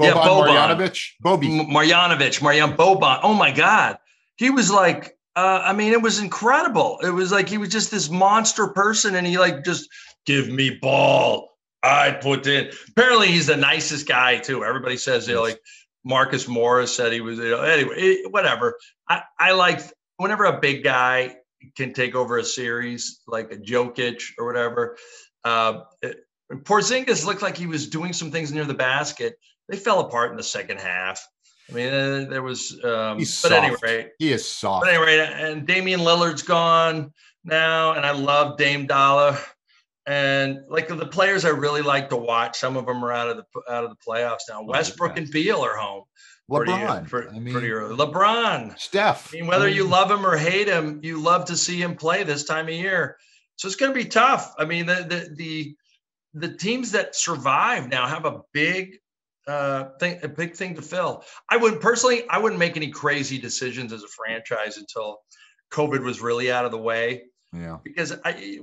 Boban 0.00 0.06
yeah, 0.06 0.12
Boban. 0.14 0.76
Marjanovic. 0.76 1.10
Bobby. 1.20 1.48
Marjanovic. 1.48 2.40
Marjan 2.40 2.76
Boban. 2.76 3.20
Oh 3.22 3.34
my 3.34 3.52
God. 3.52 3.98
He 4.36 4.50
was 4.50 4.70
like, 4.70 5.16
uh, 5.36 5.62
I 5.64 5.72
mean, 5.72 5.92
it 5.92 6.02
was 6.02 6.18
incredible. 6.18 6.98
It 7.04 7.10
was 7.10 7.30
like 7.30 7.48
he 7.48 7.58
was 7.58 7.68
just 7.68 7.90
this 7.90 8.10
monster 8.10 8.68
person, 8.68 9.14
and 9.14 9.26
he 9.26 9.38
like 9.38 9.64
just 9.64 9.88
give 10.26 10.48
me 10.48 10.78
ball. 10.80 11.50
I 11.82 12.12
put 12.12 12.46
in. 12.46 12.70
Apparently, 12.88 13.28
he's 13.28 13.46
the 13.46 13.56
nicest 13.56 14.08
guy 14.08 14.38
too. 14.38 14.64
Everybody 14.64 14.96
says 14.96 15.28
you 15.28 15.34
know, 15.34 15.42
like 15.42 15.60
Marcus 16.04 16.48
Morris 16.48 16.94
said 16.94 17.12
he 17.12 17.20
was. 17.20 17.38
You 17.38 17.50
know, 17.50 17.60
anyway, 17.60 17.94
it, 17.96 18.32
whatever. 18.32 18.76
I 19.08 19.22
I 19.38 19.52
like 19.52 19.80
whenever 20.16 20.44
a 20.44 20.60
big 20.60 20.82
guy 20.82 21.36
can 21.76 21.92
take 21.92 22.14
over 22.14 22.38
a 22.38 22.44
series 22.44 23.20
like 23.26 23.52
a 23.52 23.56
Jokic 23.56 24.22
or 24.38 24.46
whatever. 24.46 24.96
Uh, 25.44 25.80
Porzingis 26.52 27.24
looked 27.24 27.42
like 27.42 27.56
he 27.56 27.66
was 27.66 27.88
doing 27.88 28.12
some 28.12 28.30
things 28.30 28.52
near 28.52 28.64
the 28.64 28.74
basket. 28.74 29.36
They 29.68 29.76
fell 29.76 30.00
apart 30.00 30.30
in 30.30 30.36
the 30.36 30.42
second 30.42 30.80
half. 30.80 31.26
I 31.70 31.72
mean, 31.72 31.88
uh, 31.94 32.26
there 32.28 32.42
was. 32.42 32.78
Um, 32.84 33.18
He's 33.18 33.40
but 33.40 33.50
soft. 33.50 33.84
anyway, 33.84 34.10
he 34.18 34.32
is 34.32 34.46
soft. 34.46 34.84
But 34.84 34.94
anyway, 34.94 35.18
and 35.18 35.66
Damian 35.66 36.00
Lillard's 36.00 36.42
gone 36.42 37.12
now, 37.44 37.92
and 37.92 38.04
I 38.04 38.12
love 38.12 38.58
Dame 38.58 38.86
Dollar. 38.86 39.38
And 40.06 40.58
like 40.68 40.88
the 40.88 41.06
players 41.06 41.46
I 41.46 41.48
really 41.48 41.80
like 41.80 42.10
to 42.10 42.16
watch, 42.16 42.58
some 42.58 42.76
of 42.76 42.84
them 42.84 43.02
are 43.02 43.12
out 43.12 43.30
of 43.30 43.38
the 43.38 43.72
out 43.72 43.84
of 43.84 43.90
the 43.90 43.96
playoffs 43.96 44.42
now. 44.50 44.60
Oh, 44.60 44.64
Westbrook 44.64 45.16
and 45.16 45.30
Beal 45.30 45.64
are 45.64 45.76
home. 45.76 46.04
LeBron. 46.50 47.08
Pretty, 47.08 47.28
I 47.28 47.38
mean, 47.38 47.52
pretty 47.52 47.70
early. 47.70 47.96
LeBron. 47.96 48.78
Steph. 48.78 49.32
I 49.32 49.38
mean, 49.38 49.46
whether 49.46 49.64
I 49.64 49.68
mean, 49.68 49.76
you 49.76 49.84
love 49.84 50.10
him 50.10 50.26
or 50.26 50.36
hate 50.36 50.68
him, 50.68 51.00
you 51.02 51.20
love 51.20 51.46
to 51.46 51.56
see 51.56 51.80
him 51.80 51.96
play 51.96 52.22
this 52.22 52.44
time 52.44 52.66
of 52.66 52.74
year. 52.74 53.16
So 53.56 53.66
it's 53.66 53.76
going 53.76 53.92
to 53.92 53.98
be 53.98 54.04
tough. 54.04 54.54
I 54.58 54.64
mean, 54.64 54.86
the 54.86 54.94
the 54.94 55.34
the, 55.34 55.76
the 56.48 56.56
teams 56.56 56.92
that 56.92 57.14
survive 57.14 57.88
now 57.88 58.06
have 58.06 58.26
a 58.26 58.40
big 58.52 58.98
uh 59.46 59.90
thing 60.00 60.18
a 60.22 60.28
big 60.28 60.54
thing 60.54 60.74
to 60.74 60.82
fill. 60.82 61.24
I 61.48 61.56
wouldn't 61.56 61.82
personally 61.82 62.28
I 62.28 62.38
wouldn't 62.38 62.58
make 62.58 62.76
any 62.76 62.90
crazy 62.90 63.38
decisions 63.38 63.92
as 63.92 64.02
a 64.02 64.08
franchise 64.08 64.78
until 64.78 65.18
COVID 65.70 66.02
was 66.02 66.20
really 66.20 66.50
out 66.50 66.64
of 66.64 66.70
the 66.70 66.78
way. 66.78 67.24
Yeah. 67.52 67.78
Because 67.84 68.12
I 68.24 68.60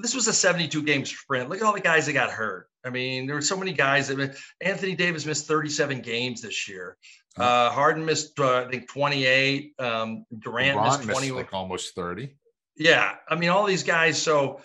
this 0.00 0.14
was 0.14 0.26
a 0.28 0.32
72 0.32 0.82
game 0.82 1.04
sprint. 1.04 1.50
Look 1.50 1.60
at 1.60 1.64
all 1.64 1.74
the 1.74 1.80
guys 1.80 2.06
that 2.06 2.12
got 2.14 2.30
hurt. 2.30 2.68
I 2.84 2.90
mean, 2.90 3.26
there 3.26 3.36
were 3.36 3.42
so 3.42 3.56
many 3.56 3.72
guys 3.72 4.08
that 4.08 4.36
Anthony 4.60 4.94
Davis 4.94 5.24
missed 5.24 5.46
37 5.46 6.00
games 6.00 6.42
this 6.42 6.68
year. 6.68 6.96
Uh, 7.36 7.70
Harden 7.70 8.04
missed, 8.04 8.38
uh, 8.38 8.64
I 8.64 8.68
think, 8.70 8.88
28. 8.88 9.74
Um, 9.78 10.26
Durant 10.38 10.78
LeBron 10.78 10.84
missed 10.84 11.06
missed 11.06 11.18
20. 11.20 11.30
like 11.32 11.54
almost 11.54 11.94
30. 11.94 12.34
Yeah, 12.76 13.14
I 13.28 13.36
mean, 13.36 13.50
all 13.50 13.66
these 13.66 13.84
guys. 13.84 14.20
So, 14.20 14.60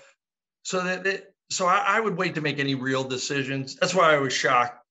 so 0.63 0.83
that, 0.83 1.03
that 1.03 1.33
so 1.49 1.65
I, 1.65 1.83
I 1.87 1.99
would 1.99 2.17
wait 2.17 2.35
to 2.35 2.41
make 2.41 2.59
any 2.59 2.75
real 2.75 3.03
decisions. 3.03 3.75
That's 3.75 3.95
why 3.95 4.13
I 4.13 4.17
was 4.17 4.33
shocked, 4.33 4.85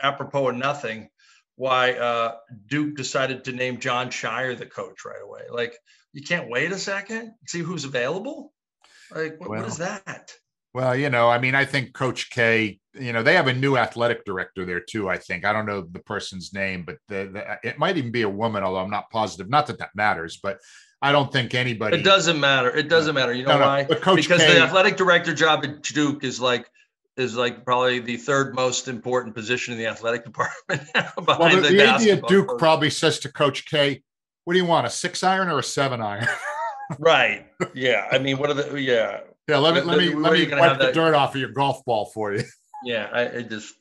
apropos 0.00 0.48
of 0.48 0.56
nothing, 0.56 1.08
why 1.56 1.92
uh, 1.92 2.36
Duke 2.68 2.96
decided 2.96 3.44
to 3.44 3.52
name 3.52 3.80
Jon 3.80 4.10
Scheyer 4.10 4.56
the 4.56 4.66
coach 4.66 5.04
right 5.04 5.22
away. 5.22 5.42
Like, 5.50 5.76
you 6.12 6.22
can't 6.22 6.50
wait 6.50 6.72
a 6.72 6.78
second, 6.78 7.34
see 7.46 7.60
who's 7.60 7.84
available. 7.84 8.52
Like, 9.14 9.40
what, 9.40 9.48
what 9.50 9.66
is 9.66 9.78
that? 9.78 10.34
Well, 10.74 10.96
you 10.96 11.10
know, 11.10 11.28
I 11.28 11.38
mean, 11.38 11.54
I 11.54 11.66
think 11.66 11.92
Coach 11.92 12.30
K, 12.30 12.78
you 12.94 13.12
know, 13.12 13.22
they 13.22 13.34
have 13.34 13.46
a 13.46 13.52
new 13.52 13.76
athletic 13.76 14.24
director 14.24 14.64
there 14.64 14.80
too. 14.80 15.08
I 15.08 15.18
think 15.18 15.44
I 15.44 15.52
don't 15.52 15.66
know 15.66 15.82
the 15.82 15.98
person's 15.98 16.54
name, 16.54 16.84
but 16.86 16.96
the, 17.08 17.30
the, 17.32 17.68
it 17.68 17.78
might 17.78 17.98
even 17.98 18.10
be 18.10 18.22
a 18.22 18.28
woman, 18.28 18.62
although 18.62 18.80
I'm 18.80 18.90
not 18.90 19.10
positive. 19.10 19.50
Not 19.50 19.66
that 19.66 19.78
that 19.78 19.90
matters, 19.94 20.38
but 20.42 20.58
I 21.02 21.12
don't 21.12 21.30
think 21.30 21.54
anybody. 21.54 21.98
It 21.98 22.04
doesn't 22.04 22.40
matter. 22.40 22.74
It 22.74 22.88
doesn't 22.88 23.14
matter. 23.14 23.34
You 23.34 23.44
know 23.44 23.52
No, 23.52 23.58
no, 23.58 23.66
why? 23.66 23.84
Because 23.84 24.26
K- 24.26 24.54
the 24.54 24.62
athletic 24.62 24.96
director 24.96 25.34
job 25.34 25.64
at 25.64 25.82
Duke 25.82 26.24
is 26.24 26.40
like 26.40 26.70
is 27.18 27.36
like 27.36 27.66
probably 27.66 27.98
the 27.98 28.16
third 28.16 28.54
most 28.54 28.88
important 28.88 29.34
position 29.34 29.72
in 29.72 29.78
the 29.78 29.86
athletic 29.86 30.24
department 30.24 30.88
Well, 30.94 31.54
the, 31.54 31.60
the, 31.60 31.76
the 31.76 31.82
AD 31.82 32.02
at 32.08 32.28
Duke 32.28 32.58
probably 32.58 32.88
says 32.88 33.18
to 33.20 33.32
Coach 33.32 33.66
K, 33.66 34.02
"What 34.44 34.54
do 34.54 34.58
you 34.58 34.64
want, 34.64 34.86
a 34.86 34.90
six 34.90 35.22
iron 35.22 35.48
or 35.48 35.58
a 35.58 35.62
seven 35.62 36.00
iron?" 36.00 36.26
right. 36.98 37.46
Yeah. 37.74 38.08
I 38.10 38.18
mean, 38.18 38.38
what 38.38 38.48
are 38.48 38.54
the 38.54 38.80
yeah 38.80 39.20
yeah, 39.48 39.58
let 39.58 39.74
me 39.74 39.80
let 39.80 39.98
me 39.98 40.14
let 40.14 40.32
me 40.32 40.48
wipe 40.50 40.78
the 40.78 40.86
that- 40.86 40.94
dirt 40.94 41.14
off 41.14 41.34
of 41.34 41.40
your 41.40 41.50
golf 41.50 41.84
ball 41.84 42.06
for 42.06 42.34
you. 42.34 42.44
yeah. 42.84 43.08
I, 43.12 43.38
I 43.38 43.42
just 43.42 43.74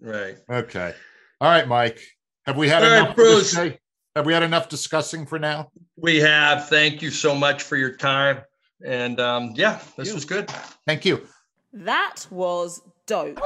right. 0.00 0.36
Okay. 0.50 0.94
All 1.40 1.50
right, 1.50 1.66
Mike. 1.66 2.00
Have 2.46 2.56
we 2.56 2.68
had 2.68 2.82
All 2.82 2.90
right, 2.90 2.98
enough? 2.98 3.08
for 3.10 3.22
Bruce. 3.22 3.54
Have 3.54 4.24
we 4.24 4.32
had 4.32 4.42
enough 4.42 4.68
discussing 4.68 5.26
for 5.26 5.38
now? 5.38 5.70
We 5.96 6.20
have. 6.20 6.68
Thank 6.68 7.02
you 7.02 7.10
so 7.10 7.34
much 7.34 7.62
for 7.62 7.76
your 7.76 7.96
time. 7.96 8.40
And 8.84 9.20
um, 9.20 9.52
yeah, 9.56 9.80
this 9.96 10.14
was 10.14 10.24
good. 10.24 10.50
Thank 10.86 11.04
you. 11.04 11.26
That 11.72 12.26
was 12.30 12.80
dope. 13.06 13.38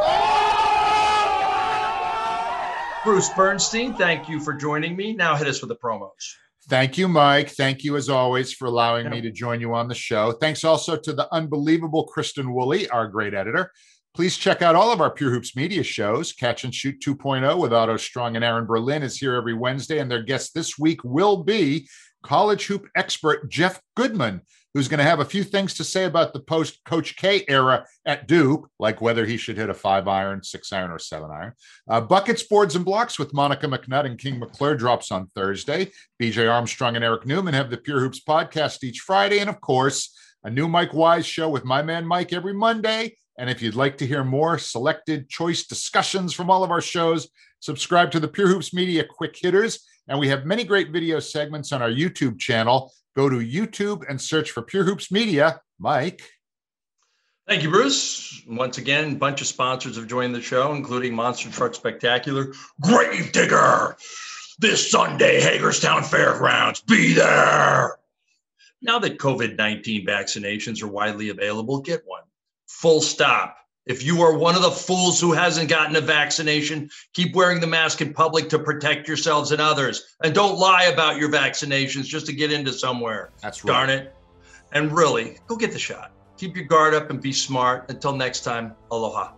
Bruce 3.04 3.30
Bernstein, 3.30 3.94
thank 3.94 4.28
you 4.28 4.38
for 4.40 4.52
joining 4.52 4.94
me. 4.94 5.14
Now 5.14 5.34
hit 5.34 5.48
us 5.48 5.62
with 5.62 5.70
the 5.70 5.76
promos. 5.76 6.34
Thank 6.70 6.96
you, 6.96 7.08
Mike. 7.08 7.50
Thank 7.50 7.82
you, 7.82 7.96
as 7.96 8.08
always, 8.08 8.52
for 8.52 8.66
allowing 8.66 9.10
me 9.10 9.20
to 9.22 9.32
join 9.32 9.60
you 9.60 9.74
on 9.74 9.88
the 9.88 9.94
show. 9.94 10.30
Thanks 10.30 10.62
also 10.62 10.96
to 10.96 11.12
the 11.12 11.26
unbelievable 11.34 12.04
Kristen 12.04 12.54
Woolley, 12.54 12.88
our 12.90 13.08
great 13.08 13.34
editor. 13.34 13.72
Please 14.14 14.36
check 14.36 14.62
out 14.62 14.76
all 14.76 14.92
of 14.92 15.00
our 15.00 15.10
Pure 15.10 15.32
Hoops 15.32 15.56
media 15.56 15.82
shows. 15.82 16.32
Catch 16.32 16.62
and 16.62 16.72
Shoot 16.72 17.00
2.0 17.04 17.58
with 17.58 17.72
Otto 17.72 17.96
Strong 17.96 18.36
and 18.36 18.44
Aaron 18.44 18.66
Berlin 18.66 19.02
is 19.02 19.18
here 19.18 19.34
every 19.34 19.52
Wednesday, 19.52 19.98
and 19.98 20.08
their 20.08 20.22
guest 20.22 20.54
this 20.54 20.78
week 20.78 21.02
will 21.02 21.42
be 21.42 21.88
college 22.22 22.66
hoop 22.66 22.86
expert 22.94 23.50
Jeff 23.50 23.80
Goodman, 23.96 24.42
who's 24.74 24.88
going 24.88 24.98
to 24.98 25.04
have 25.04 25.20
a 25.20 25.24
few 25.24 25.42
things 25.42 25.74
to 25.74 25.84
say 25.84 26.04
about 26.04 26.32
the 26.32 26.40
post 26.40 26.80
Coach 26.84 27.16
K 27.16 27.44
era 27.48 27.86
at 28.04 28.28
Duke, 28.28 28.70
like 28.78 29.00
whether 29.00 29.26
he 29.26 29.36
should 29.36 29.56
hit 29.56 29.70
a 29.70 29.74
five 29.74 30.06
iron, 30.06 30.42
six 30.42 30.72
iron, 30.72 30.90
or 30.90 30.98
seven 30.98 31.30
iron. 31.30 31.52
Uh, 31.88 32.00
Buckets, 32.00 32.42
Boards, 32.42 32.76
and 32.76 32.84
Blocks 32.84 33.18
with 33.18 33.34
Monica 33.34 33.66
McNutt 33.66 34.06
and 34.06 34.18
King 34.18 34.38
McClure 34.38 34.76
drops 34.76 35.10
on 35.10 35.26
Thursday. 35.28 35.90
BJ 36.20 36.50
Armstrong 36.50 36.96
and 36.96 37.04
Eric 37.04 37.26
Newman 37.26 37.54
have 37.54 37.70
the 37.70 37.76
Pure 37.76 38.00
Hoops 38.00 38.20
podcast 38.20 38.84
each 38.84 39.00
Friday. 39.00 39.40
And 39.40 39.50
of 39.50 39.60
course, 39.60 40.16
a 40.44 40.50
new 40.50 40.68
Mike 40.68 40.94
Wise 40.94 41.26
show 41.26 41.48
with 41.48 41.64
my 41.64 41.82
man 41.82 42.06
Mike 42.06 42.32
every 42.32 42.54
Monday. 42.54 43.16
And 43.38 43.48
if 43.48 43.62
you'd 43.62 43.74
like 43.74 43.98
to 43.98 44.06
hear 44.06 44.22
more 44.22 44.58
selected 44.58 45.28
choice 45.28 45.66
discussions 45.66 46.32
from 46.32 46.50
all 46.50 46.62
of 46.62 46.70
our 46.70 46.80
shows, 46.80 47.28
subscribe 47.60 48.10
to 48.12 48.20
the 48.20 48.28
Pure 48.28 48.48
Hoops 48.48 48.74
Media 48.74 49.04
Quick 49.04 49.36
Hitters. 49.40 49.86
And 50.08 50.18
we 50.18 50.28
have 50.28 50.44
many 50.44 50.64
great 50.64 50.90
video 50.90 51.20
segments 51.20 51.72
on 51.72 51.82
our 51.82 51.90
YouTube 51.90 52.38
channel. 52.38 52.92
Go 53.16 53.28
to 53.28 53.36
YouTube 53.36 54.04
and 54.08 54.20
search 54.20 54.50
for 54.50 54.62
Pure 54.62 54.84
Hoops 54.84 55.11
Media. 55.11 55.61
Mike. 55.78 56.22
Thank 57.48 57.62
you, 57.62 57.70
Bruce. 57.70 58.42
Once 58.46 58.78
again, 58.78 59.12
a 59.12 59.16
bunch 59.16 59.40
of 59.40 59.46
sponsors 59.48 59.96
have 59.96 60.06
joined 60.06 60.34
the 60.34 60.40
show, 60.40 60.72
including 60.72 61.14
Monster 61.14 61.50
Truck 61.50 61.74
Spectacular, 61.74 62.52
Gravedigger, 62.80 63.96
this 64.61 64.88
Sunday, 64.88 65.40
Hagerstown 65.40 66.04
Fairgrounds. 66.04 66.80
Be 66.82 67.14
there. 67.14 67.98
Now 68.82 68.98
that 69.00 69.18
COVID 69.18 69.56
19 69.56 70.06
vaccinations 70.06 70.82
are 70.82 70.88
widely 70.88 71.30
available, 71.30 71.80
get 71.80 72.02
one. 72.04 72.22
Full 72.68 73.00
stop. 73.00 73.56
If 73.87 74.05
you 74.05 74.20
are 74.20 74.37
one 74.37 74.55
of 74.55 74.62
the 74.62 74.70
fools 74.70 75.20
who 75.20 75.33
hasn't 75.33 75.70
gotten 75.70 75.97
a 75.97 76.03
vaccination, 76.03 76.91
keep 77.14 77.35
wearing 77.35 77.61
the 77.61 77.66
mask 77.66 78.03
in 78.03 78.12
public 78.12 78.51
to 78.51 78.59
protect 78.59 79.09
yourselves 79.09 79.53
and 79.53 79.61
others. 79.61 80.16
And 80.22 80.35
don't 80.35 80.59
lie 80.59 80.85
about 80.85 81.16
your 81.16 81.31
vaccinations 81.31 82.05
just 82.05 82.26
to 82.26 82.33
get 82.35 82.53
into 82.53 82.74
somewhere. 82.74 83.31
That's 83.41 83.64
right. 83.64 83.72
Darn 83.72 83.91
it. 83.91 84.14
And 84.72 84.93
really, 84.93 85.39
go 85.47 85.57
get 85.57 85.72
the 85.72 85.78
shot. 85.78 86.12
Keep 86.37 86.57
your 86.57 86.66
guard 86.66 86.93
up 86.93 87.09
and 87.09 87.22
be 87.22 87.33
smart. 87.33 87.87
Until 87.89 88.14
next 88.14 88.43
time, 88.43 88.74
aloha. 88.91 89.33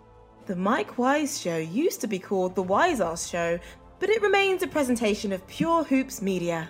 The 0.47 0.57
Mike 0.57 0.99
Wise 0.99 1.41
Show 1.41 1.59
used 1.59 2.01
to 2.01 2.09
be 2.09 2.19
called 2.19 2.57
The 2.57 2.65
Wise 2.65 3.01
Ass 3.01 3.29
Show, 3.29 3.61
but 4.01 4.11
it 4.11 4.21
remains 4.23 4.65
a 4.65 4.67
presentation 4.67 5.33
of 5.33 5.47
Pure 5.47 5.85
Hoops 5.85 6.21
Media. 6.21 6.69